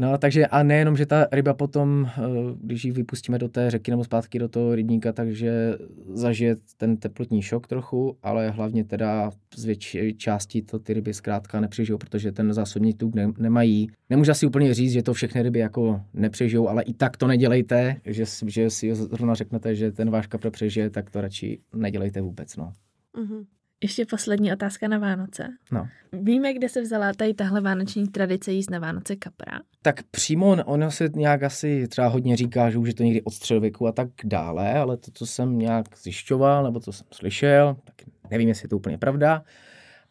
No, 0.00 0.18
takže 0.18 0.46
a 0.46 0.62
nejenom, 0.62 0.96
že 0.96 1.06
ta 1.06 1.26
ryba 1.32 1.54
potom, 1.54 2.06
eh, 2.08 2.20
když 2.62 2.84
ji 2.84 2.90
vypustíme 2.90 3.38
do 3.38 3.48
té 3.48 3.70
řeky 3.70 3.90
nebo 3.90 4.04
zpátky 4.04 4.38
do 4.38 4.48
toho 4.48 4.74
rybníka, 4.74 5.12
takže 5.12 5.74
zažije 6.14 6.56
ten 6.76 6.96
teplotní 6.96 7.42
šok 7.42 7.66
trochu, 7.66 8.16
ale 8.22 8.50
hlavně 8.50 8.84
teda 8.84 9.30
z 9.56 9.64
větší 9.64 10.14
části 10.14 10.62
to 10.62 10.78
ty 10.78 10.92
ryby 10.92 11.14
zkrátka 11.14 11.60
nepřežijou, 11.60 11.98
protože 11.98 12.32
ten 12.32 12.52
zásobní 12.52 12.94
tuk 12.94 13.14
ne, 13.14 13.32
nemají. 13.38 13.90
Nemůžu 14.10 14.30
asi 14.30 14.46
úplně 14.46 14.74
říct, 14.74 14.92
že 14.92 15.02
to 15.02 15.14
všechny 15.14 15.42
ryby 15.42 15.58
jako 15.58 16.00
nepřežijou, 16.14 16.68
ale 16.68 16.82
i 16.82 16.92
tak 16.92 17.16
to 17.16 17.26
nedělejte, 17.26 17.96
že, 18.04 18.24
že 18.46 18.70
si 18.70 18.94
zrovna 18.94 19.34
řeknete, 19.34 19.74
že 19.74 19.92
ten 19.92 20.10
váš 20.10 20.26
kapr 20.26 20.50
přežije, 20.50 20.90
tak 20.90 21.10
to 21.10 21.20
radši 21.20 21.58
nedělejte 21.74 22.20
vůbec, 22.20 22.56
no. 22.56 22.72
Mm-hmm. 23.16 23.44
Ještě 23.82 24.06
poslední 24.06 24.52
otázka 24.52 24.88
na 24.88 24.98
Vánoce. 24.98 25.48
No. 25.72 25.88
Víme, 26.12 26.52
kde 26.52 26.68
se 26.68 26.82
vzala 26.82 27.12
tady 27.12 27.34
tahle 27.34 27.60
vánoční 27.60 28.08
tradice 28.08 28.52
jíst 28.52 28.70
na 28.70 28.78
Vánoce 28.78 29.16
kapra? 29.16 29.60
Tak 29.82 30.02
přímo 30.02 30.56
ono 30.64 30.90
se 30.90 31.10
nějak 31.14 31.42
asi 31.42 31.88
třeba 31.88 32.08
hodně 32.08 32.36
říká, 32.36 32.70
že 32.70 32.78
už 32.78 32.88
je 32.88 32.94
to 32.94 33.02
někdy 33.02 33.22
od 33.22 33.30
středověku 33.30 33.86
a 33.86 33.92
tak 33.92 34.08
dále, 34.24 34.74
ale 34.74 34.96
to, 34.96 35.10
co 35.14 35.26
jsem 35.26 35.58
nějak 35.58 35.86
zjišťoval, 35.96 36.64
nebo 36.64 36.80
co 36.80 36.92
jsem 36.92 37.06
slyšel, 37.10 37.76
tak 37.84 37.94
nevím, 38.30 38.48
jestli 38.48 38.64
je 38.64 38.68
to 38.68 38.76
úplně 38.76 38.98
pravda, 38.98 39.42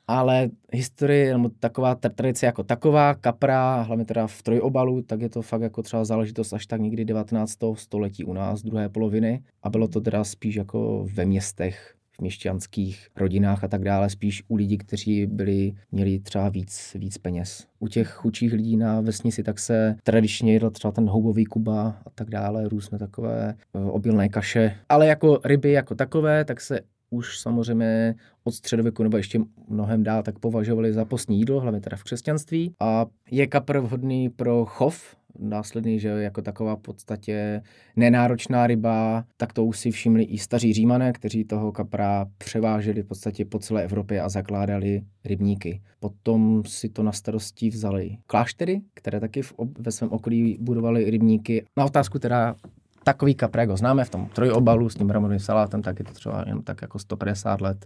ale 0.08 0.50
historie, 0.72 1.34
nebo 1.34 1.50
taková 1.60 1.96
tradice 1.96 2.46
jako 2.46 2.64
taková, 2.64 3.14
kapra, 3.14 3.82
hlavně 3.82 4.06
teda 4.06 4.28
v 4.28 4.42
trojobalu, 4.42 5.02
tak 5.02 5.22
je 5.22 5.30
to 5.30 5.42
fakt 5.42 5.62
jako 5.62 5.84
třeba 5.84 6.06
záležitost 6.06 6.54
až 6.54 6.66
tak 6.66 6.82
někdy 6.82 7.06
19. 7.06 7.58
století 7.74 8.24
u 8.24 8.34
nás, 8.34 8.62
druhé 8.62 8.90
poloviny. 8.90 9.44
A 9.64 9.70
bylo 9.70 9.88
to 9.88 10.02
teda 10.02 10.24
spíš 10.24 10.56
jako 10.56 11.08
ve 11.14 11.26
městech, 11.26 11.96
měšťanských 12.20 13.08
rodinách 13.16 13.64
a 13.64 13.68
tak 13.68 13.84
dále, 13.84 14.10
spíš 14.10 14.44
u 14.48 14.56
lidí, 14.56 14.78
kteří 14.78 15.26
byli, 15.26 15.74
měli 15.92 16.20
třeba 16.20 16.50
víc, 16.50 16.96
víc 17.00 17.18
peněz. 17.18 17.68
U 17.80 17.88
těch 17.88 18.10
chudších 18.10 18.54
lidí 18.54 18.78
na 18.78 19.02
vesnici 19.02 19.44
tak 19.44 19.60
se 19.60 19.96
tradičně 20.04 20.54
jedl 20.54 20.70
třeba 20.70 20.92
ten 20.92 21.10
houbový 21.10 21.46
kuba 21.46 22.02
a 22.06 22.10
tak 22.16 22.30
dále, 22.30 22.70
různé 22.70 23.00
takové 23.00 23.56
eh, 23.76 23.80
obilné 23.80 24.30
kaše. 24.30 24.76
Ale 24.90 25.08
jako 25.08 25.40
ryby 25.46 25.72
jako 25.72 25.96
takové, 25.96 26.46
tak 26.46 26.62
se 26.62 26.80
už 27.10 27.40
samozřejmě 27.40 28.16
od 28.44 28.54
středověku 28.54 29.04
nebo 29.04 29.18
ještě 29.18 29.40
mnohem 29.68 30.04
dál 30.04 30.24
tak 30.24 30.40
považovali 30.40 30.94
za 30.94 31.06
postní 31.06 31.38
jídlo, 31.38 31.60
hlavně 31.60 31.82
teda 31.82 31.98
v 31.98 32.04
křesťanství. 32.04 32.74
A 32.80 33.06
je 33.32 33.48
kapr 33.48 33.80
vhodný 33.80 34.30
pro 34.30 34.66
chov, 34.66 35.16
následný, 35.40 36.00
že 36.00 36.08
jako 36.08 36.42
taková 36.42 36.76
v 36.76 36.80
podstatě 36.80 37.62
nenáročná 37.96 38.68
ryba, 38.68 39.26
tak 39.38 39.54
to 39.54 39.66
už 39.66 39.80
si 39.80 39.92
všimli 39.92 40.24
i 40.24 40.38
staří 40.38 40.74
římané, 40.74 41.14
kteří 41.14 41.44
toho 41.44 41.72
kapra 41.72 42.26
převáželi 42.38 43.02
v 43.02 43.06
podstatě 43.06 43.46
po 43.46 43.60
celé 43.60 43.84
Evropě 43.84 44.22
a 44.22 44.30
zakládali 44.30 45.02
rybníky. 45.26 45.82
Potom 46.00 46.64
si 46.66 46.90
to 46.90 47.04
na 47.04 47.12
starosti 47.12 47.70
vzali 47.70 48.18
kláštery, 48.28 48.82
které 48.94 49.20
taky 49.20 49.42
v, 49.42 49.54
ve 49.80 49.92
svém 49.92 50.12
okolí 50.12 50.58
budovali 50.62 51.10
rybníky. 51.10 51.66
Na 51.78 51.86
otázku 51.86 52.20
teda 52.20 52.56
takový 53.04 53.36
kapr, 53.36 53.60
jak 53.60 53.70
ho 53.70 53.78
známe 53.78 54.06
v 54.06 54.10
tom 54.10 54.30
trojobalu 54.36 54.90
s 54.90 54.96
tím 54.96 55.08
mramorovým 55.08 55.40
salátem, 55.40 55.82
tak 55.82 56.00
je 56.00 56.06
to 56.06 56.14
třeba 56.14 56.44
jen 56.48 56.62
tak 56.62 56.82
jako 56.82 57.00
150 57.00 57.62
let. 57.62 57.86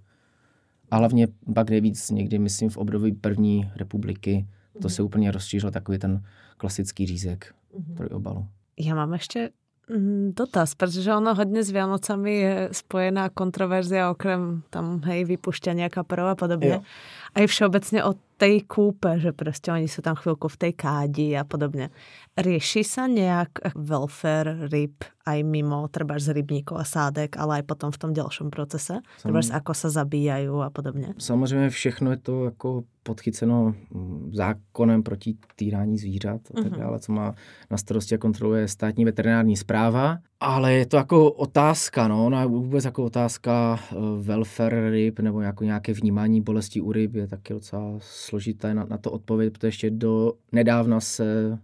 A 0.91 0.97
hlavně 0.97 1.28
pak 1.55 1.70
nejvíc 1.70 2.09
někdy, 2.11 2.39
myslím, 2.39 2.70
v 2.70 2.78
období 2.78 3.11
první 3.11 3.72
republiky, 3.76 4.47
to 4.82 4.89
se 4.89 5.03
úplně 5.03 5.32
rozšířil 5.32 5.71
takový 5.71 5.97
ten 5.97 6.24
klasický 6.57 7.07
řízek 7.07 7.53
mm-hmm. 7.76 7.97
trojobalu. 7.97 8.47
Já 8.80 8.95
mám 8.95 9.13
ještě 9.13 9.49
mm, 9.89 10.32
dotaz, 10.38 10.76
protože 10.76 11.13
ono 11.13 11.36
hodně 11.36 11.63
s 11.63 11.69
Vianocami 11.69 12.36
je 12.36 12.69
spojená 12.71 13.30
kontroverzia 13.30 14.11
okrem 14.11 14.61
tam, 14.69 15.01
hej, 15.03 15.26
vypušťania 15.26 15.89
kaperov 15.89 16.30
a 16.30 16.36
podobně. 16.36 16.69
Jo. 16.69 16.82
A 17.36 17.39
i 17.39 17.47
všeobecně 17.47 18.03
o 18.03 18.13
tej 18.38 18.61
kúpe, 18.61 19.19
že 19.19 19.32
prostě 19.32 19.71
oni 19.71 19.88
jsou 19.88 20.01
tam 20.01 20.15
chvilku 20.15 20.47
v 20.47 20.57
tej 20.57 20.74
kádi 20.74 21.38
a 21.38 21.43
podobně. 21.43 21.89
Rieši 22.34 22.81
sa 22.81 23.05
nejak 23.05 23.77
welfare 23.77 24.65
ryb 24.65 25.05
aj 25.25 25.45
mimo 25.45 25.86
třeba 25.88 26.17
z 26.19 26.34
rybníkov 26.34 26.81
a 26.81 26.84
sádek, 26.84 27.38
ale 27.38 27.61
aj 27.61 27.63
potom 27.69 27.93
v 27.93 27.97
tom 27.97 28.11
dalším 28.13 28.49
procese? 28.49 29.05
Třeba 29.21 29.39
ako 29.53 29.73
sa 29.73 29.89
zabíjají 29.89 30.49
a 30.49 30.69
podobně? 30.69 31.13
Samozřejmě 31.17 31.69
všechno 31.69 32.11
je 32.11 32.17
to 32.17 32.45
jako 32.45 32.84
podchyceno 33.03 33.75
mm, 33.93 34.31
zákonem 34.34 35.03
proti 35.03 35.36
týrání 35.55 35.97
zvířat 35.97 36.41
a 36.57 36.61
tak 36.61 36.71
mhm. 36.71 36.79
dále, 36.79 36.99
co 36.99 37.11
má 37.11 37.36
na 37.71 37.77
starosti 37.77 38.15
a 38.15 38.17
kontroluje 38.17 38.67
státní 38.67 39.05
veterinární 39.05 39.57
zpráva. 39.57 40.17
Ale 40.39 40.73
je 40.73 40.86
to 40.86 40.97
jako 40.97 41.31
otázka, 41.31 42.07
no, 42.07 42.25
ona 42.25 42.45
vůbec 42.45 42.86
jako 42.86 43.03
otázka 43.03 43.79
uh, 43.95 44.25
welfare 44.25 44.89
ryb 44.89 45.19
nebo 45.19 45.41
jako 45.41 45.63
nějaké 45.63 45.93
vnímání 45.93 46.41
bolesti 46.41 46.81
u 46.81 46.91
ryb 46.91 47.15
je 47.15 47.27
taky 47.27 47.53
docela 47.53 47.93
složité 47.99 48.73
na, 48.73 48.86
na 48.86 48.97
to 48.97 49.11
odpovědět, 49.11 49.53
protože 49.53 49.67
ještě 49.67 49.89
do 49.89 50.34
nedávna 50.51 50.99
se 50.99 51.59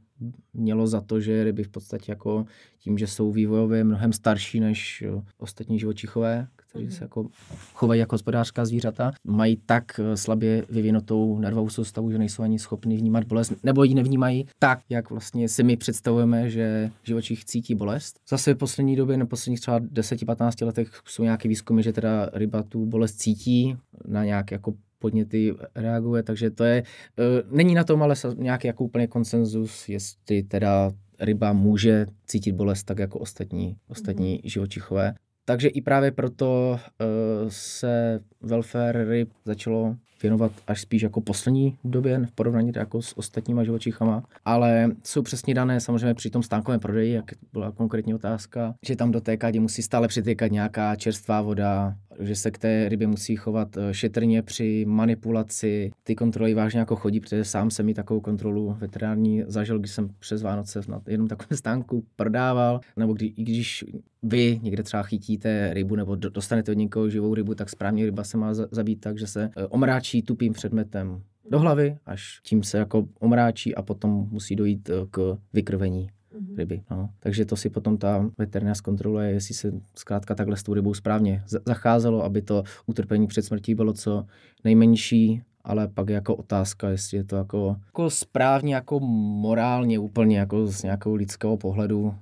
mělo 0.53 0.87
za 0.87 1.01
to, 1.01 1.19
že 1.19 1.43
ryby 1.43 1.63
v 1.63 1.69
podstatě 1.69 2.11
jako 2.11 2.45
tím, 2.79 2.97
že 2.97 3.07
jsou 3.07 3.31
vývojově 3.31 3.83
mnohem 3.83 4.13
starší 4.13 4.59
než 4.59 5.03
ostatní 5.37 5.79
živočichové, 5.79 6.47
kteří 6.55 6.85
mhm. 6.85 6.93
se 6.93 7.03
jako 7.03 7.27
chovají 7.73 7.99
jako 7.99 8.13
hospodářská 8.13 8.65
zvířata, 8.65 9.11
mají 9.23 9.57
tak 9.65 9.99
eh, 9.99 10.17
slabě 10.17 10.65
vyvinutou 10.69 11.39
nervovou 11.39 11.69
soustavu, 11.69 12.11
že 12.11 12.17
nejsou 12.17 12.43
ani 12.43 12.59
schopni 12.59 12.97
vnímat 12.97 13.23
bolest, 13.23 13.53
nebo 13.63 13.83
ji 13.83 13.93
nevnímají 13.93 14.45
tak, 14.59 14.79
jak 14.89 15.09
vlastně 15.09 15.49
si 15.49 15.63
my 15.63 15.77
představujeme, 15.77 16.49
že 16.49 16.91
živočich 17.03 17.45
cítí 17.45 17.75
bolest. 17.75 18.19
Zase 18.29 18.53
v 18.53 18.57
poslední 18.57 18.95
době, 18.95 19.17
na 19.17 19.25
posledních 19.25 19.59
třeba 19.59 19.79
10-15 19.79 20.65
letech 20.65 21.01
jsou 21.05 21.23
nějaké 21.23 21.49
výzkumy, 21.49 21.83
že 21.83 21.93
teda 21.93 22.29
ryba 22.33 22.63
tu 22.63 22.85
bolest 22.85 23.15
cítí 23.15 23.77
na 24.07 24.25
nějak 24.25 24.51
jako 24.51 24.73
podněty 24.99 25.55
reaguje, 25.75 26.23
takže 26.23 26.49
to 26.49 26.63
je, 26.63 26.83
uh, 26.83 27.57
není 27.57 27.75
na 27.75 27.83
tom 27.83 28.03
ale 28.03 28.15
nějaký 28.37 28.67
jako 28.67 28.83
úplně 28.83 29.07
konsenzus, 29.07 29.89
jestli 29.89 30.43
teda 30.43 30.91
ryba 31.19 31.53
může 31.53 32.05
cítit 32.25 32.51
bolest 32.51 32.83
tak 32.83 32.99
jako 32.99 33.19
ostatní, 33.19 33.75
ostatní 33.87 34.33
mm. 34.33 34.49
živočichové. 34.49 35.13
Takže 35.45 35.67
i 35.67 35.81
právě 35.81 36.11
proto 36.11 36.71
uh, 36.71 37.49
se 37.49 38.19
welfare 38.41 39.05
ryb 39.05 39.29
začalo 39.45 39.95
věnovat 40.21 40.51
až 40.67 40.81
spíš 40.81 41.01
jako 41.01 41.21
poslední 41.21 41.77
době 41.83 42.25
v 42.25 42.31
porovnání 42.31 42.71
jako 42.75 43.01
s 43.01 43.17
ostatníma 43.17 43.63
živočichama, 43.63 44.23
ale 44.45 44.91
jsou 45.03 45.21
přesně 45.21 45.53
dané 45.53 45.79
samozřejmě 45.79 46.13
při 46.13 46.29
tom 46.29 46.43
stánkovém 46.43 46.79
prodeji, 46.79 47.13
jak 47.13 47.25
byla 47.53 47.71
konkrétní 47.71 48.13
otázka, 48.13 48.75
že 48.85 48.95
tam 48.95 49.11
do 49.11 49.21
té 49.21 49.37
kádě 49.37 49.59
musí 49.59 49.81
stále 49.81 50.07
přitékat 50.07 50.51
nějaká 50.51 50.95
čerstvá 50.95 51.41
voda, 51.41 51.95
že 52.19 52.35
se 52.35 52.51
k 52.51 52.57
té 52.57 52.89
rybě 52.89 53.07
musí 53.07 53.35
chovat 53.35 53.77
eh, 53.77 53.93
šetrně 53.93 54.41
při 54.41 54.85
manipulaci. 54.87 55.91
Ty 56.03 56.15
kontroly 56.15 56.53
vážně 56.53 56.79
jako 56.79 56.95
chodí, 56.95 57.19
protože 57.19 57.45
sám 57.45 57.71
jsem 57.71 57.85
mi 57.85 57.93
takovou 57.93 58.19
kontrolu 58.19 58.75
veterinární 58.79 59.43
zažil, 59.47 59.79
když 59.79 59.91
jsem 59.91 60.09
přes 60.19 60.41
Vánoce 60.41 60.81
na 60.87 61.01
jednom 61.07 61.27
takovém 61.27 61.57
stánku 61.57 62.05
prodával, 62.15 62.79
nebo 62.97 63.13
kdy, 63.13 63.25
i 63.25 63.43
když 63.43 63.85
vy 64.23 64.59
někde 64.63 64.83
třeba 64.83 65.03
chytíte 65.03 65.73
rybu 65.73 65.95
nebo 65.95 66.15
dostanete 66.15 66.71
od 66.71 66.77
někoho 66.77 67.09
živou 67.09 67.33
rybu, 67.33 67.55
tak 67.55 67.69
správně 67.69 68.05
ryba 68.05 68.23
se 68.23 68.37
má 68.37 68.53
zabít 68.53 68.99
tak, 69.01 69.19
že 69.19 69.27
se 69.27 69.49
eh, 69.57 69.67
omráčí 69.67 70.21
tupým 70.21 70.53
předmětem 70.53 71.21
do 71.49 71.59
hlavy, 71.59 71.97
až 72.05 72.39
tím 72.43 72.63
se 72.63 72.77
jako 72.77 73.07
omráčí 73.19 73.75
a 73.75 73.81
potom 73.81 74.27
musí 74.31 74.55
dojít 74.55 74.89
eh, 74.89 74.93
k 75.11 75.37
vykrvení 75.53 76.09
mm-hmm. 76.35 76.57
ryby. 76.57 76.81
No. 76.91 77.09
Takže 77.19 77.45
to 77.45 77.55
si 77.55 77.69
potom 77.69 77.97
ta 77.97 78.29
veterinář 78.37 78.77
zkontroluje, 78.77 79.29
jestli 79.29 79.55
se 79.55 79.71
zkrátka 79.95 80.35
takhle 80.35 80.57
s 80.57 80.63
tou 80.63 80.73
rybou 80.73 80.93
správně 80.93 81.43
zacházelo, 81.67 82.23
aby 82.23 82.41
to 82.41 82.63
utrpení 82.85 83.27
před 83.27 83.41
smrtí 83.41 83.75
bylo 83.75 83.93
co 83.93 84.25
nejmenší, 84.63 85.41
ale 85.63 85.87
pak 85.87 86.09
je 86.09 86.15
jako 86.15 86.35
otázka, 86.35 86.89
jestli 86.89 87.17
je 87.17 87.23
to 87.23 87.35
jako, 87.35 87.75
jako 87.85 88.09
správně, 88.09 88.75
jako 88.75 88.99
morálně 88.99 89.99
úplně, 89.99 90.39
jako 90.39 90.67
z 90.67 90.83
nějakého 90.83 91.15
lidského 91.15 91.57
pohledu 91.57 92.15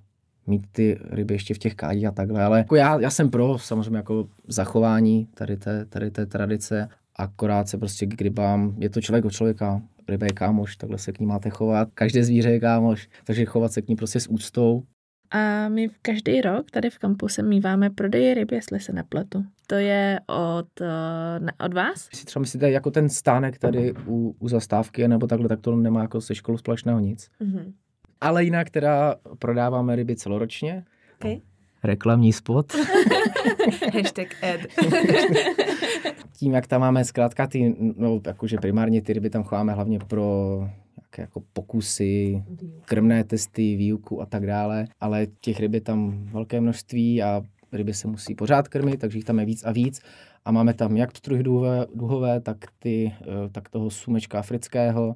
mít 0.47 0.67
ty 0.71 0.99
ryby 1.09 1.33
ještě 1.33 1.53
v 1.53 1.57
těch 1.57 1.75
kádích 1.75 2.05
a 2.05 2.11
takhle, 2.11 2.43
ale 2.43 2.57
jako 2.57 2.75
já, 2.75 2.99
já 2.99 3.09
jsem 3.09 3.29
pro 3.29 3.57
samozřejmě 3.57 3.97
jako 3.97 4.27
zachování 4.47 5.27
tady 5.33 5.57
té, 5.57 5.85
tady 5.85 6.11
té 6.11 6.25
tradice, 6.25 6.89
akorát 7.15 7.69
se 7.69 7.77
prostě 7.77 8.05
k 8.05 8.21
rybám, 8.21 8.75
je 8.77 8.89
to 8.89 9.01
člověk 9.01 9.25
od 9.25 9.31
člověka, 9.31 9.81
ryba 10.09 10.25
je 10.25 10.31
kámoš, 10.31 10.75
takhle 10.75 10.97
se 10.97 11.11
k 11.11 11.19
ní 11.19 11.25
máte 11.25 11.49
chovat, 11.49 11.89
každé 11.93 12.23
zvíře 12.23 12.49
je 12.49 12.59
kámoš, 12.59 13.09
takže 13.23 13.45
chovat 13.45 13.71
se 13.71 13.81
k 13.81 13.87
ní 13.87 13.95
prostě 13.95 14.19
s 14.19 14.27
úctou. 14.27 14.83
A 15.31 15.69
my 15.69 15.89
každý 16.01 16.41
rok 16.41 16.71
tady 16.71 16.89
v 16.89 16.97
kampuse 16.97 17.43
míváme 17.43 17.89
prodej 17.89 18.33
ryb, 18.33 18.51
jestli 18.51 18.79
se 18.79 18.93
nepletu. 18.93 19.45
To 19.67 19.75
je 19.75 20.19
od, 20.27 20.81
eh, 20.81 21.39
ne, 21.39 21.51
od 21.65 21.73
vás? 21.73 22.09
Si 22.13 22.25
třeba 22.25 22.41
myslíte, 22.41 22.71
jako 22.71 22.91
ten 22.91 23.09
stánek 23.09 23.57
tady 23.57 23.93
u, 24.07 24.35
u 24.39 24.47
zastávky 24.47 25.07
nebo 25.07 25.27
takhle, 25.27 25.49
tak 25.49 25.59
to 25.61 25.75
nemá 25.75 26.01
jako 26.01 26.21
se 26.21 26.35
školou 26.35 26.57
společného 26.57 26.99
nic. 26.99 27.29
Mm-hmm 27.41 27.73
ale 28.21 28.43
jinak 28.43 28.69
teda 28.69 29.15
prodáváme 29.39 29.95
ryby 29.95 30.15
celoročně. 30.15 30.83
Okay. 31.15 31.41
Reklamní 31.83 32.33
spot. 32.33 32.73
Hashtag 33.93 34.43
ad. 34.43 34.59
Tím, 36.39 36.53
jak 36.53 36.67
tam 36.67 36.81
máme 36.81 37.05
zkrátka 37.05 37.47
ty, 37.47 37.75
no 37.97 38.21
jakože 38.27 38.57
primárně 38.57 39.01
ty 39.01 39.13
ryby 39.13 39.29
tam 39.29 39.43
chováme 39.43 39.73
hlavně 39.73 39.99
pro 39.99 40.59
nějaké 41.17 41.21
jako 41.21 41.43
pokusy, 41.53 42.43
krmné 42.85 43.23
testy, 43.23 43.75
výuku 43.75 44.21
a 44.21 44.25
tak 44.25 44.45
dále, 44.45 44.87
ale 44.99 45.27
těch 45.41 45.59
ryb 45.59 45.73
je 45.73 45.81
tam 45.81 46.27
velké 46.31 46.61
množství 46.61 47.23
a 47.23 47.41
ryby 47.71 47.93
se 47.93 48.07
musí 48.07 48.35
pořád 48.35 48.67
krmit, 48.67 48.99
takže 48.99 49.17
jich 49.17 49.25
tam 49.25 49.39
je 49.39 49.45
víc 49.45 49.63
a 49.63 49.71
víc. 49.71 50.01
A 50.45 50.51
máme 50.51 50.73
tam 50.73 50.97
jak 50.97 51.09
druhy 51.25 51.43
duhové, 51.43 51.85
duhové 51.95 52.39
tak, 52.39 52.57
ty, 52.79 53.13
eh, 53.21 53.49
tak 53.51 53.69
toho 53.69 53.89
sumečka 53.89 54.39
afrického 54.39 55.15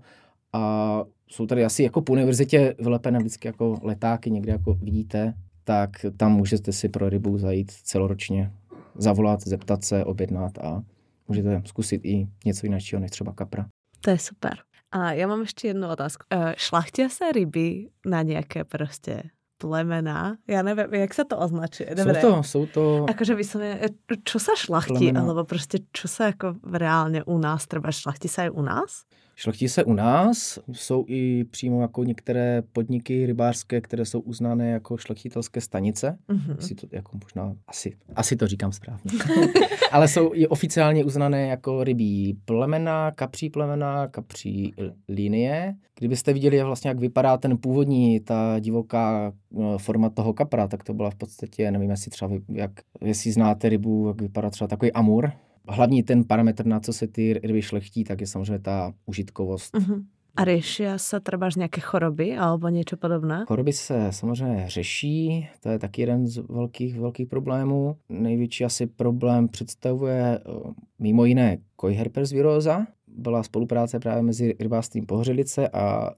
a 0.53 1.03
jsou 1.27 1.45
tady 1.45 1.65
asi 1.65 1.83
jako 1.83 2.01
po 2.01 2.13
univerzitě 2.13 2.75
vylepené 2.79 3.19
vždycky 3.19 3.47
jako 3.47 3.79
letáky, 3.81 4.31
někde 4.31 4.51
jako 4.51 4.73
vidíte, 4.73 5.33
tak 5.63 5.89
tam 6.17 6.31
můžete 6.31 6.71
si 6.71 6.89
pro 6.89 7.09
rybu 7.09 7.37
zajít 7.37 7.71
celoročně, 7.71 8.51
zavolat, 8.95 9.41
zeptat 9.41 9.83
se, 9.83 10.05
objednat 10.05 10.57
a 10.57 10.83
můžete 11.27 11.61
zkusit 11.65 12.05
i 12.05 12.27
něco 12.45 12.65
jiného 12.65 12.99
než 12.99 13.11
třeba 13.11 13.33
kapra. 13.33 13.65
To 14.01 14.09
je 14.09 14.17
super. 14.17 14.57
A 14.91 15.11
já 15.11 15.27
mám 15.27 15.41
ještě 15.41 15.67
jednu 15.67 15.89
otázku. 15.89 16.23
E, 16.29 16.53
šlachtí 16.57 17.09
se 17.09 17.31
ryby 17.31 17.89
na 18.05 18.21
nějaké 18.21 18.63
prostě 18.63 19.23
plemena, 19.57 20.37
já 20.47 20.61
nevím, 20.61 20.93
jak 20.93 21.13
se 21.13 21.25
to 21.25 21.37
označuje. 21.37 21.95
Dobre. 21.95 22.21
Jsou 22.21 22.31
to, 22.31 22.43
jsou 22.43 22.65
to... 22.65 23.05
Akože 23.09 23.35
vyslovene, 23.35 23.93
čo 24.25 24.39
sa 24.39 24.57
šlachtí, 24.57 25.13
plemena. 25.13 25.21
alebo 25.21 25.45
prostě 25.45 25.77
čo 25.93 26.07
se 26.07 26.23
jako 26.23 26.55
reálně 26.73 27.23
u 27.23 27.37
nás, 27.37 27.67
třeba 27.67 27.91
šlachtí 27.91 28.27
se 28.27 28.45
i 28.45 28.49
u 28.49 28.61
nás? 28.61 29.05
Šlachtí 29.35 29.69
se 29.69 29.83
u 29.83 29.93
nás, 29.93 30.59
jsou 30.71 31.05
i 31.07 31.43
přímo 31.43 31.81
jako 31.81 32.03
některé 32.03 32.63
podniky 32.73 33.25
rybářské, 33.25 33.81
které 33.81 34.05
jsou 34.05 34.19
uznané 34.19 34.71
jako 34.71 34.97
šlachtitelské 34.97 35.61
stanice. 35.61 36.17
Mm-hmm. 36.29 36.55
Asi 36.57 36.75
to 36.75 36.87
jako 36.91 37.17
možná, 37.23 37.55
asi, 37.67 37.97
asi 38.15 38.35
to 38.35 38.47
říkám 38.47 38.71
správně. 38.71 39.11
Ale 39.91 40.07
jsou 40.07 40.31
i 40.33 40.47
oficiálně 40.47 41.03
uznané 41.03 41.47
jako 41.47 41.83
rybí 41.83 42.37
plemena, 42.45 43.11
kapří 43.11 43.49
plemena, 43.49 44.07
kapří 44.07 44.73
linie. 45.09 45.75
Kdybyste 45.99 46.33
viděli 46.33 46.63
vlastně, 46.63 46.87
jak 46.87 46.99
vypadá 46.99 47.37
ten 47.37 47.57
původní, 47.57 48.19
ta 48.19 48.59
divoká 48.59 49.33
no, 49.51 49.77
forma 49.77 50.09
toho 50.09 50.33
kapra, 50.33 50.67
tak 50.67 50.83
to 50.83 50.93
byla 50.93 51.09
v 51.09 51.15
podstatě, 51.15 51.71
nevím, 51.71 51.89
jestli 51.89 52.11
třeba, 52.11 52.31
jak, 52.49 52.71
jestli 53.01 53.31
znáte 53.31 53.69
rybu, 53.69 54.07
jak 54.07 54.21
vypadá 54.21 54.49
třeba 54.49 54.67
takový 54.67 54.91
amur, 54.91 55.31
hlavní 55.69 56.03
ten 56.03 56.23
parametr, 56.23 56.65
na 56.65 56.79
co 56.79 56.93
se 56.93 57.07
ty 57.07 57.33
ryby 57.43 57.61
šlechtí, 57.61 58.03
tak 58.03 58.21
je 58.21 58.27
samozřejmě 58.27 58.59
ta 58.59 58.93
užitkovost. 59.05 59.73
Uh-huh. 59.73 60.03
A 60.35 60.45
řeší 60.45 60.83
se 60.97 61.19
třeba 61.19 61.49
nějaké 61.57 61.81
choroby 61.81 62.37
alebo 62.37 62.67
něco 62.67 62.97
podobné? 62.97 63.43
Choroby 63.47 63.73
se 63.73 64.07
samozřejmě 64.09 64.63
řeší, 64.67 65.47
to 65.59 65.69
je 65.69 65.79
taky 65.79 66.01
jeden 66.01 66.27
z 66.27 66.37
velkých, 66.37 66.99
velkých 66.99 67.27
problémů. 67.27 67.95
Největší 68.09 68.65
asi 68.65 68.87
problém 68.87 69.47
představuje 69.47 70.39
eh, 70.39 70.51
mimo 70.99 71.25
jiné 71.25 71.57
kojherpersviróza. 71.75 72.87
Byla 73.07 73.43
spolupráce 73.43 73.99
právě 73.99 74.23
mezi 74.23 74.55
rybářstvím 74.59 75.05
Pohořelice 75.05 75.69
a 75.69 76.09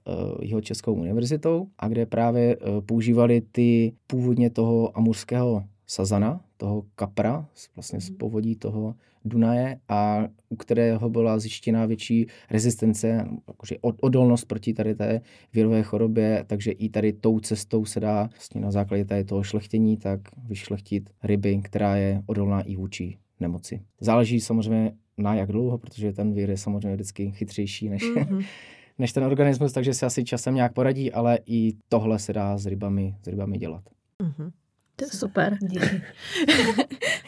jeho 0.42 0.60
Českou 0.60 0.94
univerzitou, 0.94 1.66
a 1.78 1.88
kde 1.88 2.06
právě 2.06 2.56
uh, 2.56 2.80
používali 2.80 3.42
ty 3.52 3.92
původně 4.06 4.50
toho 4.50 4.98
amurského 4.98 5.64
sazana, 5.86 6.40
toho 6.56 6.84
kapra, 6.94 7.46
vlastně 7.76 8.00
z 8.00 8.08
mhm. 8.10 8.18
povodí 8.18 8.56
toho 8.56 8.94
Dunaje 9.24 9.78
a 9.88 10.28
u 10.48 10.56
kterého 10.56 11.10
byla 11.10 11.38
zjištěna 11.38 11.86
větší 11.86 12.26
rezistence, 12.50 13.28
jakože 13.48 13.76
odolnost 13.80 14.44
proti 14.44 14.74
tady 14.74 14.94
té 14.94 15.20
virové 15.52 15.82
chorobě, 15.82 16.44
takže 16.46 16.70
i 16.70 16.88
tady 16.88 17.12
tou 17.12 17.40
cestou 17.40 17.84
se 17.84 18.00
dá 18.00 18.30
vlastně 18.32 18.60
na 18.60 18.70
základě 18.70 19.04
tady 19.04 19.24
toho 19.24 19.42
šlechtění 19.42 19.96
tak 19.96 20.20
vyšlechtit 20.48 21.10
ryby, 21.22 21.60
která 21.64 21.96
je 21.96 22.22
odolná 22.26 22.60
i 22.60 22.76
vůči 22.76 23.18
nemoci. 23.40 23.80
Záleží 24.00 24.40
samozřejmě 24.40 24.92
na 25.18 25.34
jak 25.34 25.52
dlouho, 25.52 25.78
protože 25.78 26.12
ten 26.12 26.32
vír 26.32 26.50
je 26.50 26.56
samozřejmě 26.56 26.94
vždycky 26.94 27.30
chytřejší 27.30 27.88
než, 27.88 28.02
mm-hmm. 28.02 28.44
než 28.98 29.12
ten 29.12 29.24
organismus, 29.24 29.72
takže 29.72 29.94
se 29.94 30.06
asi 30.06 30.24
časem 30.24 30.54
nějak 30.54 30.72
poradí, 30.72 31.12
ale 31.12 31.38
i 31.46 31.72
tohle 31.88 32.18
se 32.18 32.32
dá 32.32 32.58
s 32.58 32.66
rybami, 32.66 33.16
s 33.22 33.26
rybami 33.26 33.58
dělat. 33.58 33.82
Mm-hmm. 34.22 34.50
To 34.96 35.04
je 35.04 35.10
super. 35.10 35.56
Díky. 35.60 36.02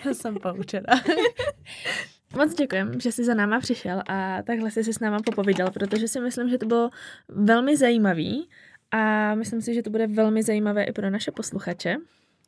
Jsem 0.12 0.35
poučena. 0.35 0.87
Moc 2.37 2.55
děkujem, 2.55 3.01
že 3.01 3.12
jsi 3.12 3.25
za 3.25 3.35
náma 3.35 3.61
přišel 3.61 4.03
a 4.09 4.43
takhle 4.43 4.71
jsi 4.71 4.85
si 4.85 4.93
s 4.93 5.01
náma 5.01 5.19
popovídal, 5.25 5.71
protože 5.71 6.09
si 6.09 6.21
myslím, 6.21 6.49
že 6.49 6.59
to 6.59 6.67
bylo 6.67 6.91
velmi 7.29 7.77
zajímavý 7.77 8.49
a 8.91 9.35
myslím 9.35 9.62
si, 9.62 9.75
že 9.75 9.83
to 9.83 9.91
bude 9.91 10.07
velmi 10.07 10.43
zajímavé 10.43 10.85
i 10.85 10.93
pro 10.93 11.11
naše 11.11 11.31
posluchače. 11.31 11.97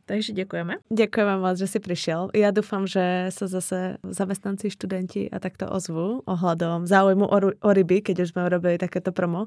Takže 0.09 0.33
děkujeme. 0.33 0.75
Děkujeme 0.89 1.37
moc, 1.37 1.59
že 1.59 1.67
si 1.67 1.79
přišel. 1.81 2.29
Já 2.35 2.51
doufám, 2.51 2.87
že 2.87 3.27
se 3.29 3.47
zase 3.47 3.97
zamestnanci, 4.03 4.71
študenti 4.71 5.31
a 5.31 5.39
takto 5.39 5.69
ozvu 5.69 6.25
ohľadom 6.25 6.89
záujmu 6.89 7.29
o, 7.29 7.39
o 7.61 7.71
ryby, 7.73 8.01
keď 8.01 8.25
už 8.25 8.29
jsme 8.29 8.47
urobili 8.47 8.79
takéto 8.79 9.13
promo. 9.13 9.47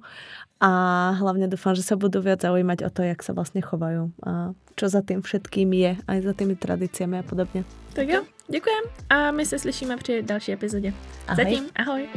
A 0.60 0.70
hlavně 1.10 1.48
doufám, 1.48 1.76
že 1.76 1.84
se 1.84 1.96
budou 1.96 2.22
viac 2.22 2.42
zaujímať 2.42 2.84
o 2.86 2.90
to, 2.90 3.02
jak 3.02 3.24
se 3.24 3.34
vlastně 3.34 3.62
chovají 3.62 4.14
a 4.26 4.54
čo 4.76 4.90
za 4.90 5.02
tým 5.02 5.22
všetkým 5.22 5.74
je, 5.74 5.98
aj 6.08 6.22
za 6.22 6.34
tými 6.34 6.56
tradiciemi 6.56 7.20
a 7.20 7.24
podobně. 7.24 7.64
Tak 7.94 8.08
jo, 8.08 8.24
děkujem 8.48 8.84
a 9.10 9.32
my 9.32 9.46
se 9.46 9.60
slyšíme 9.60 9.98
při 9.98 10.24
další 10.24 10.52
epizodě. 10.52 10.94
Ahoj. 11.28 11.46
Zatím, 11.46 11.64
ahoj. 11.76 12.08